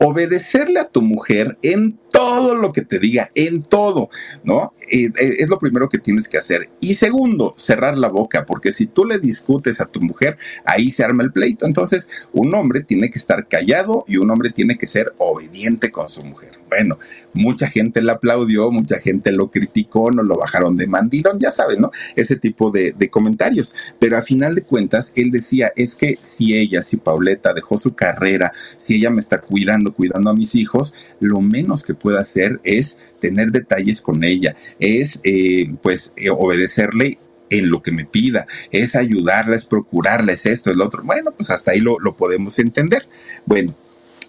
obedecerle 0.03 0.81
a 0.81 0.89
tu 0.89 1.01
mujer 1.01 1.59
en 1.63 1.99
todo 2.11 2.55
lo 2.55 2.73
que 2.73 2.83
te 2.83 2.99
diga, 2.99 3.31
en 3.35 3.63
todo, 3.63 4.11
¿no? 4.45 4.75
Eh, 4.91 5.07
eh, 5.07 5.37
es 5.39 5.49
lo 5.49 5.59
primero 5.59 5.89
que 5.89 5.99
tienes 5.99 6.29
que 6.29 6.39
hacer. 6.39 6.71
Y 6.81 6.95
segundo, 6.95 7.55
cerrar 7.57 7.97
la 7.97 8.09
boca, 8.09 8.45
porque 8.45 8.73
si 8.73 8.87
tú 8.87 9.05
le 9.05 9.19
discutes 9.19 9.81
a 9.81 9.87
tu 9.87 10.01
mujer, 10.01 10.37
ahí 10.65 10.91
se 10.91 11.05
arma 11.05 11.23
el 11.23 11.33
pleito. 11.33 11.67
Entonces, 11.67 12.11
un 12.33 12.55
hombre 12.55 12.83
tiene 12.83 13.11
que 13.11 13.19
estar 13.19 13.49
callado 13.49 14.05
y 14.07 14.17
un 14.17 14.31
hombre 14.31 14.51
tiene 14.51 14.77
que 14.77 14.87
ser 14.87 15.15
obediente 15.19 15.91
con 15.91 16.09
su 16.09 16.25
mujer. 16.25 16.62
Bueno, 16.73 16.99
mucha 17.35 17.69
gente 17.69 18.01
le 18.01 18.13
aplaudió, 18.13 18.71
mucha 18.71 18.99
gente 18.99 19.31
lo 19.31 19.51
criticó, 19.51 20.11
no 20.11 20.23
lo 20.23 20.37
bajaron 20.37 20.77
de 20.79 20.87
mandilón, 20.87 21.39
ya 21.39 21.51
saben, 21.51 21.83
¿no? 21.83 21.91
Ese 22.17 22.37
tipo 22.37 22.71
de, 22.71 22.95
comentarios. 23.11 23.75
Pero 23.99 24.17
a 24.17 24.23
final 24.23 24.55
de 24.55 24.63
cuentas, 24.63 25.13
él 25.17 25.31
decía, 25.31 25.71
es 25.77 25.97
que 25.97 26.19
si 26.23 26.57
ella, 26.57 26.83
si 26.83 26.97
Pauleta 26.97 27.53
dejó 27.53 27.77
su 27.77 27.95
carrera, 27.95 28.53
si 28.79 28.95
ella 28.95 29.11
me 29.11 29.21
está 29.21 29.41
cuidando, 29.41 29.93
cuidando 29.93 30.31
a 30.31 30.35
mis 30.35 30.55
hijos, 30.55 30.95
lo 31.21 31.41
menos 31.43 31.83
que 31.83 31.95
puede 31.95 32.19
hacer 32.19 32.59
es 32.65 33.01
tener 33.21 33.53
detalles 33.53 34.01
con 34.01 34.25
ella, 34.25 34.57
es 34.79 35.21
eh, 35.25 35.75
pues 35.83 36.15
eh, 36.17 36.31
obedecerle 36.31 37.19
en 37.51 37.69
lo 37.69 37.83
que 37.83 37.93
me 37.93 38.07
pida, 38.07 38.47
es 38.71 38.97
ayudarla, 38.97 39.57
es 39.57 39.67
procurarla, 39.67 40.33
es 40.33 40.47
esto, 40.47 40.71
es 40.71 40.77
lo 40.77 40.87
otro. 40.87 41.03
Bueno, 41.05 41.33
pues 41.33 41.51
hasta 41.51 41.73
ahí 41.73 41.81
lo, 41.81 41.99
lo 42.01 42.17
podemos 42.17 42.59
entender. 42.59 43.07
Bueno, 43.45 43.75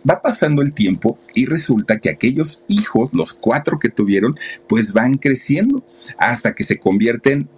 Va 0.10 0.22
pasando 0.22 0.62
el 0.62 0.74
tiempo 0.74 1.18
y 1.34 1.46
resulta 1.46 2.00
que 2.00 2.10
aquellos 2.10 2.64
hijos, 2.68 3.14
los 3.14 3.34
cuatro 3.34 3.80
que 3.80 3.90
tuvieron, 3.90 4.38
pues 4.68 4.94
van 4.94 5.14
creciendo 5.14 5.84
hasta 6.18 6.54
que 6.54 6.64
se 6.64 6.78
convierten 6.78 7.50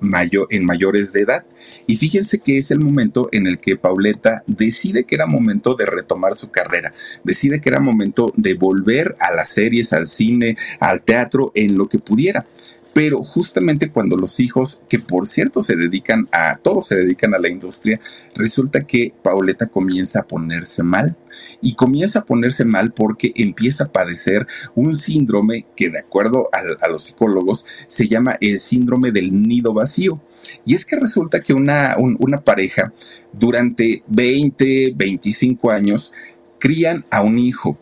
en 0.49 0.65
mayores 0.65 1.11
de 1.11 1.21
edad. 1.21 1.45
Y 1.87 1.97
fíjense 1.97 2.39
que 2.39 2.57
es 2.57 2.69
el 2.69 2.79
momento 2.79 3.29
en 3.31 3.47
el 3.47 3.59
que 3.59 3.77
Pauleta 3.77 4.43
decide 4.45 5.05
que 5.05 5.15
era 5.15 5.25
momento 5.25 5.75
de 5.75 5.87
retomar 5.87 6.35
su 6.35 6.51
carrera, 6.51 6.93
decide 7.23 7.59
que 7.61 7.69
era 7.69 7.79
momento 7.79 8.31
de 8.35 8.53
volver 8.53 9.15
a 9.19 9.33
las 9.33 9.49
series, 9.49 9.93
al 9.93 10.05
cine, 10.05 10.55
al 10.79 11.01
teatro, 11.01 11.51
en 11.55 11.77
lo 11.77 11.87
que 11.87 11.99
pudiera 11.99 12.45
pero 12.95 13.25
justamente 13.25 13.91
cuando 13.91 14.15
los 14.15 14.39
hijos, 14.39 14.81
que 14.87 14.99
por 14.99 15.27
cierto 15.27 15.61
se 15.61 15.75
dedican 15.75 16.29
a, 16.31 16.59
todos 16.59 16.87
se 16.87 16.95
dedican 16.95 17.33
a 17.33 17.39
la 17.39 17.49
industria, 17.49 17.99
resulta 18.35 18.87
que 18.87 19.13
Pauleta 19.21 19.65
comienza 19.65 20.21
a 20.21 20.27
ponerse 20.27 20.81
mal 20.81 21.17
y 21.61 21.75
comienza 21.75 22.19
a 22.19 22.25
ponerse 22.25 22.63
mal 22.63 22.93
porque 22.93 23.33
empieza 23.35 23.83
a 23.83 23.91
padecer 23.91 24.47
un 24.75 24.95
síndrome 24.95 25.65
que 25.75 25.89
de 25.89 25.99
acuerdo 25.99 26.47
a, 26.53 26.87
los 26.87 27.03
psicólogos 27.03 27.65
se 27.85 28.07
llama 28.07 28.37
el 28.39 28.59
síndrome 28.59 29.11
del 29.11 29.41
nido 29.41 29.73
vacío. 29.73 30.21
Y 30.65 30.73
es 30.73 30.85
que 30.85 30.95
resulta 30.95 31.41
que 31.41 31.51
una, 31.51 31.97
una 31.97 32.45
pareja 32.45 32.93
durante 33.33 34.03
20, 34.07 34.93
25 34.95 35.69
años 35.69 36.13
crían 36.59 37.05
a 37.11 37.23
un 37.23 37.39
hijo, 37.39 37.77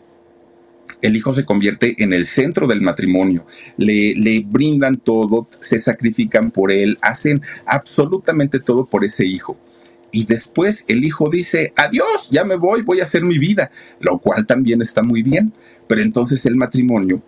el 1.04 1.16
hijo 1.16 1.34
se 1.34 1.44
convierte 1.44 2.02
en 2.02 2.14
el 2.14 2.24
centro 2.24 2.66
del 2.66 2.80
matrimonio, 2.80 3.46
le, 3.76 4.14
le, 4.14 4.40
brindan 4.40 4.96
todo, 4.96 5.48
se 5.60 5.78
sacrifican 5.78 6.50
por 6.50 6.72
él, 6.72 6.98
hacen 7.02 7.42
absolutamente 7.66 8.58
todo 8.58 8.86
por 8.86 9.04
ese 9.04 9.26
hijo. 9.26 9.58
Y 10.10 10.24
después 10.24 10.84
el 10.88 11.04
hijo 11.04 11.28
dice, 11.28 11.74
adiós, 11.76 12.30
ya 12.30 12.44
me 12.44 12.56
voy, 12.56 12.82
voy 12.82 13.00
a 13.00 13.02
hacer 13.02 13.22
mi 13.22 13.36
vida, 13.36 13.70
lo 14.00 14.18
cual 14.18 14.46
también 14.46 14.80
está 14.80 15.02
muy 15.02 15.22
bien. 15.22 15.52
Pero 15.86 16.00
entonces 16.00 16.46
el 16.46 16.56
matrimonio 16.56 17.22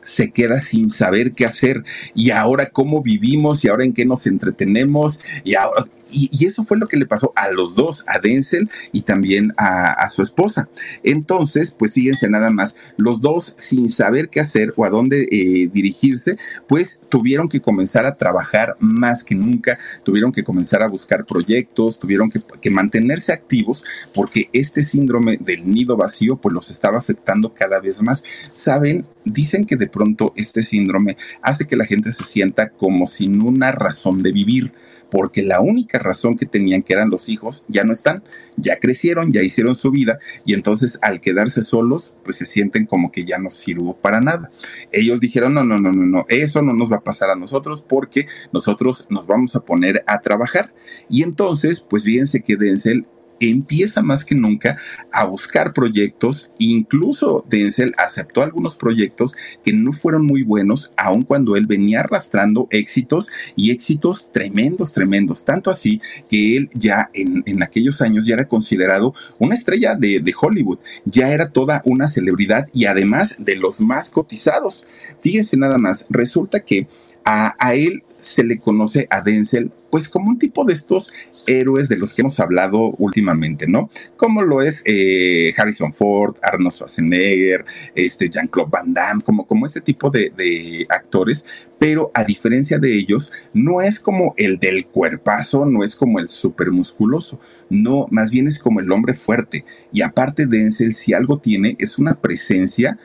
se 0.00 0.30
queda 0.30 0.60
sin 0.60 0.88
saber 0.88 1.32
qué 1.32 1.44
hacer 1.44 1.82
y 2.14 2.30
ahora 2.30 2.70
cómo 2.70 3.02
vivimos 3.02 3.64
y 3.64 3.68
ahora 3.68 3.84
en 3.84 3.92
qué 3.92 4.04
nos 4.04 4.28
entretenemos 4.28 5.20
y 5.42 5.56
ahora 5.56 5.86
y, 6.16 6.46
eso 6.46 6.64
fue 6.64 6.78
lo 6.78 6.88
que 6.88 6.96
le 6.96 7.06
pasó 7.06 7.32
a 7.36 7.50
los 7.50 7.74
dos, 7.74 8.04
a 8.06 8.18
Denzel 8.18 8.70
y 8.90 9.02
también 9.02 9.52
a, 9.58 10.08
su 10.08 10.22
esposa. 10.22 10.68
Entonces, 11.02 11.74
pues 11.76 11.92
fíjense 11.92 12.28
nada 12.30 12.50
más, 12.50 12.76
los 12.96 13.20
dos 13.20 13.54
sin 13.58 13.88
saber 13.88 14.30
qué 14.30 14.40
hacer 14.40 14.72
o 14.76 14.84
a 14.84 14.90
dónde 14.90 15.28
eh, 15.30 15.68
dirigirse, 15.72 16.38
pues 16.68 17.02
tuvieron 17.08 17.48
que 17.48 17.60
comenzar 17.60 18.06
a 18.06 18.16
trabajar 18.16 18.76
más 18.78 19.24
que 19.24 19.34
nunca, 19.34 19.78
tuvieron 20.04 20.32
que 20.32 20.44
comenzar 20.44 20.82
a 20.82 20.88
buscar 20.88 21.26
proyectos, 21.26 21.98
tuvieron 21.98 22.30
que, 22.30 22.40
que 22.60 22.70
mantenerse 22.70 23.32
activos 23.32 23.84
porque 24.14 24.48
este 24.52 24.82
síndrome 24.82 25.36
del 25.38 25.68
nido 25.68 25.96
vacío 25.96 26.36
pues 26.36 26.54
los 26.54 26.70
estaba 26.70 26.98
afectando 26.98 27.52
cada 27.52 27.80
vez 27.80 28.02
más. 28.02 28.24
Saben, 28.52 29.06
dicen 29.24 29.66
que 29.66 29.76
de 29.76 29.88
pronto 29.88 30.32
este 30.36 30.62
síndrome 30.62 31.16
hace 31.42 31.66
que 31.66 31.76
la 31.76 31.84
gente 31.84 32.12
se 32.12 32.24
sienta 32.24 32.70
como 32.70 33.06
sin 33.06 33.42
una 33.42 33.72
razón 33.72 34.22
de 34.22 34.32
vivir 34.32 34.72
porque 35.10 35.42
la 35.42 35.60
única 35.60 35.98
razón 35.98 36.36
que 36.36 36.46
tenían, 36.46 36.82
que 36.82 36.92
eran 36.92 37.10
los 37.10 37.28
hijos, 37.28 37.64
ya 37.68 37.84
no 37.84 37.92
están, 37.92 38.22
ya 38.56 38.78
crecieron, 38.78 39.32
ya 39.32 39.42
hicieron 39.42 39.74
su 39.74 39.90
vida 39.90 40.18
y 40.44 40.54
entonces 40.54 40.98
al 41.02 41.20
quedarse 41.20 41.62
solos, 41.62 42.14
pues 42.24 42.36
se 42.36 42.46
sienten 42.46 42.86
como 42.86 43.10
que 43.10 43.24
ya 43.24 43.38
no 43.38 43.50
sirvo 43.50 43.96
para 43.96 44.20
nada. 44.20 44.50
Ellos 44.92 45.20
dijeron, 45.20 45.54
no, 45.54 45.64
no, 45.64 45.78
no, 45.78 45.92
no, 45.92 46.06
no, 46.06 46.24
eso 46.28 46.62
no 46.62 46.72
nos 46.72 46.90
va 46.90 46.96
a 46.96 47.04
pasar 47.04 47.30
a 47.30 47.36
nosotros 47.36 47.84
porque 47.86 48.26
nosotros 48.52 49.06
nos 49.10 49.26
vamos 49.26 49.56
a 49.56 49.60
poner 49.60 50.04
a 50.06 50.20
trabajar. 50.20 50.72
Y 51.08 51.22
entonces, 51.22 51.80
pues 51.88 52.04
fíjense 52.04 52.40
que 52.40 52.56
Denzel 52.56 53.06
empieza 53.40 54.02
más 54.02 54.24
que 54.24 54.34
nunca 54.34 54.76
a 55.12 55.24
buscar 55.24 55.72
proyectos, 55.72 56.52
incluso 56.58 57.44
Denzel 57.48 57.94
aceptó 57.98 58.42
algunos 58.42 58.76
proyectos 58.76 59.36
que 59.62 59.72
no 59.72 59.92
fueron 59.92 60.24
muy 60.24 60.42
buenos, 60.42 60.92
aun 60.96 61.22
cuando 61.22 61.56
él 61.56 61.66
venía 61.66 62.00
arrastrando 62.00 62.68
éxitos 62.70 63.28
y 63.54 63.70
éxitos 63.70 64.30
tremendos, 64.32 64.92
tremendos, 64.92 65.44
tanto 65.44 65.70
así 65.70 66.00
que 66.28 66.56
él 66.56 66.70
ya 66.74 67.10
en, 67.14 67.62
aquellos 67.62 68.02
años 68.02 68.26
ya 68.26 68.34
era 68.34 68.48
considerado 68.48 69.14
una 69.38 69.54
estrella 69.54 69.94
de, 69.94 70.34
Hollywood, 70.38 70.78
ya 71.04 71.30
era 71.30 71.50
toda 71.50 71.82
una 71.84 72.08
celebridad 72.08 72.66
y 72.72 72.84
además 72.86 73.36
de 73.38 73.56
los 73.56 73.80
más 73.80 74.10
cotizados. 74.10 74.86
Fíjense 75.20 75.56
nada 75.56 75.78
más, 75.78 76.06
resulta 76.10 76.60
que 76.60 76.86
a, 77.26 77.74
él 77.74 78.04
se 78.18 78.44
le 78.44 78.58
conoce 78.58 79.08
a 79.10 79.20
Denzel 79.20 79.72
pues 79.90 80.08
como 80.08 80.28
un 80.28 80.38
tipo 80.38 80.64
de 80.64 80.72
estos 80.72 81.12
héroes 81.46 81.88
de 81.88 81.96
los 81.96 82.12
que 82.12 82.22
hemos 82.22 82.38
hablado 82.40 82.90
últimamente, 82.98 83.66
¿no? 83.66 83.88
Como 84.16 84.42
lo 84.42 84.60
es 84.60 84.82
eh, 84.84 85.54
Harrison 85.56 85.92
Ford, 85.92 86.36
Arnold 86.42 86.74
Schwarzenegger, 86.74 87.64
este 87.94 88.28
Jean-Claude 88.28 88.70
Van 88.70 88.92
Damme, 88.92 89.22
como, 89.22 89.46
como 89.46 89.64
este 89.64 89.80
tipo 89.80 90.10
de, 90.10 90.32
de, 90.36 90.86
actores, 90.88 91.46
pero 91.78 92.10
a 92.14 92.24
diferencia 92.24 92.78
de 92.78 92.94
ellos, 92.94 93.32
no 93.54 93.80
es 93.80 94.00
como 94.00 94.34
el 94.36 94.58
del 94.58 94.86
cuerpazo, 94.86 95.66
no 95.66 95.84
es 95.84 95.94
como 95.94 96.18
el 96.18 96.28
súper 96.28 96.72
musculoso, 96.72 97.40
no, 97.70 98.06
más 98.10 98.30
bien 98.30 98.48
es 98.48 98.58
como 98.58 98.80
el 98.80 98.90
hombre 98.90 99.14
fuerte. 99.14 99.64
Y 99.92 100.02
aparte 100.02 100.46
Denzel, 100.46 100.94
si 100.94 101.14
algo 101.14 101.38
tiene, 101.38 101.76
es 101.78 101.98
una 101.98 102.20
presencia 102.20 102.98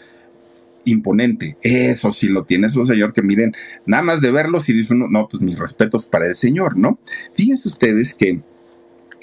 imponente. 0.85 1.57
Eso 1.61 2.11
sí 2.11 2.27
lo 2.27 2.43
tiene, 2.43 2.67
es 2.67 2.75
un 2.75 2.85
señor 2.85 3.13
que 3.13 3.21
miren, 3.21 3.53
nada 3.85 4.03
más 4.03 4.21
de 4.21 4.31
verlo, 4.31 4.59
si 4.59 4.73
dice 4.73 4.93
uno, 4.93 5.07
no, 5.09 5.27
pues 5.27 5.41
mis 5.41 5.57
respetos 5.57 6.05
para 6.05 6.27
el 6.27 6.35
señor, 6.35 6.77
¿no? 6.77 6.99
Fíjense 7.33 7.67
ustedes 7.67 8.13
que 8.13 8.41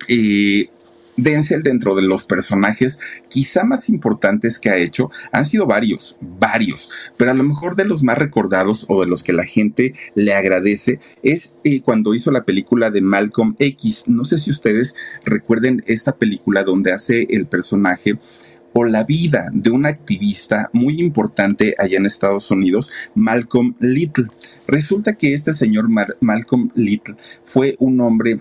eh, 0.09 0.71
Denzel 1.19 1.65
dentro 1.65 1.97
de 1.97 2.03
los 2.03 2.25
personajes 2.25 3.01
quizá 3.29 3.65
más 3.65 3.89
importantes 3.89 4.61
que 4.61 4.71
ha 4.71 4.77
hecho 4.77 5.11
han 5.33 5.45
sido 5.45 5.67
varios, 5.67 6.17
varios, 6.21 6.91
pero 7.17 7.33
a 7.33 7.35
lo 7.35 7.43
mejor 7.43 7.75
de 7.75 7.85
los 7.85 8.05
más 8.05 8.17
recordados 8.17 8.87
o 8.89 9.01
de 9.01 9.09
los 9.09 9.25
que 9.25 9.33
la 9.33 9.45
gente 9.45 9.95
le 10.15 10.33
agradece 10.33 11.01
es 11.25 11.57
eh, 11.65 11.83
cuando 11.83 12.15
hizo 12.15 12.31
la 12.31 12.45
película 12.45 12.93
de 12.93 13.03
Malcolm 13.03 13.57
X. 13.59 14.05
No 14.07 14.25
sé 14.25 14.39
si 14.39 14.53
ustedes 14.53 14.95
recuerden 15.25 15.83
esta 15.89 16.17
película 16.17 16.63
donde 16.63 16.93
hace 16.93 17.27
el 17.31 17.47
personaje 17.47 18.19
la 18.87 19.05
vida 19.05 19.47
de 19.53 19.71
un 19.71 19.87
activista 19.87 20.71
muy 20.73 21.01
importante 21.01 21.75
allá 21.79 21.97
en 21.97 22.07
Estados 22.07 22.51
Unidos, 22.51 22.91
Malcolm 23.15 23.75
Little. 23.81 24.27
Resulta 24.67 25.15
que 25.15 25.33
este 25.33 25.53
señor 25.53 25.89
Malcolm 26.21 26.71
Little 26.75 27.17
fue 27.45 27.77
un 27.79 28.01
hombre 28.01 28.41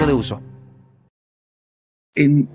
de 0.05 0.13
uso. 0.13 0.41
En 2.15 2.49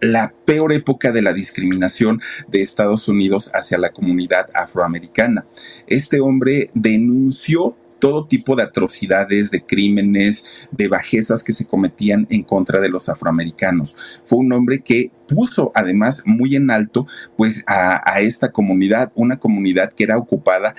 la 0.00 0.34
peor 0.44 0.72
época 0.72 1.12
de 1.12 1.22
la 1.22 1.32
discriminación 1.32 2.20
de 2.48 2.60
Estados 2.60 3.08
Unidos 3.08 3.50
hacia 3.54 3.78
la 3.78 3.90
comunidad 3.90 4.50
afroamericana. 4.54 5.46
Este 5.86 6.20
hombre 6.20 6.70
denunció 6.74 7.76
todo 8.00 8.26
tipo 8.26 8.54
de 8.54 8.64
atrocidades, 8.64 9.50
de 9.50 9.64
crímenes, 9.64 10.68
de 10.72 10.88
bajezas 10.88 11.42
que 11.42 11.54
se 11.54 11.64
cometían 11.64 12.26
en 12.28 12.42
contra 12.42 12.80
de 12.80 12.90
los 12.90 13.08
afroamericanos. 13.08 13.96
Fue 14.26 14.40
un 14.40 14.52
hombre 14.52 14.80
que 14.80 15.10
puso 15.26 15.72
además 15.74 16.22
muy 16.26 16.54
en 16.54 16.70
alto 16.70 17.06
pues 17.38 17.64
a, 17.66 18.02
a 18.04 18.20
esta 18.20 18.52
comunidad, 18.52 19.10
una 19.14 19.38
comunidad 19.38 19.90
que 19.90 20.04
era 20.04 20.18
ocupada 20.18 20.74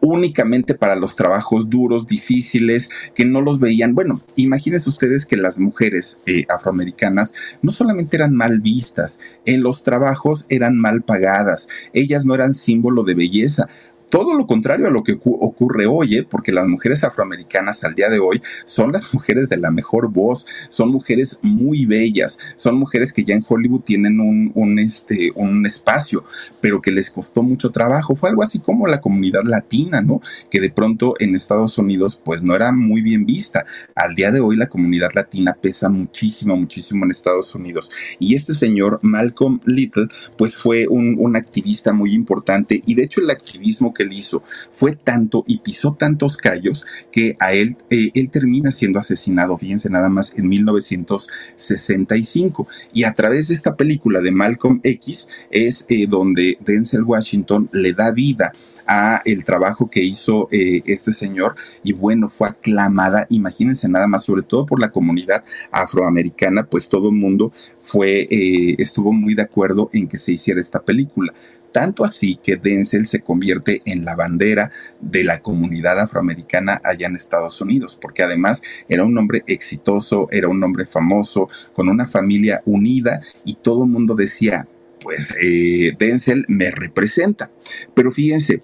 únicamente 0.00 0.74
para 0.74 0.96
los 0.96 1.16
trabajos 1.16 1.68
duros, 1.68 2.06
difíciles, 2.06 2.90
que 3.14 3.24
no 3.24 3.40
los 3.40 3.58
veían. 3.58 3.94
Bueno, 3.94 4.20
imagínense 4.36 4.88
ustedes 4.88 5.26
que 5.26 5.36
las 5.36 5.58
mujeres 5.58 6.20
eh, 6.26 6.44
afroamericanas 6.48 7.34
no 7.62 7.70
solamente 7.70 8.16
eran 8.16 8.34
mal 8.34 8.60
vistas, 8.60 9.18
en 9.44 9.62
los 9.62 9.84
trabajos 9.84 10.46
eran 10.48 10.76
mal 10.76 11.02
pagadas, 11.02 11.68
ellas 11.92 12.24
no 12.24 12.34
eran 12.34 12.54
símbolo 12.54 13.02
de 13.02 13.14
belleza, 13.14 13.68
todo 14.08 14.34
lo 14.34 14.46
contrario 14.46 14.86
a 14.86 14.90
lo 14.90 15.02
que 15.02 15.18
ocurre 15.22 15.86
hoy, 15.86 16.16
¿eh? 16.16 16.26
porque 16.28 16.52
las 16.52 16.66
mujeres 16.66 17.04
afroamericanas 17.04 17.84
al 17.84 17.94
día 17.94 18.08
de 18.08 18.18
hoy 18.18 18.40
son 18.64 18.92
las 18.92 19.12
mujeres 19.14 19.48
de 19.48 19.56
la 19.56 19.70
mejor 19.70 20.10
voz, 20.10 20.46
son 20.68 20.90
mujeres 20.90 21.38
muy 21.42 21.86
bellas, 21.86 22.38
son 22.56 22.76
mujeres 22.76 23.12
que 23.12 23.24
ya 23.24 23.34
en 23.34 23.44
Hollywood 23.46 23.82
tienen 23.82 24.20
un, 24.20 24.52
un, 24.54 24.78
este, 24.78 25.30
un 25.34 25.66
espacio, 25.66 26.24
pero 26.60 26.80
que 26.80 26.90
les 26.90 27.10
costó 27.10 27.42
mucho 27.42 27.70
trabajo. 27.70 28.16
Fue 28.16 28.30
algo 28.30 28.42
así 28.42 28.58
como 28.58 28.86
la 28.86 29.00
comunidad 29.00 29.42
latina, 29.44 30.00
¿no? 30.00 30.20
Que 30.50 30.60
de 30.60 30.70
pronto 30.70 31.14
en 31.18 31.34
Estados 31.34 31.78
Unidos 31.78 32.20
pues 32.22 32.42
no 32.42 32.54
era 32.54 32.72
muy 32.72 33.02
bien 33.02 33.26
vista. 33.26 33.66
Al 33.94 34.14
día 34.14 34.30
de 34.30 34.40
hoy 34.40 34.56
la 34.56 34.68
comunidad 34.68 35.10
latina 35.14 35.56
pesa 35.60 35.88
muchísimo, 35.88 36.56
muchísimo 36.56 37.04
en 37.04 37.10
Estados 37.10 37.54
Unidos. 37.54 37.90
Y 38.18 38.34
este 38.34 38.54
señor 38.54 39.00
Malcolm 39.02 39.60
Little 39.64 40.08
pues 40.36 40.56
fue 40.56 40.86
un, 40.88 41.16
un 41.18 41.36
activista 41.36 41.92
muy 41.92 42.12
importante 42.12 42.82
y 42.86 42.94
de 42.94 43.02
hecho 43.02 43.20
el 43.20 43.30
activismo 43.30 43.92
que 43.98 44.04
él 44.04 44.12
hizo 44.12 44.44
fue 44.70 44.92
tanto 44.92 45.42
y 45.46 45.58
pisó 45.58 45.94
tantos 45.98 46.36
callos 46.36 46.86
que 47.10 47.36
a 47.40 47.52
él, 47.52 47.76
eh, 47.90 48.10
él 48.14 48.30
termina 48.30 48.70
siendo 48.70 49.00
asesinado, 49.00 49.58
fíjense 49.58 49.90
nada 49.90 50.08
más, 50.08 50.38
en 50.38 50.48
1965. 50.48 52.68
Y 52.94 53.02
a 53.04 53.12
través 53.12 53.48
de 53.48 53.54
esta 53.54 53.76
película 53.76 54.20
de 54.20 54.30
Malcolm 54.30 54.80
X 54.82 55.28
es 55.50 55.84
eh, 55.88 56.06
donde 56.08 56.56
Denzel 56.60 57.02
Washington 57.02 57.68
le 57.72 57.92
da 57.92 58.12
vida 58.12 58.52
a 58.88 59.20
el 59.26 59.44
trabajo 59.44 59.90
que 59.90 60.02
hizo 60.02 60.48
eh, 60.50 60.82
este 60.86 61.12
señor 61.12 61.54
y 61.84 61.92
bueno, 61.92 62.30
fue 62.30 62.48
aclamada, 62.48 63.26
imagínense 63.28 63.86
nada 63.88 64.06
más, 64.06 64.24
sobre 64.24 64.42
todo 64.42 64.64
por 64.64 64.80
la 64.80 64.90
comunidad 64.90 65.44
afroamericana, 65.70 66.64
pues 66.64 66.88
todo 66.88 67.10
el 67.10 67.14
mundo 67.14 67.52
fue, 67.82 68.26
eh, 68.30 68.76
estuvo 68.78 69.12
muy 69.12 69.34
de 69.34 69.42
acuerdo 69.42 69.90
en 69.92 70.08
que 70.08 70.16
se 70.16 70.32
hiciera 70.32 70.60
esta 70.60 70.80
película. 70.80 71.34
Tanto 71.72 72.04
así 72.04 72.38
que 72.42 72.56
Denzel 72.56 73.06
se 73.06 73.20
convierte 73.20 73.82
en 73.84 74.04
la 74.04 74.16
bandera 74.16 74.70
de 75.00 75.24
la 75.24 75.40
comunidad 75.40 75.98
afroamericana 76.00 76.80
allá 76.82 77.06
en 77.06 77.14
Estados 77.14 77.60
Unidos, 77.60 77.98
porque 78.00 78.22
además 78.22 78.62
era 78.88 79.04
un 79.04 79.16
hombre 79.18 79.42
exitoso, 79.46 80.28
era 80.30 80.48
un 80.48 80.62
hombre 80.62 80.86
famoso, 80.86 81.48
con 81.74 81.88
una 81.88 82.06
familia 82.06 82.62
unida 82.64 83.20
y 83.44 83.54
todo 83.54 83.84
el 83.84 83.90
mundo 83.90 84.14
decía, 84.14 84.66
pues 85.00 85.34
eh, 85.42 85.94
Denzel 85.98 86.44
me 86.48 86.70
representa. 86.70 87.50
Pero 87.94 88.12
fíjense, 88.12 88.62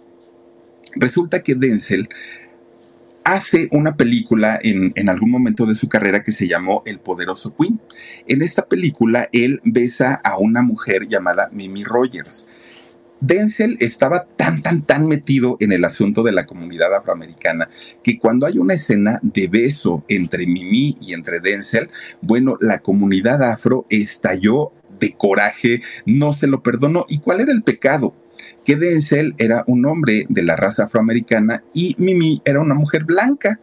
resulta 0.97 1.43
que 1.43 1.55
Denzel 1.55 2.09
hace 3.25 3.69
una 3.73 3.97
película 3.97 4.59
en, 4.63 4.93
en, 4.97 5.09
algún 5.09 5.31
momento 5.31 5.65
de 5.65 5.75
su 5.75 5.89
carrera 5.89 6.23
que 6.23 6.33
se 6.33 6.47
llamó 6.47 6.83
El 6.85 6.99
Poderoso 6.99 7.55
Queen. 7.57 7.81
En 8.29 8.43
esta 8.43 8.67
película 8.67 9.29
él 9.33 9.61
besa 9.65 10.15
a 10.15 10.39
una 10.39 10.63
mujer 10.63 11.09
llamada 11.09 11.49
Mimi 11.51 11.85
Rogers. 11.85 12.49
Denzel 13.27 13.79
estaba 13.81 14.27
tan, 14.37 14.61
tan, 14.61 14.83
tan 14.83 15.09
metido 15.09 15.57
en 15.61 15.72
el 15.72 15.87
asunto 15.87 16.22
de 16.22 16.33
la 16.33 16.45
comunidad 16.45 16.95
afroamericana 16.95 17.70
que 18.03 18.18
cuando 18.18 18.47
hay 18.47 18.59
una 18.59 18.75
escena 18.75 19.18
de 19.22 19.49
beso 19.49 20.05
entre 20.09 20.47
Mimi 20.47 20.99
y 21.01 21.14
entre 21.14 21.41
Denzel, 21.41 21.89
bueno, 22.20 22.59
la 22.61 22.81
comunidad 22.81 23.43
afro 23.43 23.87
estalló 23.89 24.72
de 25.01 25.14
coraje, 25.14 25.81
no 26.05 26.35
se 26.35 26.49
lo 26.49 26.62
perdonó. 26.62 27.07
¿Y 27.09 27.20
cuál 27.20 27.41
era 27.41 27.53
el 27.53 27.62
pecado? 27.62 28.14
Que 28.62 28.77
Denzel 28.77 29.35
era 29.39 29.64
un 29.66 29.87
hombre 29.87 30.27
de 30.29 30.43
la 30.43 30.57
raza 30.57 30.85
afroamericana 30.85 31.64
y 31.72 31.97
Mimi 31.99 32.43
era 32.45 32.61
una 32.61 32.75
mujer 32.75 33.05
blanca. 33.05 33.59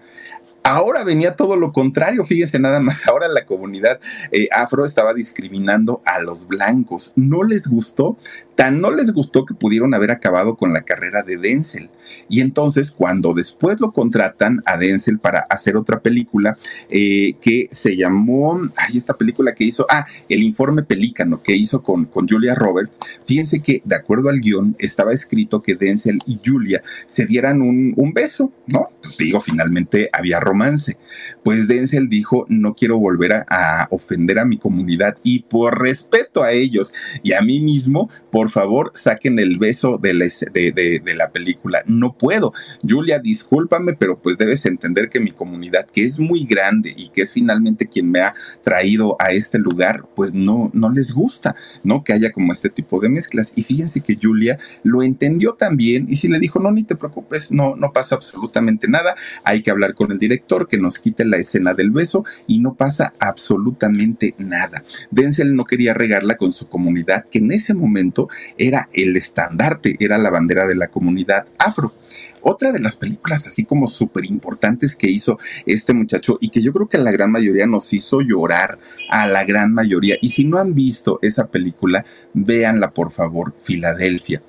Ahora 0.64 1.04
venía 1.04 1.36
todo 1.36 1.56
lo 1.56 1.72
contrario, 1.74 2.24
fíjese 2.24 2.60
nada 2.60 2.80
más, 2.80 3.08
ahora 3.08 3.28
la 3.28 3.46
comunidad 3.46 4.00
eh, 4.32 4.48
afro 4.52 4.86
estaba 4.86 5.14
discriminando 5.14 6.02
a 6.06 6.22
los 6.22 6.48
blancos. 6.48 7.14
No 7.16 7.44
les 7.44 7.68
gustó, 7.68 8.18
tan 8.56 8.80
no 8.80 8.92
les 8.92 9.12
gustó 9.12 9.46
que 9.46 9.56
pudieron 9.56 9.96
haber 9.96 10.12
acabado 10.12 10.56
con 10.58 10.72
la 10.72 10.84
carrera 10.84 11.24
de 11.24 11.38
Denzel. 11.38 11.90
Y 12.30 12.42
entonces 12.42 12.92
cuando 12.92 13.34
después 13.34 13.80
lo 13.80 13.92
contratan 13.92 14.62
a 14.66 14.78
Denzel 14.78 15.18
para 15.18 15.40
hacer 15.50 15.78
otra 15.78 16.02
película 16.02 16.58
eh, 16.90 17.34
que 17.42 17.68
se 17.72 17.96
llamó, 17.96 18.60
ay, 18.76 18.98
esta 18.98 19.18
película 19.18 19.56
que 19.56 19.64
hizo, 19.64 19.86
ah, 19.90 20.06
El 20.30 20.44
informe 20.44 20.84
pelícano 20.84 21.42
que 21.42 21.56
hizo 21.56 21.82
con, 21.82 22.06
con 22.06 22.28
Julia 22.28 22.54
Roberts, 22.54 23.00
fíjense 23.26 23.62
que 23.62 23.82
de 23.84 23.96
acuerdo 23.96 24.30
al 24.30 24.42
guion 24.42 24.76
estaba 24.78 25.12
escrito 25.12 25.62
que 25.62 25.76
Denzel 25.76 26.20
y 26.28 26.40
Julia 26.46 26.84
se 27.08 27.26
dieran 27.26 27.62
un, 27.62 27.94
un 27.96 28.14
beso, 28.14 28.52
¿no? 28.68 28.90
Pues 29.02 29.18
digo, 29.18 29.42
finalmente 29.42 30.10
había 30.14 30.40
romance. 30.52 30.98
Pues 31.44 31.68
Denzel 31.68 32.10
dijo, 32.10 32.46
no 32.50 32.76
quiero 32.76 33.00
volver 33.00 33.34
a, 33.48 33.88
ofender 33.90 34.40
a 34.40 34.46
mi 34.46 34.58
comunidad 34.58 35.18
y 35.24 35.44
por 35.44 35.80
respeto 35.82 36.44
a 36.44 36.52
ellos 36.52 36.94
y 37.24 37.34
a 37.34 37.42
mí 37.42 37.60
mismo, 37.60 38.10
por 38.32 38.50
favor, 38.50 38.92
saquen 38.94 39.40
el 39.40 39.58
beso 39.58 39.98
de 39.98 40.14
la, 40.14 40.26
de, 40.54 41.02
la 41.16 41.32
película. 41.32 41.84
No 41.86 42.18
puedo. 42.18 42.54
Julia, 42.88 43.20
discúlpame, 43.20 43.94
pero 43.94 44.22
pues 44.22 44.38
debes 44.38 44.66
entender 44.66 45.10
que 45.10 45.20
mi 45.20 45.32
comunidad, 45.32 45.86
que 45.86 46.04
es 46.04 46.20
muy 46.20 46.46
grande 46.46 46.94
y 46.96 47.10
que 47.10 47.22
es 47.22 47.34
finalmente 47.34 47.88
quien 47.88 48.12
me 48.12 48.22
ha 48.22 48.34
traído 48.64 49.16
a 49.20 49.32
este 49.32 49.58
lugar, 49.58 50.06
pues 50.16 50.34
no, 50.34 50.70
no 50.74 50.92
les 50.92 51.14
gusta, 51.14 51.56
¿no? 51.84 52.04
Que 52.04 52.14
haya 52.14 52.32
como 52.32 52.52
este 52.52 52.70
tipo 52.70 53.00
de 53.00 53.10
mezclas. 53.10 53.54
Y 53.56 53.64
fíjense 53.64 54.02
que 54.02 54.18
Julia 54.22 54.58
lo 54.84 55.04
entendió 55.04 55.54
también 55.54 56.08
y 56.10 56.16
si 56.18 56.28
le 56.28 56.40
dijo, 56.40 56.60
no, 56.60 56.72
ni 56.72 56.84
te 56.84 56.96
preocupes, 56.96 57.52
no, 57.52 57.76
no 57.76 57.92
pasa 57.94 58.16
absolutamente 58.16 58.88
nada. 58.88 59.16
Hay 59.44 59.62
que 59.62 59.72
hablar 59.72 59.94
con 59.94 60.12
el 60.12 60.20
director 60.20 60.41
que 60.68 60.78
nos 60.78 61.00
quite 61.00 61.24
la 61.24 61.38
escena 61.38 61.74
del 61.74 61.92
beso 61.92 62.26
y 62.46 62.60
no 62.60 62.74
pasa 62.74 63.14
absolutamente 63.20 64.36
nada. 64.38 64.84
Denzel 65.10 65.56
no 65.56 65.64
quería 65.64 65.94
regarla 65.94 66.36
con 66.36 66.52
su 66.52 66.68
comunidad, 66.68 67.26
que 67.32 67.40
en 67.40 67.52
ese 67.52 67.74
momento 67.74 68.28
era 68.58 68.90
el 68.92 69.16
estandarte, 69.16 69.96
era 70.00 70.18
la 70.18 70.30
bandera 70.30 70.68
de 70.68 70.76
la 70.76 70.90
comunidad 70.90 71.46
afro. 71.58 71.94
Otra 72.42 72.72
de 72.72 72.80
las 72.80 72.96
películas 72.96 73.48
así 73.48 73.66
como 73.66 73.88
súper 73.88 74.26
importantes 74.26 74.96
que 74.96 75.10
hizo 75.10 75.38
este 75.66 75.94
muchacho 75.94 76.38
y 76.42 76.50
que 76.50 76.62
yo 76.62 76.74
creo 76.74 76.90
que 76.90 76.98
la 76.98 77.12
gran 77.12 77.32
mayoría 77.32 77.68
nos 77.68 77.94
hizo 77.94 78.20
llorar, 78.22 78.80
a 79.10 79.28
la 79.28 79.46
gran 79.46 79.74
mayoría. 79.74 80.16
Y 80.22 80.30
si 80.30 80.46
no 80.46 80.58
han 80.58 80.74
visto 80.74 81.20
esa 81.22 81.48
película, 81.48 82.04
véanla 82.34 82.92
por 82.92 83.12
favor, 83.12 83.54
Filadelfia. 83.64 84.42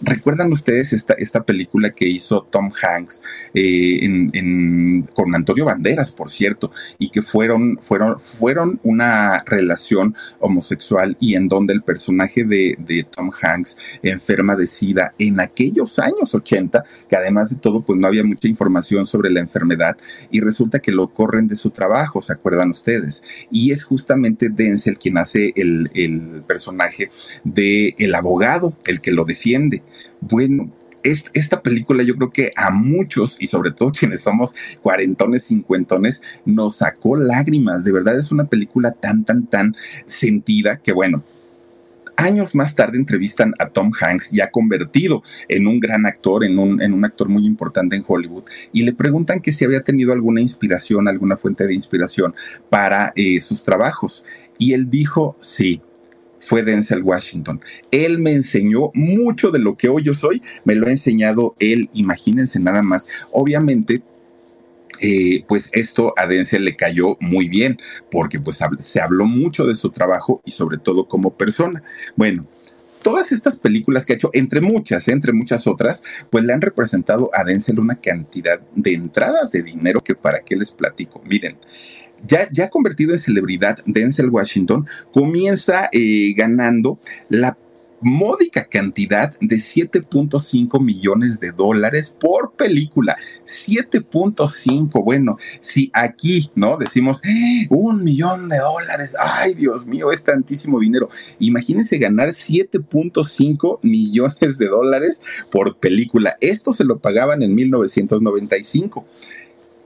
¿Recuerdan 0.00 0.52
ustedes 0.52 0.92
esta, 0.92 1.14
esta 1.14 1.42
película 1.44 1.90
que 1.90 2.06
hizo 2.06 2.46
Tom 2.50 2.70
Hanks 2.70 3.22
eh, 3.52 4.00
con 5.12 5.34
Antonio 5.34 5.64
Banderas, 5.64 6.12
por 6.12 6.30
cierto, 6.30 6.70
y 6.98 7.08
que 7.08 7.20
fueron, 7.20 7.78
fueron, 7.80 8.18
fueron 8.20 8.78
una 8.84 9.42
relación 9.44 10.14
homosexual 10.38 11.16
y 11.18 11.34
en 11.34 11.48
donde 11.48 11.72
el 11.72 11.82
personaje 11.82 12.44
de, 12.44 12.76
de, 12.78 13.04
Tom 13.04 13.30
Hanks 13.40 13.76
enferma 14.02 14.54
de 14.54 14.68
SIDA 14.68 15.14
en 15.18 15.40
aquellos 15.40 15.98
años 15.98 16.32
80, 16.32 16.84
que 17.08 17.16
además 17.16 17.50
de 17.50 17.56
todo, 17.56 17.82
pues 17.82 17.98
no 17.98 18.06
había 18.06 18.22
mucha 18.22 18.46
información 18.46 19.04
sobre 19.04 19.30
la 19.30 19.40
enfermedad 19.40 19.96
y 20.30 20.40
resulta 20.40 20.78
que 20.78 20.92
lo 20.92 21.08
corren 21.08 21.48
de 21.48 21.56
su 21.56 21.70
trabajo, 21.70 22.22
¿se 22.22 22.32
acuerdan 22.32 22.70
ustedes? 22.70 23.24
Y 23.50 23.72
es 23.72 23.82
justamente 23.82 24.48
Denzel 24.48 24.98
quien 24.98 25.18
hace 25.18 25.52
el, 25.56 25.90
el 25.94 26.44
personaje 26.46 27.10
de 27.42 27.96
el 27.98 28.14
abogado, 28.14 28.76
el 28.86 29.00
que 29.00 29.12
lo 29.12 29.24
defiende. 29.24 29.82
Bueno, 30.20 30.72
esta 31.02 31.62
película 31.62 32.02
yo 32.02 32.16
creo 32.16 32.30
que 32.30 32.52
a 32.56 32.70
muchos 32.70 33.36
y 33.40 33.46
sobre 33.46 33.70
todo 33.70 33.92
quienes 33.98 34.22
somos 34.22 34.54
cuarentones, 34.82 35.44
cincuentones, 35.44 36.22
nos 36.44 36.76
sacó 36.76 37.16
lágrimas. 37.16 37.84
De 37.84 37.92
verdad 37.92 38.18
es 38.18 38.32
una 38.32 38.44
película 38.44 38.92
tan, 38.92 39.24
tan, 39.24 39.46
tan 39.46 39.76
sentida 40.06 40.78
que 40.78 40.92
bueno. 40.92 41.24
Años 42.16 42.56
más 42.56 42.74
tarde 42.74 42.98
entrevistan 42.98 43.54
a 43.60 43.68
Tom 43.68 43.92
Hanks, 43.96 44.32
ya 44.32 44.50
convertido 44.50 45.22
en 45.46 45.68
un 45.68 45.78
gran 45.78 46.04
actor, 46.04 46.42
en 46.42 46.58
un, 46.58 46.82
en 46.82 46.92
un 46.92 47.04
actor 47.04 47.28
muy 47.28 47.46
importante 47.46 47.94
en 47.94 48.04
Hollywood, 48.04 48.42
y 48.72 48.82
le 48.82 48.92
preguntan 48.92 49.40
que 49.40 49.52
si 49.52 49.64
había 49.64 49.84
tenido 49.84 50.12
alguna 50.12 50.40
inspiración, 50.40 51.06
alguna 51.06 51.36
fuente 51.36 51.68
de 51.68 51.74
inspiración 51.74 52.34
para 52.70 53.12
eh, 53.14 53.40
sus 53.40 53.62
trabajos. 53.62 54.24
Y 54.58 54.72
él 54.72 54.90
dijo, 54.90 55.36
sí, 55.40 55.80
fue 56.40 56.62
Denzel 56.62 57.02
Washington. 57.02 57.60
Él 57.90 58.18
me 58.18 58.32
enseñó 58.32 58.90
mucho 58.94 59.50
de 59.50 59.58
lo 59.58 59.76
que 59.76 59.88
hoy 59.88 60.02
yo 60.02 60.14
soy, 60.14 60.42
me 60.64 60.74
lo 60.74 60.86
ha 60.86 60.90
enseñado 60.90 61.54
él, 61.58 61.88
imagínense 61.92 62.60
nada 62.60 62.82
más. 62.82 63.08
Obviamente, 63.30 64.02
eh, 65.00 65.44
pues 65.46 65.70
esto 65.72 66.12
a 66.16 66.26
Denzel 66.26 66.64
le 66.64 66.76
cayó 66.76 67.16
muy 67.20 67.48
bien, 67.48 67.78
porque 68.10 68.40
pues 68.40 68.60
se 68.78 69.00
habló 69.00 69.26
mucho 69.26 69.66
de 69.66 69.74
su 69.74 69.90
trabajo 69.90 70.40
y 70.44 70.50
sobre 70.50 70.78
todo 70.78 71.06
como 71.06 71.34
persona. 71.34 71.82
Bueno, 72.16 72.46
todas 73.02 73.32
estas 73.32 73.56
películas 73.56 74.04
que 74.04 74.14
ha 74.14 74.16
hecho, 74.16 74.30
entre 74.32 74.60
muchas, 74.60 75.08
entre 75.08 75.32
muchas 75.32 75.66
otras, 75.66 76.02
pues 76.30 76.44
le 76.44 76.52
han 76.52 76.60
representado 76.60 77.30
a 77.32 77.44
Denzel 77.44 77.78
una 77.78 78.00
cantidad 78.00 78.60
de 78.74 78.94
entradas 78.94 79.52
de 79.52 79.62
dinero 79.62 80.00
que 80.00 80.14
para 80.14 80.40
qué 80.40 80.56
les 80.56 80.72
platico. 80.72 81.22
Miren, 81.24 81.56
ya, 82.26 82.48
ya 82.52 82.70
convertido 82.70 83.12
en 83.12 83.18
celebridad, 83.18 83.78
Denzel 83.86 84.30
Washington 84.30 84.86
comienza 85.12 85.88
eh, 85.92 86.32
ganando 86.36 86.98
la 87.28 87.56
módica 88.00 88.64
cantidad 88.68 89.36
de 89.40 89.56
7.5 89.56 90.82
millones 90.82 91.40
de 91.40 91.52
dólares 91.52 92.14
por 92.18 92.52
película. 92.52 93.16
7.5. 93.44 95.04
Bueno, 95.04 95.38
si 95.60 95.90
aquí, 95.92 96.50
¿no? 96.54 96.76
Decimos 96.76 97.20
¡Eh! 97.24 97.66
un 97.70 98.04
millón 98.04 98.48
de 98.48 98.58
dólares. 98.58 99.16
Ay, 99.18 99.54
Dios 99.54 99.86
mío, 99.86 100.12
es 100.12 100.22
tantísimo 100.22 100.80
dinero. 100.80 101.08
Imagínense 101.38 101.98
ganar 101.98 102.28
7.5 102.28 103.80
millones 103.82 104.58
de 104.58 104.68
dólares 104.68 105.22
por 105.50 105.78
película. 105.78 106.36
Esto 106.40 106.72
se 106.72 106.84
lo 106.84 106.98
pagaban 106.98 107.42
en 107.42 107.54
1995. 107.54 109.06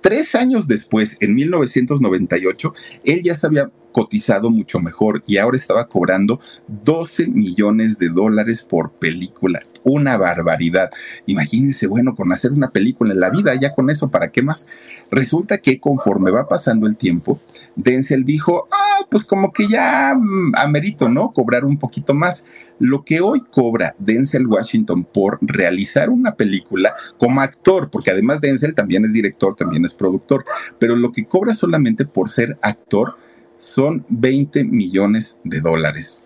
Tres 0.02 0.34
años 0.34 0.66
después, 0.66 1.16
en 1.20 1.34
1998, 1.34 2.74
él 3.04 3.22
ya 3.22 3.36
se 3.36 3.46
había 3.46 3.70
cotizado 3.92 4.50
mucho 4.50 4.80
mejor 4.80 5.22
y 5.26 5.36
ahora 5.36 5.56
estaba 5.56 5.88
cobrando 5.88 6.40
12 6.66 7.28
millones 7.28 7.98
de 7.98 8.08
dólares 8.08 8.62
por 8.62 8.92
película 8.92 9.62
una 9.84 10.16
barbaridad. 10.16 10.90
Imagínense, 11.26 11.86
bueno, 11.86 12.14
con 12.14 12.32
hacer 12.32 12.52
una 12.52 12.70
película 12.70 13.12
en 13.12 13.20
la 13.20 13.30
vida, 13.30 13.54
ya 13.60 13.74
con 13.74 13.90
eso, 13.90 14.10
¿para 14.10 14.30
qué 14.30 14.42
más? 14.42 14.66
Resulta 15.10 15.58
que 15.58 15.80
conforme 15.80 16.30
va 16.30 16.48
pasando 16.48 16.86
el 16.86 16.96
tiempo, 16.96 17.40
Denzel 17.76 18.24
dijo, 18.24 18.68
ah, 18.70 19.06
pues 19.10 19.24
como 19.24 19.52
que 19.52 19.68
ya 19.68 20.14
mm, 20.14 20.54
amerito, 20.56 21.08
¿no? 21.08 21.32
Cobrar 21.32 21.64
un 21.64 21.78
poquito 21.78 22.14
más. 22.14 22.46
Lo 22.78 23.04
que 23.04 23.20
hoy 23.20 23.40
cobra 23.50 23.94
Denzel 23.98 24.46
Washington 24.46 25.04
por 25.04 25.38
realizar 25.40 26.10
una 26.10 26.34
película 26.34 26.94
como 27.18 27.40
actor, 27.40 27.90
porque 27.90 28.10
además 28.10 28.40
Denzel 28.40 28.74
también 28.74 29.04
es 29.04 29.12
director, 29.12 29.54
también 29.54 29.84
es 29.84 29.94
productor, 29.94 30.44
pero 30.78 30.96
lo 30.96 31.12
que 31.12 31.26
cobra 31.26 31.54
solamente 31.54 32.06
por 32.06 32.28
ser 32.28 32.58
actor 32.62 33.16
son 33.58 34.04
20 34.08 34.64
millones 34.64 35.40
de 35.44 35.60
dólares 35.60 36.21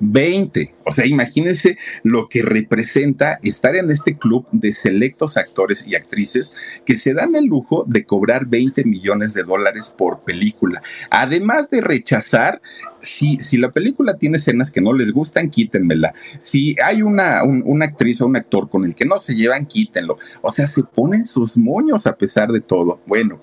20. 0.00 0.74
O 0.84 0.92
sea, 0.92 1.06
imagínense 1.06 1.76
lo 2.02 2.28
que 2.28 2.42
representa 2.42 3.38
estar 3.42 3.76
en 3.76 3.90
este 3.90 4.16
club 4.16 4.46
de 4.52 4.72
selectos 4.72 5.36
actores 5.36 5.86
y 5.86 5.96
actrices 5.96 6.56
que 6.84 6.94
se 6.94 7.14
dan 7.14 7.36
el 7.36 7.46
lujo 7.46 7.84
de 7.86 8.04
cobrar 8.04 8.46
20 8.46 8.84
millones 8.84 9.34
de 9.34 9.42
dólares 9.42 9.94
por 9.96 10.20
película. 10.20 10.82
Además 11.10 11.70
de 11.70 11.80
rechazar, 11.80 12.60
si, 13.00 13.36
si 13.40 13.58
la 13.58 13.70
película 13.70 14.16
tiene 14.16 14.38
escenas 14.38 14.70
que 14.70 14.80
no 14.80 14.92
les 14.92 15.12
gustan, 15.12 15.50
quítenmela. 15.50 16.14
Si 16.38 16.76
hay 16.82 17.02
una, 17.02 17.42
una 17.44 17.86
actriz 17.86 18.20
o 18.20 18.26
un 18.26 18.36
actor 18.36 18.68
con 18.68 18.84
el 18.84 18.94
que 18.94 19.04
no 19.04 19.18
se 19.18 19.34
llevan, 19.34 19.66
quítenlo. 19.66 20.18
O 20.42 20.50
sea, 20.50 20.66
se 20.66 20.84
ponen 20.84 21.24
sus 21.24 21.56
moños 21.56 22.06
a 22.06 22.16
pesar 22.16 22.50
de 22.52 22.60
todo. 22.60 23.00
Bueno 23.06 23.40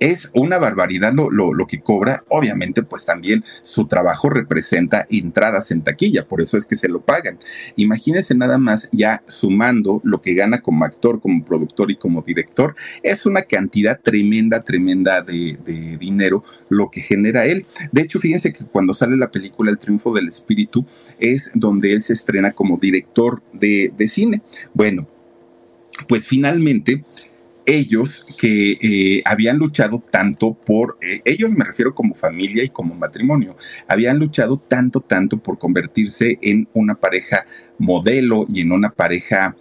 es 0.00 0.30
una 0.34 0.58
barbaridad 0.58 1.12
lo, 1.12 1.30
lo, 1.30 1.66
que 1.66 1.80
cobra. 1.80 2.24
Obviamente, 2.28 2.82
pues 2.82 3.04
también 3.04 3.44
su 3.62 3.86
trabajo 3.86 4.30
representa 4.30 5.06
entradas 5.10 5.70
en 5.70 5.82
taquilla, 5.82 6.26
por 6.26 6.40
eso 6.40 6.56
es 6.56 6.64
que 6.64 6.76
se 6.76 6.88
lo 6.88 7.00
pagan. 7.00 7.38
Imagínense 7.76 8.34
nada 8.34 8.58
más 8.58 8.88
ya 8.92 9.22
sumando 9.26 10.00
lo 10.04 10.20
que 10.20 10.34
gana 10.34 10.60
como 10.60 10.84
actor, 10.84 11.20
como 11.20 11.44
productor 11.44 11.90
y 11.90 11.96
como 11.96 12.22
director, 12.22 12.74
es 13.02 13.26
una 13.26 13.42
cantidad 13.42 14.00
tremenda, 14.00 14.62
tremenda 14.62 15.22
de, 15.22 15.58
dinero 15.98 16.44
lo 16.68 16.90
que 16.90 17.00
genera 17.00 17.44
él. 17.46 17.66
De 17.92 18.02
hecho, 18.02 18.20
fíjense 18.20 18.52
que 18.52 18.64
cuando 18.64 18.94
sale 18.94 19.16
la 19.16 19.30
película 19.30 19.70
El 19.70 19.78
Triunfo 19.78 20.12
del 20.12 20.28
Espíritu 20.28 20.84
es 21.18 21.50
donde 21.54 21.92
él 21.92 22.02
se 22.02 22.12
estrena 22.12 22.52
como 22.52 22.76
director 22.78 23.42
de, 23.52 23.92
de 23.96 24.08
cine. 24.08 24.42
Bueno, 24.74 25.08
pues 26.06 26.26
finalmente 26.26 27.04
ellos 27.68 28.24
que 28.38 28.78
eh, 28.80 29.22
habían 29.26 29.58
luchado 29.58 30.02
tanto 30.10 30.54
por, 30.54 30.96
eh, 31.02 31.20
ellos 31.26 31.54
me 31.54 31.66
refiero 31.66 31.94
como 31.94 32.14
familia 32.14 32.64
y 32.64 32.70
como 32.70 32.94
matrimonio, 32.94 33.56
habían 33.86 34.18
luchado 34.18 34.56
tanto, 34.56 35.02
tanto 35.02 35.36
por 35.36 35.58
convertirse 35.58 36.38
en 36.40 36.66
una 36.72 36.94
pareja 36.94 37.44
modelo 37.78 38.46
y 38.48 38.62
en 38.62 38.72
una 38.72 38.88
pareja 38.90 39.54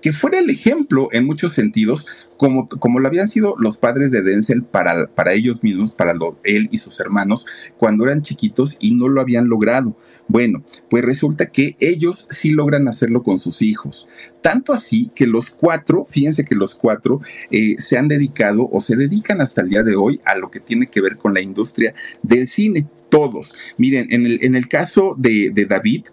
que 0.00 0.12
fuera 0.12 0.38
el 0.38 0.50
ejemplo 0.50 1.08
en 1.12 1.26
muchos 1.26 1.52
sentidos, 1.52 2.06
como, 2.36 2.68
como 2.68 3.00
lo 3.00 3.08
habían 3.08 3.28
sido 3.28 3.54
los 3.58 3.76
padres 3.76 4.10
de 4.10 4.22
Denzel 4.22 4.62
para, 4.62 5.06
para 5.08 5.32
ellos 5.34 5.62
mismos, 5.62 5.94
para 5.94 6.14
él 6.44 6.68
y 6.70 6.78
sus 6.78 6.98
hermanos, 7.00 7.46
cuando 7.76 8.04
eran 8.04 8.22
chiquitos 8.22 8.76
y 8.80 8.94
no 8.94 9.08
lo 9.08 9.20
habían 9.20 9.48
logrado. 9.48 9.96
Bueno, 10.26 10.64
pues 10.88 11.04
resulta 11.04 11.46
que 11.46 11.76
ellos 11.80 12.26
sí 12.30 12.50
logran 12.50 12.88
hacerlo 12.88 13.22
con 13.22 13.38
sus 13.38 13.62
hijos. 13.62 14.08
Tanto 14.42 14.72
así 14.72 15.10
que 15.14 15.26
los 15.26 15.50
cuatro, 15.50 16.04
fíjense 16.04 16.44
que 16.44 16.54
los 16.54 16.74
cuatro 16.74 17.20
eh, 17.50 17.74
se 17.78 17.98
han 17.98 18.08
dedicado 18.08 18.68
o 18.72 18.80
se 18.80 18.96
dedican 18.96 19.40
hasta 19.40 19.62
el 19.62 19.68
día 19.68 19.82
de 19.82 19.96
hoy 19.96 20.20
a 20.24 20.36
lo 20.36 20.50
que 20.50 20.60
tiene 20.60 20.86
que 20.86 21.00
ver 21.00 21.16
con 21.16 21.34
la 21.34 21.40
industria 21.40 21.94
del 22.22 22.46
cine. 22.46 22.88
Todos. 23.10 23.56
Miren, 23.76 24.06
en 24.12 24.24
el, 24.24 24.38
en 24.42 24.54
el 24.54 24.68
caso 24.68 25.16
de 25.18 25.50
David, 25.68 26.04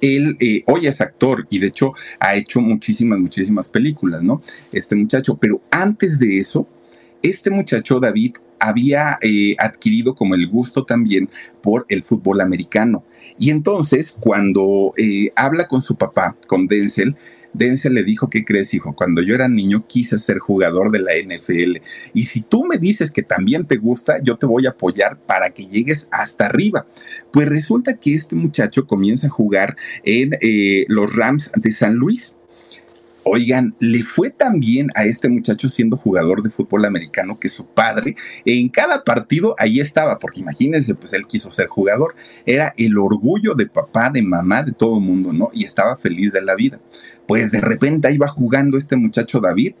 él 0.00 0.36
eh, 0.40 0.62
hoy 0.66 0.86
es 0.86 1.00
actor 1.00 1.46
y 1.50 1.58
de 1.58 1.68
hecho 1.68 1.92
ha 2.18 2.34
hecho 2.34 2.60
muchísimas, 2.60 3.18
muchísimas 3.18 3.68
películas, 3.68 4.22
¿no? 4.22 4.42
Este 4.72 4.96
muchacho, 4.96 5.36
pero 5.36 5.60
antes 5.70 6.18
de 6.18 6.38
eso, 6.38 6.66
este 7.22 7.50
muchacho 7.50 8.00
David 8.00 8.36
había 8.58 9.18
eh, 9.22 9.56
adquirido 9.58 10.14
como 10.14 10.34
el 10.34 10.46
gusto 10.46 10.84
también 10.84 11.28
por 11.62 11.86
el 11.88 12.02
fútbol 12.02 12.40
americano. 12.40 13.04
Y 13.38 13.50
entonces, 13.50 14.18
cuando 14.20 14.92
eh, 14.98 15.32
habla 15.34 15.66
con 15.66 15.80
su 15.80 15.96
papá, 15.96 16.36
con 16.46 16.66
Denzel, 16.66 17.16
Denzel 17.52 17.94
le 17.94 18.04
dijo, 18.04 18.30
¿qué 18.30 18.44
crees, 18.44 18.74
hijo? 18.74 18.94
Cuando 18.94 19.22
yo 19.22 19.34
era 19.34 19.48
niño 19.48 19.84
quise 19.86 20.18
ser 20.18 20.38
jugador 20.38 20.90
de 20.90 21.00
la 21.00 21.12
NFL. 21.12 21.82
Y 22.14 22.24
si 22.24 22.42
tú 22.42 22.64
me 22.64 22.78
dices 22.78 23.10
que 23.10 23.22
también 23.22 23.66
te 23.66 23.76
gusta, 23.76 24.22
yo 24.22 24.36
te 24.36 24.46
voy 24.46 24.66
a 24.66 24.70
apoyar 24.70 25.18
para 25.18 25.50
que 25.50 25.66
llegues 25.66 26.08
hasta 26.10 26.46
arriba. 26.46 26.86
Pues 27.32 27.48
resulta 27.48 27.96
que 27.96 28.14
este 28.14 28.36
muchacho 28.36 28.86
comienza 28.86 29.26
a 29.26 29.30
jugar 29.30 29.76
en 30.04 30.32
eh, 30.40 30.84
los 30.88 31.14
Rams 31.14 31.52
de 31.56 31.72
San 31.72 31.94
Luis. 31.94 32.36
Oigan, 33.22 33.74
le 33.78 34.02
fue 34.02 34.30
tan 34.30 34.60
bien 34.60 34.88
a 34.94 35.04
este 35.04 35.28
muchacho 35.28 35.68
siendo 35.68 35.96
jugador 35.96 36.42
de 36.42 36.50
fútbol 36.50 36.84
americano 36.86 37.38
que 37.38 37.48
su 37.48 37.66
padre 37.66 38.16
en 38.44 38.68
cada 38.68 39.04
partido 39.04 39.54
ahí 39.58 39.78
estaba, 39.78 40.18
porque 40.18 40.40
imagínense, 40.40 40.94
pues 40.94 41.12
él 41.12 41.26
quiso 41.26 41.50
ser 41.50 41.66
jugador. 41.66 42.14
Era 42.46 42.74
el 42.76 42.96
orgullo 42.96 43.54
de 43.54 43.66
papá, 43.66 44.10
de 44.10 44.22
mamá, 44.22 44.62
de 44.62 44.72
todo 44.72 44.98
el 44.98 45.04
mundo, 45.04 45.32
¿no? 45.32 45.50
Y 45.52 45.64
estaba 45.64 45.96
feliz 45.96 46.32
de 46.32 46.42
la 46.42 46.54
vida. 46.54 46.80
Pues 47.26 47.52
de 47.52 47.60
repente 47.60 48.08
ahí 48.08 48.16
va 48.16 48.28
jugando 48.28 48.78
este 48.78 48.96
muchacho 48.96 49.40
David 49.40 49.74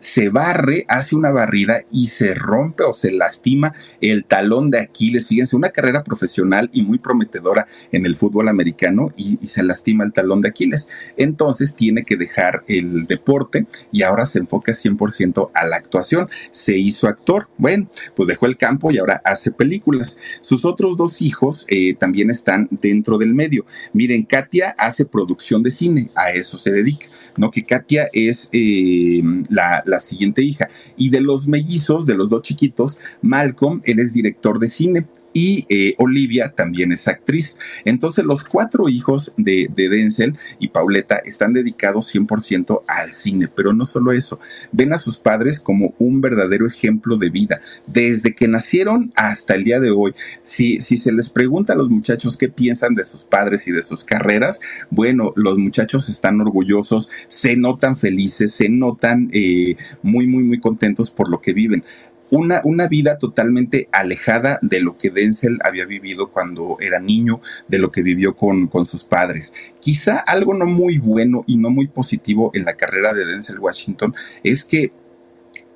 se 0.00 0.28
barre, 0.28 0.84
hace 0.88 1.16
una 1.16 1.30
barrida 1.30 1.80
y 1.90 2.08
se 2.08 2.34
rompe 2.34 2.84
o 2.84 2.92
se 2.92 3.10
lastima 3.10 3.72
el 4.00 4.24
talón 4.24 4.70
de 4.70 4.80
Aquiles. 4.80 5.26
Fíjense, 5.26 5.56
una 5.56 5.70
carrera 5.70 6.04
profesional 6.04 6.70
y 6.72 6.82
muy 6.82 6.98
prometedora 6.98 7.66
en 7.92 8.06
el 8.06 8.16
fútbol 8.16 8.48
americano 8.48 9.12
y, 9.16 9.38
se 9.48 9.62
lastima 9.62 10.04
el 10.04 10.12
talón 10.12 10.42
de 10.42 10.48
Aquiles. 10.48 10.90
Entonces 11.16 11.74
tiene 11.74 12.04
que 12.04 12.16
dejar 12.16 12.64
el 12.68 13.06
deporte 13.06 13.66
y 13.90 14.02
ahora 14.02 14.26
se 14.26 14.38
enfoca 14.38 14.72
100% 14.72 15.50
a 15.54 15.66
la 15.66 15.76
actuación. 15.76 16.28
Se 16.50 16.76
hizo 16.76 17.08
actor. 17.08 17.48
Bueno, 17.56 17.90
pues 18.14 18.28
dejó 18.28 18.46
el 18.46 18.56
campo 18.56 18.90
y 18.90 18.98
ahora 18.98 19.22
hace 19.24 19.50
películas. 19.50 20.18
Sus 20.42 20.64
otros 20.64 20.96
dos 20.96 21.22
hijos 21.22 21.64
eh, 21.68 21.94
también 21.94 22.30
están 22.30 22.68
dentro 22.70 23.16
del 23.16 23.34
medio. 23.34 23.64
Miren, 23.92 24.24
Katia 24.24 24.74
hace 24.78 25.06
producción 25.06 25.62
de 25.62 25.70
cine, 25.70 26.10
a 26.14 26.30
eso 26.30 26.58
se 26.58 26.70
dedica. 26.70 27.06
¿No? 27.38 27.50
Que 27.50 27.64
Katia 27.64 28.08
es 28.12 28.48
eh, 28.52 29.22
la, 29.50 29.82
la, 29.86 30.00
siguiente 30.00 30.42
hija. 30.42 30.68
Y 30.96 31.10
de 31.10 31.20
los 31.20 31.48
mellizos, 31.48 32.06
de 32.06 32.16
los 32.16 32.28
dos 32.28 32.42
chiquitos, 32.42 33.00
Malcolm, 33.22 33.80
él 33.84 33.98
es 33.98 34.12
director 34.12 34.58
de 34.58 34.68
cine 34.68 35.06
y 35.32 35.66
eh, 35.68 35.94
Olivia 35.98 36.52
también 36.54 36.92
es 36.92 37.08
actriz. 37.08 37.58
Entonces 37.84 38.24
los 38.24 38.44
cuatro 38.44 38.88
hijos 38.88 39.34
de, 39.36 39.70
de 39.74 39.88
Denzel 39.88 40.36
y 40.58 40.68
Pauleta 40.68 41.16
están 41.24 41.52
dedicados 41.52 42.14
100% 42.14 42.82
al 42.86 43.12
cine, 43.12 43.48
pero 43.48 43.72
no 43.72 43.86
solo 43.86 44.12
eso, 44.12 44.40
ven 44.72 44.92
a 44.92 44.98
sus 44.98 45.18
padres 45.18 45.60
como 45.60 45.94
un 45.98 46.20
verdadero 46.20 46.66
ejemplo 46.66 47.16
de 47.16 47.30
vida, 47.30 47.60
desde 47.86 48.34
que 48.34 48.48
nacieron 48.48 49.12
hasta 49.16 49.54
el 49.54 49.64
día 49.64 49.80
de 49.80 49.90
hoy. 49.90 50.14
Si, 50.42 50.80
si 50.80 50.96
se 50.96 51.12
les 51.12 51.28
pregunta 51.28 51.72
a 51.72 51.76
los 51.76 51.88
muchachos 51.88 52.36
qué 52.36 52.48
piensan 52.48 52.94
de 52.94 53.04
sus 53.04 53.24
padres 53.24 53.66
y 53.68 53.72
de 53.72 53.82
sus 53.82 54.04
carreras, 54.04 54.60
bueno, 54.90 55.32
los 55.36 55.58
muchachos 55.58 56.08
están 56.08 56.40
orgullosos, 56.40 57.10
se 57.28 57.56
notan 57.56 57.96
felices, 57.96 58.52
se 58.52 58.68
notan 58.68 59.30
eh, 59.32 59.76
muy, 60.02 60.26
muy, 60.26 60.42
muy 60.42 60.60
contentos 60.60 61.10
por 61.10 61.28
lo 61.28 61.40
que 61.40 61.52
viven 61.52 61.84
una, 62.30 62.60
una, 62.64 62.88
vida 62.88 63.18
totalmente 63.18 63.88
alejada 63.92 64.58
de 64.62 64.80
lo 64.80 64.96
que 64.96 65.10
Denzel 65.10 65.58
había 65.62 65.86
vivido 65.86 66.30
cuando 66.30 66.76
era 66.80 67.00
niño, 67.00 67.40
de 67.68 67.78
lo 67.78 67.90
que 67.90 68.02
vivió 68.02 68.36
con, 68.36 68.68
con, 68.68 68.86
sus 68.86 69.04
padres. 69.04 69.54
Quizá 69.80 70.18
algo 70.18 70.54
no 70.54 70.66
muy 70.66 70.98
bueno 70.98 71.44
y 71.46 71.56
no 71.56 71.70
muy 71.70 71.88
positivo 71.88 72.50
en 72.54 72.64
la 72.64 72.74
carrera 72.74 73.12
de 73.12 73.26
Denzel 73.26 73.58
Washington 73.58 74.14
es 74.42 74.64
que 74.64 74.92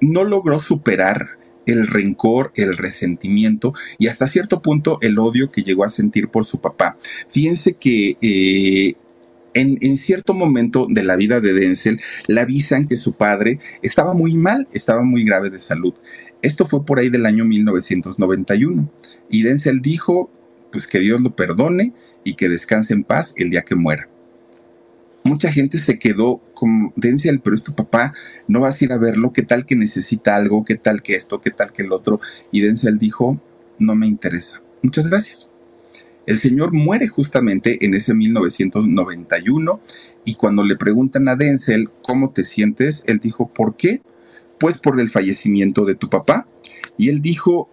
no 0.01 0.25
logró 0.25 0.59
superar 0.59 1.39
el 1.67 1.87
rencor, 1.87 2.53
el 2.57 2.77
resentimiento 2.77 3.73
y 3.99 4.09
hasta 4.09 4.27
cierto 4.27 4.63
punto 4.63 4.99
el 5.01 5.19
odio 5.19 5.51
que 5.51 5.63
llegó 5.63 5.85
a 5.85 5.89
sentir 5.89 6.29
por 6.29 6.45
su 6.45 6.61
papá. 6.61 6.97
Fíjense 7.31 7.75
que 7.75 8.17
eh, 8.21 8.97
en, 9.55 9.79
en, 9.81 9.97
cierto 9.97 10.35
momento 10.35 10.87
de 10.89 11.03
la 11.03 11.17
vida 11.17 11.41
de 11.41 11.53
Denzel 11.53 12.01
le 12.27 12.41
avisan 12.41 12.89
que 12.89 12.97
su 12.97 13.13
padre 13.13 13.59
estaba 13.83 14.15
muy 14.15 14.35
mal, 14.35 14.67
estaba 14.73 15.03
muy 15.03 15.25
grave 15.25 15.51
de 15.51 15.59
salud. 15.59 15.95
Esto 16.43 16.67
fue 16.67 16.85
por 16.85 16.99
ahí 16.99 17.09
del 17.09 17.25
año 17.25 17.45
1991. 17.45 18.91
Y 19.31 19.43
Denzel 19.43 19.81
dijo, 19.81 20.31
pues 20.71 20.87
que 20.87 20.99
Dios 20.99 21.21
lo 21.21 21.35
perdone 21.35 21.95
y 22.25 22.35
que 22.35 22.49
descanse 22.49 22.95
en 22.95 23.05
paz 23.05 23.35
el 23.37 23.51
día 23.51 23.63
que 23.63 23.77
muera. 23.77 24.09
Mucha 25.25 25.53
gente 25.53 25.79
se 25.79 26.01
quedó 26.01 26.43
con 26.53 26.93
Denzel, 26.97 27.41
pero 27.41 27.55
es 27.55 27.63
tu 27.63 27.75
papá, 27.75 28.13
no 28.49 28.61
vas 28.61 28.81
a 28.81 28.85
ir 28.85 28.93
a 28.93 28.99
verlo, 28.99 29.33
qué 29.33 29.43
tal 29.43 29.65
que 29.65 29.77
necesita 29.77 30.35
algo, 30.35 30.65
qué 30.65 30.75
tal 30.75 31.01
que 31.01 31.15
esto, 31.15 31.41
qué 31.41 31.51
tal 31.51 31.73
que 31.73 31.83
el 31.83 31.93
otro. 31.93 32.21
Y 32.51 32.61
Denzel 32.61 32.99
dijo, 32.99 33.41
no 33.79 33.95
me 33.95 34.09
interesa. 34.09 34.63
Muchas 34.83 35.09
gracias. 35.09 35.49
El 36.27 36.39
señor 36.39 36.73
muere 36.73 37.09
justamente 37.09 37.85
en 37.85 37.95
ese 37.95 38.15
1991 38.15 39.81
y 40.25 40.35
cuando 40.35 40.65
le 40.65 40.77
preguntan 40.77 41.29
a 41.29 41.37
Denzel 41.37 41.91
cómo 42.03 42.31
te 42.31 42.45
sientes, 42.45 43.05
él 43.07 43.19
dijo, 43.19 43.53
¿por 43.53 43.77
qué? 43.77 44.03
Pues 44.63 44.79
por 44.79 45.01
el 45.01 45.11
fallecimiento 45.11 45.85
de 45.85 45.97
tu 45.97 46.09
papá. 46.09 46.47
Y 46.97 47.09
él 47.09 47.21
dijo, 47.21 47.69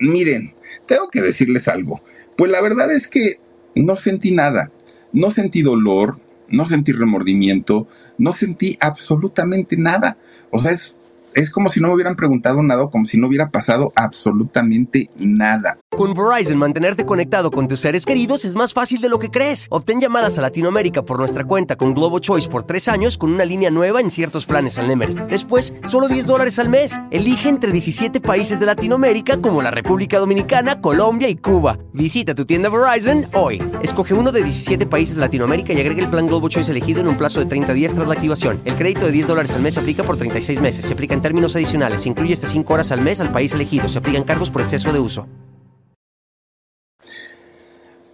miren, 0.00 0.54
tengo 0.86 1.10
que 1.10 1.20
decirles 1.20 1.68
algo. 1.68 2.00
Pues 2.38 2.50
la 2.50 2.62
verdad 2.62 2.90
es 2.90 3.06
que 3.06 3.38
no 3.74 3.96
sentí 3.96 4.30
nada, 4.30 4.72
no 5.12 5.30
sentí 5.30 5.60
dolor, 5.60 6.22
no 6.48 6.64
sentí 6.64 6.92
remordimiento, 6.92 7.86
no 8.16 8.32
sentí 8.32 8.78
absolutamente 8.80 9.76
nada. 9.76 10.16
O 10.50 10.58
sea, 10.58 10.72
es 10.72 10.96
es 11.34 11.50
como 11.50 11.68
si 11.68 11.80
no 11.80 11.88
me 11.88 11.94
hubieran 11.94 12.16
preguntado 12.16 12.62
nada, 12.62 12.88
como 12.88 13.04
si 13.04 13.18
no 13.18 13.26
hubiera 13.26 13.50
pasado 13.50 13.92
absolutamente 13.96 15.10
nada. 15.16 15.78
Con 15.96 16.14
Verizon, 16.14 16.56
mantenerte 16.56 17.04
conectado 17.04 17.50
con 17.50 17.68
tus 17.68 17.80
seres 17.80 18.06
queridos 18.06 18.44
es 18.46 18.56
más 18.56 18.72
fácil 18.72 19.00
de 19.00 19.10
lo 19.10 19.18
que 19.18 19.30
crees. 19.30 19.66
Obtén 19.68 20.00
llamadas 20.00 20.38
a 20.38 20.42
Latinoamérica 20.42 21.02
por 21.02 21.18
nuestra 21.18 21.44
cuenta 21.44 21.76
con 21.76 21.94
Globo 21.94 22.18
Choice 22.18 22.48
por 22.48 22.62
tres 22.62 22.88
años 22.88 23.18
con 23.18 23.32
una 23.32 23.44
línea 23.44 23.70
nueva 23.70 24.00
en 24.00 24.10
ciertos 24.10 24.46
planes 24.46 24.78
al 24.78 24.88
Nemery. 24.88 25.14
Después, 25.28 25.74
solo 25.86 26.08
10 26.08 26.26
dólares 26.26 26.58
al 26.58 26.70
mes. 26.70 26.98
Elige 27.10 27.48
entre 27.48 27.72
17 27.72 28.20
países 28.20 28.58
de 28.58 28.66
Latinoamérica 28.66 29.36
como 29.38 29.60
la 29.60 29.70
República 29.70 30.18
Dominicana, 30.18 30.80
Colombia 30.80 31.28
y 31.28 31.36
Cuba. 31.36 31.78
Visita 31.92 32.34
tu 32.34 32.46
tienda 32.46 32.70
Verizon 32.70 33.26
hoy. 33.34 33.62
Escoge 33.82 34.14
uno 34.14 34.32
de 34.32 34.42
17 34.42 34.86
países 34.86 35.16
de 35.16 35.20
Latinoamérica 35.20 35.74
y 35.74 35.80
agrega 35.80 36.02
el 36.02 36.08
plan 36.08 36.26
Globo 36.26 36.48
Choice 36.48 36.70
elegido 36.70 37.00
en 37.00 37.08
un 37.08 37.18
plazo 37.18 37.40
de 37.40 37.46
30 37.46 37.72
días 37.74 37.94
tras 37.94 38.08
la 38.08 38.14
activación. 38.14 38.60
El 38.64 38.76
crédito 38.76 39.06
de 39.06 39.12
10 39.12 39.28
dólares 39.28 39.54
al 39.54 39.62
mes 39.62 39.74
se 39.74 39.80
aplica 39.80 40.02
por 40.02 40.16
36 40.16 40.60
meses. 40.60 40.86
Se 40.86 40.94
aplica 40.94 41.14
en 41.14 41.21
términos 41.22 41.56
adicionales. 41.56 42.02
Se 42.02 42.08
incluye 42.08 42.32
hasta 42.32 42.48
5 42.48 42.74
horas 42.74 42.92
al 42.92 43.00
mes 43.00 43.20
al 43.20 43.32
país 43.32 43.52
elegido. 43.52 43.88
Se 43.88 43.98
aplican 43.98 44.24
cargos 44.24 44.50
por 44.50 44.62
exceso 44.62 44.92
de 44.92 44.98
uso 44.98 45.26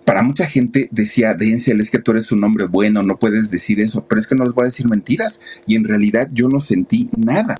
para 0.08 0.22
mucha 0.22 0.46
gente 0.46 0.88
decía, 0.90 1.34
Denzel, 1.34 1.82
es 1.82 1.90
que 1.90 1.98
tú 1.98 2.12
eres 2.12 2.32
un 2.32 2.42
hombre 2.42 2.64
bueno, 2.64 3.02
no 3.02 3.18
puedes 3.18 3.50
decir 3.50 3.78
eso, 3.78 4.06
pero 4.08 4.18
es 4.18 4.26
que 4.26 4.34
no 4.34 4.44
les 4.44 4.54
voy 4.54 4.62
a 4.62 4.64
decir 4.64 4.88
mentiras. 4.88 5.42
Y 5.66 5.76
en 5.76 5.84
realidad 5.84 6.30
yo 6.32 6.48
no 6.48 6.60
sentí 6.60 7.10
nada. 7.14 7.56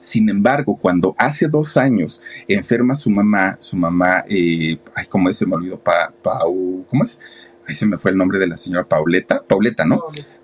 Sin 0.00 0.30
embargo, 0.30 0.78
cuando 0.80 1.14
hace 1.18 1.46
dos 1.46 1.76
años 1.76 2.22
enferma 2.48 2.94
su 2.94 3.10
mamá, 3.10 3.58
su 3.60 3.76
mamá, 3.76 4.24
eh, 4.30 4.78
ay, 4.96 5.06
¿cómo 5.10 5.28
es? 5.28 5.36
Se 5.36 5.44
me 5.44 5.56
olvidó, 5.56 5.78
pa, 5.78 6.10
Pau, 6.22 6.86
¿cómo 6.88 7.04
es? 7.04 7.20
Ahí 7.68 7.74
se 7.74 7.84
me 7.84 7.98
fue 7.98 8.12
el 8.12 8.16
nombre 8.16 8.38
de 8.38 8.46
la 8.46 8.56
señora 8.56 8.88
Pauleta, 8.88 9.44
Pauleta, 9.46 9.84
¿no? 9.84 10.00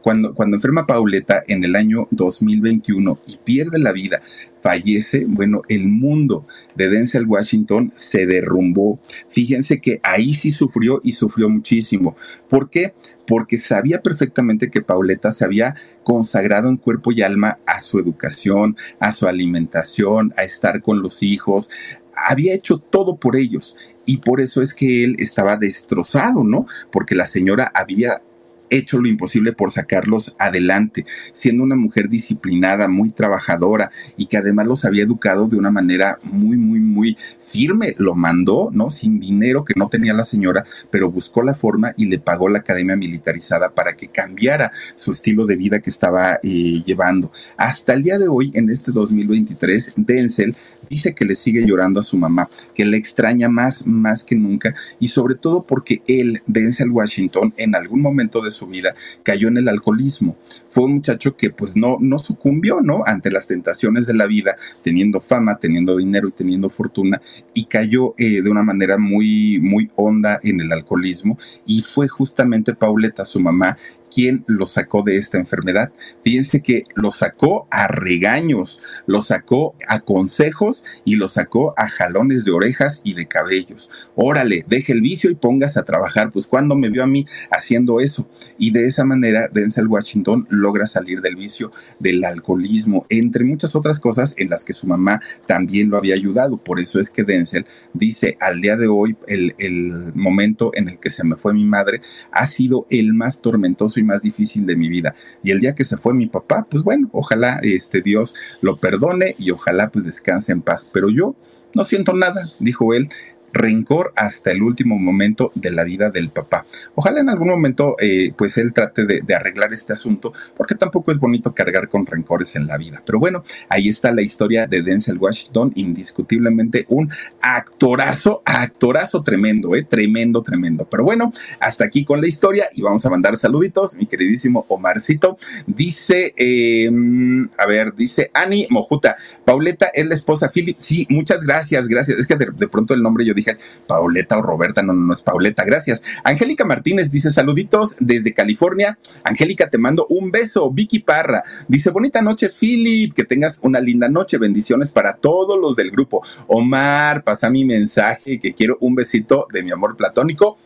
Cuando, 0.07 0.35
cuando 0.35 0.55
enferma 0.55 0.87
Pauleta 0.87 1.43
en 1.49 1.65
el 1.65 1.75
año 1.75 2.07
2021 2.13 3.19
y 3.27 3.39
pierde 3.39 3.81
la 3.81 3.91
vida, 3.91 4.23
fallece, 4.63 5.27
bueno, 5.27 5.63
el 5.69 5.89
mundo 5.89 6.47
de 6.77 6.89
Denzel 6.89 7.27
Washington 7.27 7.93
se 7.97 8.25
derrumbó. 8.25 9.01
Fíjense 9.29 9.81
que 9.81 9.99
ahí 10.05 10.33
sí 10.33 10.53
sufrió 10.53 11.01
y 11.03 11.11
sufrió 11.11 11.49
muchísimo. 11.49 12.15
¿Por 12.49 12.71
qué? 12.71 12.95
Porque 13.27 13.59
sabía 13.59 14.01
perfectamente 14.01 14.71
que 14.71 14.81
Pauleta 14.81 15.33
se 15.33 15.45
había 15.45 15.75
consagrado 16.05 16.69
en 16.69 16.77
cuerpo 16.77 17.11
y 17.11 17.23
alma 17.23 17.59
a 17.67 17.81
su 17.81 17.99
educación, 17.99 18.77
a 19.01 19.11
su 19.11 19.27
alimentación, 19.27 20.33
a 20.37 20.45
estar 20.45 20.83
con 20.83 21.03
los 21.03 21.25
hijos, 21.25 21.69
había 22.15 22.55
hecho 22.55 22.79
todo 22.79 23.17
por 23.17 23.35
ellos 23.35 23.77
y 24.05 24.19
por 24.19 24.41
eso 24.41 24.63
es 24.63 24.73
que 24.73 25.03
él 25.03 25.17
estaba 25.19 25.57
destrozado, 25.57 26.45
¿no? 26.45 26.67
Porque 26.93 27.17
la 27.17 27.27
señora 27.27 27.73
había 27.75 28.23
hecho 28.71 28.99
lo 28.99 29.09
imposible 29.09 29.53
por 29.53 29.71
sacarlos 29.71 30.35
adelante, 30.39 31.07
siendo 31.33 31.63
una 31.63 31.77
mujer 31.77 32.09
disciplinada, 32.09 32.89
muy 32.89 33.11
trabajadora 33.11 33.91
y 34.17 34.27
que 34.27 34.37
además 34.37 34.67
los 34.67 34.85
había 34.85 35.05
educado 35.05 35.47
de 35.47 35.57
una 35.57 35.71
manera 35.71 36.19
muy, 36.23 36.57
muy, 36.57 36.81
muy 36.81 37.17
firme. 37.49 37.95
Lo 37.99 38.15
mandó, 38.15 38.71
¿no? 38.73 38.91
Sin 38.91 39.21
dinero 39.21 39.65
que 39.65 39.75
no 39.77 39.89
tenía 39.89 40.15
la 40.15 40.25
señora, 40.25 40.65
pero 40.91 41.11
buscó 41.11 41.43
la 41.43 41.55
forma 41.55 41.95
y 41.97 42.07
le 42.07 42.19
pagó 42.19 42.49
la 42.49 42.59
academia 42.59 42.97
militarizada 42.97 43.71
para 43.71 43.95
que 43.95 44.09
cambiara 44.09 44.73
su 44.95 45.13
estilo 45.13 45.47
de 45.47 45.57
vida 45.57 45.81
que 45.81 45.91
estaba 45.91 46.39
eh, 46.43 46.83
llevando. 46.85 47.33
Hasta 47.57 47.95
el 47.95 48.03
día 48.03 48.19
de 48.19 48.29
hoy, 48.29 48.51
en 48.55 48.71
este 48.71 48.93
2023, 48.93 49.95
Denzel 49.97 50.57
dice 50.89 51.15
que 51.15 51.25
le 51.25 51.35
sigue 51.35 51.67
llorando 51.67 52.01
a 52.01 52.05
su 52.05 52.19
mamá, 52.19 52.49
que 52.75 52.85
le 52.85 52.97
extraña 52.97 53.49
más, 53.49 53.87
más 53.87 54.25
que 54.25 54.37
nunca 54.37 54.75
y 55.01 55.09
sobre 55.09 55.35
todo 55.35 55.63
porque 55.63 56.03
él, 56.07 56.43
Denzel 56.47 56.91
Washington, 56.91 57.53
en 57.57 57.75
algún 57.75 58.01
momento 58.01 58.41
de 58.41 58.51
su 58.57 58.67
vida 58.67 58.95
cayó 59.23 59.49
en 59.49 59.59
el 59.59 59.69
alcoholismo. 59.69 60.37
Fue 60.69 60.85
un 60.85 60.95
muchacho 60.95 61.37
que 61.37 61.51
pues 61.51 61.77
no, 61.77 61.99
no 62.01 62.19
sucumbió, 62.19 62.81
¿no? 62.81 63.03
Ante 63.07 63.31
las 63.31 63.47
tentaciones 63.47 64.07
de 64.07 64.15
la 64.15 64.27
vida, 64.27 64.57
teniendo 64.83 65.21
fama, 65.21 65.59
teniendo 65.59 65.97
dinero 65.97 66.29
y 66.29 66.33
teniendo 66.33 66.71
fortuna 66.71 67.21
y 67.55 67.65
cayó 67.65 68.15
eh, 68.19 68.43
de 68.43 68.51
una 68.51 68.63
manera 68.63 68.99
muy, 68.99 69.59
muy 69.61 69.91
honda 69.97 70.39
en 70.43 70.61
el 70.61 70.73
alcoholismo 70.73 71.39
y 71.67 71.83
fue 71.83 72.09
justamente 72.09 72.75
Pauleta, 72.75 73.25
su 73.25 73.41
mamá, 73.41 73.77
quién 74.17 74.45
lo 74.47 74.65
sacó 74.65 75.03
de 75.03 75.19
esta 75.19 75.37
enfermedad. 75.37 75.93
Fíjense 76.25 76.63
que 76.63 76.85
lo 76.95 77.11
sacó 77.11 77.69
a 77.71 77.87
regaños, 77.87 78.83
lo 79.07 79.21
sacó 79.21 79.75
a 79.87 80.01
consejos 80.01 80.87
y 81.05 81.17
lo 81.17 81.29
sacó 81.29 81.75
a 81.77 81.87
jalones 81.91 82.47
de 82.47 82.53
orejas 82.53 83.03
y 83.05 83.13
de 83.13 83.27
cabellos. 83.27 83.91
Órale, 84.15 84.65
deje 84.67 84.95
el 84.95 85.03
vicio 85.03 85.29
y 85.29 85.35
póngase 85.35 85.79
a 85.79 85.85
trabajar. 85.85 86.33
Pues 86.33 86.47
cuando 86.47 86.77
me 86.77 86.89
vio 86.89 87.03
a 87.03 87.07
mí 87.07 87.27
haciendo 87.51 88.01
eso. 88.01 88.27
Y 88.57 88.71
de 88.71 88.87
esa 88.87 89.05
manera, 89.05 89.51
Denzel 89.53 89.87
Washington 89.87 90.47
logra 90.49 90.87
salir 90.87 91.21
del 91.21 91.37
vicio 91.37 91.71
del 91.99 92.25
alcoholismo, 92.25 93.05
entre 93.11 93.45
muchas 93.45 93.77
otras 93.77 94.01
cosas 94.01 94.35
en 94.39 94.49
las 94.49 94.65
que 94.65 94.73
su 94.73 94.87
mamá 94.87 95.21
también 95.47 95.91
lo 95.91 95.99
había 95.99 96.15
ayudado. 96.15 96.57
Por 96.57 96.81
eso 96.81 97.01
es 97.01 97.11
que 97.11 97.23
Denzel 97.23 97.67
dice, 97.93 98.39
al 98.41 98.63
día 98.63 98.77
de 98.77 98.89
hoy, 98.89 99.15
el, 99.29 99.55
el 99.59 100.15
momento 100.15 100.71
en 100.73 100.89
el 100.89 100.99
que 100.99 101.11
se 101.11 101.23
me 101.23 101.37
fue 101.37 101.53
mi 101.53 101.67
madre 101.67 102.01
ha 102.33 102.47
sido 102.47 102.87
el 102.89 103.13
más 103.13 103.43
tormentoso 103.43 104.01
y 104.01 104.06
más 104.07 104.23
difícil 104.23 104.65
de 104.67 104.77
mi 104.77 104.89
vida. 104.89 105.15
Y 105.43 105.51
el 105.51 105.61
día 105.61 105.75
que 105.75 105.85
se 105.85 105.97
fue 105.97 106.15
mi 106.15 106.27
papá, 106.27 106.67
pues 106.71 106.83
bueno, 106.83 107.11
ojalá 107.13 107.61
este 107.63 108.01
Dios 108.01 108.35
lo 108.61 108.79
perdone 108.79 109.35
y 109.39 109.51
ojalá 109.51 109.91
pues 109.91 110.05
descanse 110.05 110.53
en 110.53 110.63
paz. 110.63 110.89
Pero 110.93 111.11
yo 111.11 111.35
no 111.75 111.85
siento 111.85 112.15
nada, 112.15 112.51
dijo 112.59 112.95
él, 112.95 113.11
rencor 113.57 114.13
hasta 114.17 114.51
el 114.53 114.63
último 114.63 114.99
momento 114.99 115.53
de 115.55 115.71
la 115.71 115.85
vida 115.85 116.11
del 116.11 116.31
papá. 116.31 116.67
Ojalá 116.95 117.21
en 117.21 117.29
algún 117.29 117.49
momento 117.49 117.97
eh, 117.99 118.33
pues 118.37 118.59
él 118.59 118.73
trate 118.73 119.05
de, 119.05 119.23
arreglar 119.35 119.73
este 119.73 119.93
asunto 119.93 120.33
porque 120.57 120.75
tampoco 120.75 121.13
es 121.13 121.19
bonito 121.19 121.55
cargar 121.55 121.89
con 121.89 122.07
rencores 122.07 122.57
en 122.57 122.67
la 122.67 122.79
vida. 122.79 123.03
Pero 123.05 123.19
bueno, 123.19 123.43
ahí 123.69 123.89
está 123.89 124.13
la 124.13 124.23
historia 124.23 124.67
de 124.67 124.83
Denzel 124.83 125.19
Washington, 125.19 125.73
indiscutiblemente 125.75 126.87
un 126.89 127.11
actorazo, 127.41 128.43
actorazo 128.45 129.23
tremendo, 129.23 129.75
eh, 129.75 129.83
tremendo, 129.83 130.43
tremendo. 130.43 130.87
Pero 130.91 131.05
bueno, 131.05 131.33
hasta 131.61 131.85
aquí 131.85 132.05
con 132.05 132.21
la 132.21 132.29
historia 132.29 132.69
y 132.73 132.83
vamos 132.83 133.05
a 133.05 133.11
mandar 133.11 133.37
saluditos, 133.37 133.97
mi 133.97 134.07
queridísimo 134.07 134.65
Omarcito. 134.69 135.39
Dice, 135.67 136.35
em, 136.37 137.49
a 137.59 137.67
ver, 137.67 137.95
dice 137.95 138.31
Ani 138.35 138.67
Mojuta, 138.71 139.17
Pauleta 139.45 139.87
es 139.93 140.07
la 140.07 140.15
esposa 140.15 140.51
Philip. 140.51 140.77
Sí, 140.79 141.07
muchas 141.11 141.45
gracias, 141.45 141.89
gracias. 141.89 142.19
Es 142.19 142.27
que 142.27 142.37
de, 142.37 142.47
de 142.57 142.69
pronto 142.69 142.95
el 142.95 143.03
nombre 143.03 143.25
yo 143.25 143.35
dije 143.35 143.46
Pauleta 143.87 144.39
o 144.39 144.43
Roberta, 144.43 144.83
no, 144.83 144.93
no, 144.93 145.13
es 145.13 145.23
Pauleta, 145.23 145.65
gracias. 145.65 146.03
Angélica 146.25 146.65
Martínez 146.65 147.11
dice 147.11 147.31
saluditos 147.31 147.97
desde 148.01 148.35
California. 148.35 148.99
Angélica, 149.25 149.69
te 149.71 149.79
mando 149.79 150.07
un 150.09 150.31
beso. 150.31 150.71
Vicky 150.71 151.01
Parra 151.01 151.43
dice 151.69 151.91
bonita 151.91 152.23
noche, 152.23 152.51
Philip, 152.51 153.15
que 153.15 153.25
tengas 153.25 153.59
una 153.63 153.81
linda 153.81 154.09
noche, 154.09 154.39
bendiciones 154.39 154.91
para 154.91 155.15
todos 155.15 155.59
los 155.59 155.77
del 155.77 155.91
grupo. 155.91 156.23
Omar, 156.47 157.25
pasa 157.25 157.51
mi 157.51 157.65
mensaje 157.65 158.39
que 158.39 158.55
quiero 158.55 158.77
un 158.81 158.95
besito 158.95 159.47
de 159.53 159.63
mi 159.63 159.71
amor 159.71 159.97
platónico. 159.97 160.59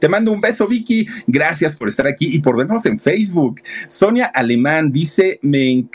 Te 0.00 0.08
mando 0.08 0.32
un 0.32 0.40
beso, 0.40 0.66
Vicky. 0.66 1.06
Gracias 1.26 1.74
por 1.74 1.88
estar 1.88 2.06
aquí 2.06 2.34
y 2.34 2.40
por 2.40 2.56
vernos 2.56 2.86
en 2.86 2.98
Facebook. 2.98 3.60
Sonia 3.88 4.26
Alemán 4.26 4.92
dice: 4.92 5.38
Me, 5.42 5.86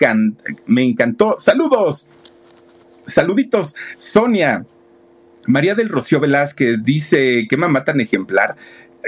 me 0.66 0.84
encantó. 0.84 1.36
Saludos. 1.38 2.10
Saluditos. 3.06 3.76
Sonia, 3.98 4.66
María 5.48 5.76
del 5.76 5.90
Rocío 5.90 6.20
Velázquez 6.20 6.84
dice, 6.84 7.48
qué 7.50 7.58
mamá 7.58 7.84
tan 7.84 8.02
ejemplar. 8.02 8.56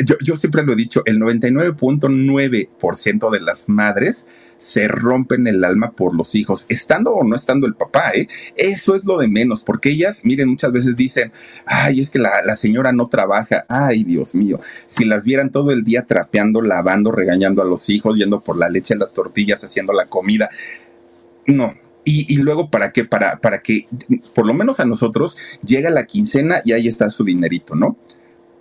Yo, 0.05 0.15
yo 0.23 0.35
siempre 0.35 0.63
lo 0.63 0.73
he 0.73 0.77
dicho, 0.77 1.01
el 1.05 1.19
99.9% 1.19 3.31
de 3.31 3.39
las 3.41 3.69
madres 3.69 4.27
se 4.55 4.87
rompen 4.87 5.47
el 5.47 5.63
alma 5.63 5.91
por 5.91 6.15
los 6.15 6.35
hijos, 6.35 6.65
estando 6.69 7.11
o 7.11 7.23
no 7.23 7.35
estando 7.35 7.65
el 7.65 7.75
papá, 7.75 8.11
¿eh? 8.13 8.27
Eso 8.55 8.95
es 8.95 9.05
lo 9.05 9.17
de 9.17 9.27
menos, 9.27 9.63
porque 9.63 9.89
ellas, 9.89 10.25
miren, 10.25 10.49
muchas 10.49 10.71
veces 10.71 10.95
dicen, 10.95 11.31
ay, 11.65 12.01
es 12.01 12.09
que 12.09 12.19
la, 12.19 12.43
la 12.45 12.55
señora 12.55 12.91
no 12.91 13.07
trabaja, 13.07 13.65
ay, 13.67 14.03
Dios 14.03 14.35
mío, 14.35 14.59
si 14.85 15.05
las 15.05 15.23
vieran 15.23 15.49
todo 15.49 15.71
el 15.71 15.83
día 15.83 16.05
trapeando, 16.05 16.61
lavando, 16.61 17.11
regañando 17.11 17.61
a 17.61 17.65
los 17.65 17.89
hijos, 17.89 18.17
yendo 18.17 18.41
por 18.41 18.57
la 18.57 18.69
leche, 18.69 18.95
las 18.95 19.13
tortillas, 19.13 19.63
haciendo 19.63 19.93
la 19.93 20.07
comida, 20.07 20.49
no, 21.47 21.73
y, 22.09 22.37
luego, 22.37 22.69
¿para 22.69 22.91
qué? 22.91 23.05
Para, 23.05 23.39
para 23.39 23.59
que, 23.59 23.87
por 24.33 24.45
lo 24.45 24.53
menos 24.53 24.79
a 24.79 24.85
nosotros, 24.85 25.37
llega 25.65 25.89
la 25.89 26.05
quincena 26.05 26.61
y 26.65 26.73
ahí 26.73 26.87
está 26.87 27.09
su 27.09 27.23
dinerito, 27.23 27.75
¿no? 27.75 27.97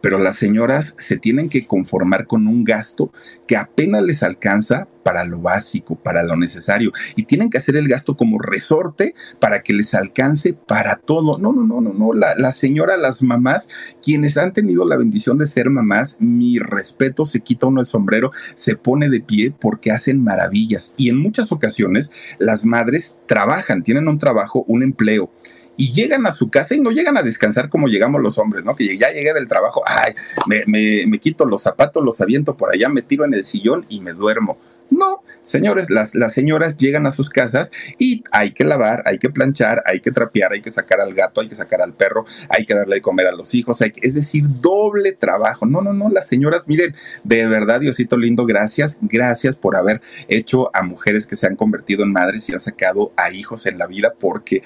Pero 0.01 0.19
las 0.19 0.37
señoras 0.37 0.95
se 0.99 1.19
tienen 1.19 1.49
que 1.49 1.67
conformar 1.67 2.27
con 2.27 2.47
un 2.47 2.65
gasto 2.65 3.13
que 3.47 3.57
apenas 3.57 4.03
les 4.03 4.23
alcanza 4.23 4.89
para 5.03 5.25
lo 5.25 5.41
básico, 5.41 5.97
para 5.97 6.23
lo 6.23 6.37
necesario, 6.37 6.93
y 7.17 7.23
tienen 7.23 7.49
que 7.49 7.57
hacer 7.57 7.77
el 7.77 7.89
gasto 7.89 8.17
como 8.17 8.39
resorte 8.39 9.15
para 9.41 9.63
que 9.63 9.73
les 9.73 9.95
alcance 9.95 10.53
para 10.53 10.97
todo. 10.97 11.39
No, 11.39 11.53
no, 11.53 11.65
no, 11.65 11.81
no, 11.81 11.95
no. 11.95 12.13
La, 12.13 12.35
la 12.37 12.53
señora, 12.53 12.99
las 12.99 13.23
mamás, 13.23 13.71
quienes 14.03 14.37
han 14.37 14.53
tenido 14.53 14.85
la 14.85 14.97
bendición 14.97 15.39
de 15.39 15.47
ser 15.47 15.71
mamás, 15.71 16.19
mi 16.21 16.59
respeto, 16.59 17.25
se 17.25 17.41
quita 17.41 17.69
uno 17.69 17.81
el 17.81 17.87
sombrero, 17.87 18.33
se 18.55 18.77
pone 18.77 19.09
de 19.09 19.21
pie 19.21 19.55
porque 19.59 19.91
hacen 19.91 20.23
maravillas. 20.23 20.95
Y 20.99 21.09
en 21.09 21.17
muchas 21.17 21.53
ocasiones 21.53 22.13
las 22.39 22.67
madres 22.67 23.17
trabajan, 23.27 23.83
tienen 23.83 24.09
un 24.09 24.19
trabajo, 24.19 24.65
un 24.69 24.83
empleo 24.83 25.31
y 25.79 25.93
llegan 25.93 26.27
a 26.27 26.33
su 26.33 26.51
casa 26.51 26.75
y 26.75 26.81
no 26.81 26.91
llegan 26.91 27.17
a 27.17 27.23
descansar 27.23 27.71
como 27.71 27.87
llegamos 27.87 28.21
los 28.21 28.37
hombres, 28.37 28.65
¿no? 28.65 28.77
Que 28.77 28.99
ya 28.99 29.11
llegué 29.11 29.33
del 29.33 29.49
trabajo, 29.49 29.83
ay, 29.87 30.13
me, 30.47 30.65
me, 30.67 31.07
me 31.07 31.19
quito 31.19 31.47
los 31.47 31.63
zapatos, 31.63 32.05
los 32.05 32.21
aviento 32.21 32.57
por 32.57 32.71
allá, 32.71 32.91
me 32.91 33.01
tiro 33.01 33.25
en 33.25 33.33
el 33.33 33.45
sillón 33.45 33.87
y 33.89 34.01
me 34.01 34.13
duermo. 34.13 34.59
No, 34.91 35.23
señores, 35.43 35.91
las, 35.91 36.15
las 36.15 36.33
señoras 36.33 36.77
llegan 36.79 37.07
a 37.07 37.11
sus 37.11 37.29
casas 37.29 37.71
y 37.99 38.25
hay 38.33 38.53
que 38.53 38.65
lavar, 38.65 39.03
hay 39.05 39.19
que 39.19 39.29
planchar, 39.29 39.83
hay 39.85 40.01
que 40.01 40.11
trapear, 40.11 40.53
hay 40.53 40.63
que 40.63 40.71
sacar 40.71 41.01
al 41.01 41.15
gato, 41.15 41.41
hay 41.41 41.49
que 41.49 41.55
sacar 41.55 41.83
al 41.83 41.93
perro, 41.93 42.25
hay 42.49 42.65
que 42.65 42.75
darle 42.75 42.97
de 42.97 43.03
comer 43.03 43.27
a 43.27 43.33
los 43.33 43.55
hijos, 43.55 43.83
hay 43.83 43.91
que, 43.91 44.01
es 44.03 44.15
decir, 44.15 44.45
doble 44.61 45.13
trabajo. 45.13 45.67
No, 45.67 45.83
no, 45.83 45.93
no, 45.93 46.09
las 46.09 46.27
señoras, 46.27 46.69
miren, 46.69 46.95
de 47.23 47.47
verdad, 47.47 47.81
Diosito 47.81 48.17
lindo, 48.17 48.47
gracias, 48.47 48.99
gracias 49.03 49.57
por 49.57 49.77
haber 49.77 50.01
hecho 50.29 50.75
a 50.75 50.83
mujeres 50.83 51.27
que 51.27 51.37
se 51.37 51.47
han 51.47 51.57
convertido 51.57 52.03
en 52.03 52.13
madres 52.13 52.49
y 52.49 52.55
han 52.55 52.61
sacado 52.61 53.13
a 53.17 53.31
hijos 53.31 53.67
en 53.67 53.79
la 53.79 53.87
vida 53.87 54.15
porque 54.19 54.63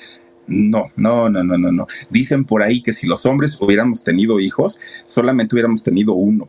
no, 0.47 0.91
no, 0.97 1.29
no, 1.29 1.45
no, 1.45 1.57
no, 1.57 1.73
no. 1.73 1.87
Dicen 2.11 2.45
por 2.45 2.63
ahí 2.63 2.83
que 2.83 2.93
si 2.93 3.07
los 3.07 3.25
hombres 3.27 3.57
hubiéramos 3.61 4.03
tenido 4.03 4.41
hijos, 4.41 4.81
solamente 5.05 5.55
hubiéramos 5.55 5.83
tenido 5.83 6.15
uno. 6.15 6.49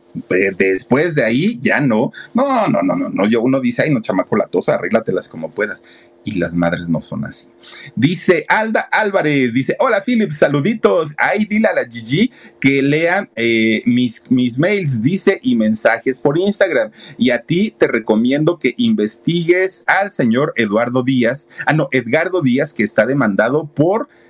Después 0.58 1.14
de 1.14 1.24
ahí, 1.24 1.58
ya 1.62 1.80
no. 1.80 2.12
No, 2.34 2.66
no, 2.68 2.82
no, 2.82 2.96
no, 2.96 3.08
no. 3.08 3.26
Yo 3.26 3.40
uno 3.40 3.60
dice, 3.60 3.82
ay, 3.82 3.90
no, 3.90 4.02
chamaco 4.02 4.36
latosa, 4.36 4.74
arréglatelas 4.74 5.28
como 5.28 5.50
puedas. 5.50 5.84
Y 6.26 6.38
las 6.38 6.54
madres 6.54 6.88
no 6.88 7.02
son 7.02 7.26
así. 7.26 7.48
Dice 7.94 8.46
Alda 8.48 8.80
Álvarez, 8.80 9.52
dice, 9.52 9.76
hola 9.78 10.02
Philip, 10.04 10.32
saluditos. 10.32 11.12
Ay, 11.18 11.44
dile 11.44 11.68
a 11.68 11.74
la 11.74 11.86
Gigi 11.86 12.30
que 12.60 12.80
lea 12.80 13.28
eh, 13.36 13.82
mis, 13.84 14.30
mis 14.30 14.58
mails, 14.58 15.02
dice, 15.02 15.38
y 15.42 15.54
mensajes 15.54 16.18
por 16.18 16.38
Instagram. 16.38 16.90
Y 17.18 17.28
a 17.28 17.40
ti 17.40 17.74
te 17.76 17.88
recomiendo 17.88 18.58
que 18.58 18.74
investigues 18.78 19.84
al 19.86 20.10
señor 20.10 20.54
Eduardo 20.56 21.02
Díaz, 21.02 21.50
ah, 21.66 21.74
no, 21.74 21.88
Edgardo 21.92 22.40
Díaz, 22.40 22.72
que 22.72 22.84
está 22.84 23.04
demandado 23.04 23.66
por 23.66 23.83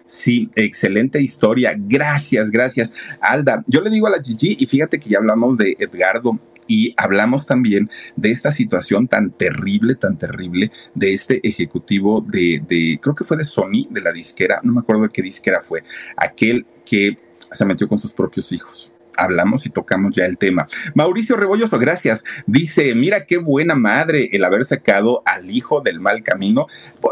Sí, 0.07 0.51
excelente 0.55 1.21
historia. 1.21 1.75
Gracias, 1.77 2.51
gracias. 2.51 2.93
Alda, 3.21 3.63
yo 3.67 3.81
le 3.81 3.91
digo 3.91 4.07
a 4.07 4.11
la 4.11 4.23
Gigi, 4.23 4.57
y 4.59 4.67
fíjate 4.67 4.99
que 4.99 5.11
ya 5.11 5.19
hablamos 5.19 5.57
de 5.57 5.77
Edgardo, 5.79 6.39
y 6.67 6.95
hablamos 6.97 7.47
también 7.47 7.91
de 8.17 8.31
esta 8.31 8.51
situación 8.51 9.07
tan 9.07 9.31
terrible, 9.33 9.97
tan 9.97 10.17
terrible 10.17 10.71
de 10.95 11.13
este 11.13 11.47
ejecutivo 11.47 12.25
de, 12.27 12.63
de, 12.67 12.99
creo 13.03 13.15
que 13.15 13.25
fue 13.25 13.37
de 13.37 13.45
Sony, 13.45 13.87
de 13.91 14.01
la 14.01 14.13
disquera, 14.13 14.61
no 14.63 14.73
me 14.73 14.81
acuerdo 14.81 15.03
de 15.03 15.11
qué 15.11 15.21
disquera 15.21 15.61
fue, 15.63 15.85
aquel 16.17 16.67
que 16.87 17.19
se 17.51 17.65
metió 17.67 17.87
con 17.87 17.99
sus 17.99 18.15
propios 18.15 18.51
hijos 18.53 18.94
hablamos 19.17 19.67
y 19.67 19.71
tocamos 19.71 20.15
ya 20.15 20.25
el 20.25 20.39
tema. 20.39 20.67
Mauricio 20.95 21.37
Rebolloso, 21.37 21.79
gracias. 21.79 22.25
Dice, 22.47 22.95
mira 22.95 23.27
qué 23.27 23.39
buena 23.39 23.75
madre 23.75 24.31
el 24.33 24.45
haber 24.45 24.65
sacado 24.65 25.23
al 25.25 25.51
hijo 25.51 25.81
del 25.81 26.01
mal 26.01 26.23
camino 26.23 26.67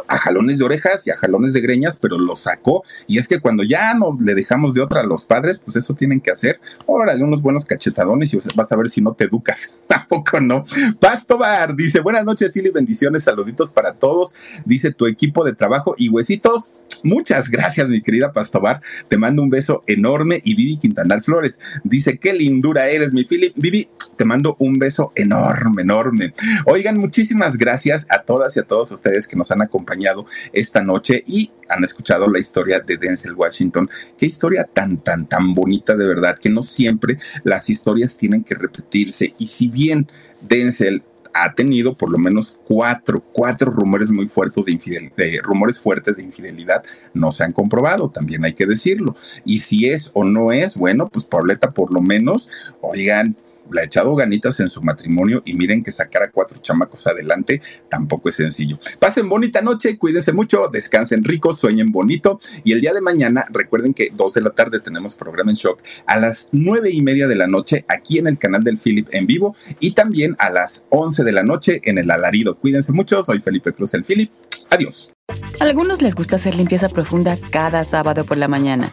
a 0.08 0.18
jalones 0.18 0.58
de 0.58 0.64
orejas 0.64 1.06
y 1.06 1.10
a 1.10 1.16
jalones 1.16 1.52
de 1.52 1.60
greñas, 1.60 1.96
pero 1.96 2.18
lo 2.18 2.34
sacó. 2.34 2.84
Y 3.06 3.18
es 3.18 3.28
que 3.28 3.40
cuando 3.40 3.62
ya 3.62 3.94
no 3.94 4.16
le 4.20 4.34
dejamos 4.34 4.74
de 4.74 4.80
otra 4.80 5.00
a 5.00 5.04
los 5.04 5.24
padres, 5.24 5.58
pues 5.58 5.76
eso 5.76 5.94
tienen 5.94 6.20
que 6.20 6.30
hacer. 6.30 6.60
Órale, 6.86 7.22
unos 7.22 7.42
buenos 7.42 7.66
cachetadones 7.66 8.32
y 8.34 8.38
vas 8.54 8.72
a 8.72 8.76
ver 8.76 8.88
si 8.88 9.00
no 9.00 9.14
te 9.14 9.24
educas. 9.24 9.76
Tampoco 9.86 10.40
no. 10.40 10.64
Pasto 11.00 11.38
Bar 11.38 11.74
dice, 11.76 12.00
buenas 12.00 12.24
noches, 12.24 12.52
Fili, 12.52 12.70
bendiciones, 12.70 13.24
saluditos 13.24 13.70
para 13.70 13.92
todos. 13.92 14.34
Dice 14.64 14.92
tu 14.92 15.06
equipo 15.06 15.44
de 15.44 15.54
trabajo 15.54 15.94
y 15.96 16.08
huesitos. 16.08 16.72
Muchas 17.04 17.50
gracias, 17.50 17.88
mi 17.88 18.00
querida 18.00 18.32
Pastobar. 18.32 18.80
Te 19.08 19.18
mando 19.18 19.42
un 19.42 19.50
beso 19.50 19.82
enorme 19.86 20.40
y 20.44 20.54
Vivi 20.54 20.76
Quintanar 20.76 21.22
Flores 21.22 21.58
Dice, 21.92 22.16
qué 22.16 22.32
lindura 22.32 22.88
eres, 22.88 23.12
mi 23.12 23.24
Philip. 23.24 23.52
Vivi, 23.54 23.86
te 24.16 24.24
mando 24.24 24.56
un 24.60 24.78
beso 24.78 25.12
enorme, 25.14 25.82
enorme. 25.82 26.32
Oigan, 26.64 26.98
muchísimas 26.98 27.58
gracias 27.58 28.06
a 28.08 28.22
todas 28.22 28.56
y 28.56 28.60
a 28.60 28.62
todos 28.62 28.90
ustedes 28.92 29.28
que 29.28 29.36
nos 29.36 29.50
han 29.50 29.60
acompañado 29.60 30.24
esta 30.54 30.82
noche 30.82 31.22
y 31.26 31.52
han 31.68 31.84
escuchado 31.84 32.30
la 32.30 32.38
historia 32.38 32.80
de 32.80 32.96
Denzel 32.96 33.34
Washington. 33.34 33.90
Qué 34.16 34.24
historia 34.24 34.64
tan, 34.64 35.04
tan, 35.04 35.28
tan 35.28 35.52
bonita 35.52 35.94
de 35.94 36.08
verdad, 36.08 36.38
que 36.38 36.48
no 36.48 36.62
siempre 36.62 37.18
las 37.44 37.68
historias 37.68 38.16
tienen 38.16 38.42
que 38.42 38.54
repetirse. 38.54 39.34
Y 39.36 39.48
si 39.48 39.68
bien 39.68 40.06
Denzel 40.40 41.02
ha 41.34 41.54
tenido 41.54 41.96
por 41.96 42.10
lo 42.10 42.18
menos 42.18 42.58
cuatro, 42.64 43.22
cuatro 43.32 43.70
rumores 43.70 44.10
muy 44.10 44.28
fuertes 44.28 44.64
de 44.64 44.72
infidelidad, 44.72 45.42
rumores 45.42 45.78
fuertes 45.78 46.16
de 46.16 46.22
infidelidad, 46.22 46.82
no 47.14 47.32
se 47.32 47.44
han 47.44 47.52
comprobado, 47.52 48.10
también 48.10 48.44
hay 48.44 48.52
que 48.52 48.66
decirlo. 48.66 49.16
Y 49.44 49.58
si 49.58 49.88
es 49.88 50.10
o 50.14 50.24
no 50.24 50.52
es, 50.52 50.76
bueno, 50.76 51.08
pues 51.08 51.24
Pauleta 51.24 51.72
por 51.72 51.92
lo 51.92 52.00
menos, 52.00 52.50
oigan, 52.80 53.36
le 53.70 53.80
ha 53.80 53.84
echado 53.84 54.14
ganitas 54.14 54.60
en 54.60 54.68
su 54.68 54.82
matrimonio 54.82 55.42
y 55.44 55.54
miren 55.54 55.82
que 55.82 55.92
sacar 55.92 56.22
a 56.22 56.30
cuatro 56.30 56.58
chamacos 56.60 57.06
adelante 57.06 57.60
tampoco 57.88 58.28
es 58.28 58.36
sencillo. 58.36 58.78
Pasen 58.98 59.28
bonita 59.28 59.62
noche, 59.62 59.98
cuídense 59.98 60.32
mucho, 60.32 60.68
descansen 60.72 61.24
rico, 61.24 61.52
sueñen 61.52 61.92
bonito 61.92 62.40
y 62.64 62.72
el 62.72 62.80
día 62.80 62.92
de 62.92 63.00
mañana 63.00 63.44
recuerden 63.50 63.94
que 63.94 64.10
dos 64.14 64.34
de 64.34 64.40
la 64.40 64.50
tarde 64.50 64.80
tenemos 64.80 65.14
programa 65.14 65.50
en 65.50 65.56
shock 65.56 65.82
a 66.06 66.18
las 66.18 66.48
nueve 66.52 66.90
y 66.90 67.02
media 67.02 67.28
de 67.28 67.36
la 67.36 67.46
noche 67.46 67.84
aquí 67.88 68.18
en 68.18 68.26
el 68.26 68.38
canal 68.38 68.64
del 68.64 68.78
Philip 68.78 69.08
en 69.12 69.26
vivo 69.26 69.56
y 69.80 69.92
también 69.92 70.36
a 70.38 70.50
las 70.50 70.86
once 70.90 71.24
de 71.24 71.32
la 71.32 71.42
noche 71.42 71.80
en 71.84 71.98
el 71.98 72.10
alarido. 72.10 72.56
Cuídense 72.58 72.92
mucho, 72.92 73.22
soy 73.22 73.40
Felipe 73.40 73.72
Cruz 73.72 73.94
el 73.94 74.04
Philip. 74.04 74.30
Adiós. 74.70 75.12
A 75.60 75.64
algunos 75.64 76.00
les 76.02 76.14
gusta 76.14 76.36
hacer 76.36 76.54
limpieza 76.54 76.88
profunda 76.88 77.36
cada 77.50 77.84
sábado 77.84 78.24
por 78.24 78.38
la 78.38 78.48
mañana. 78.48 78.92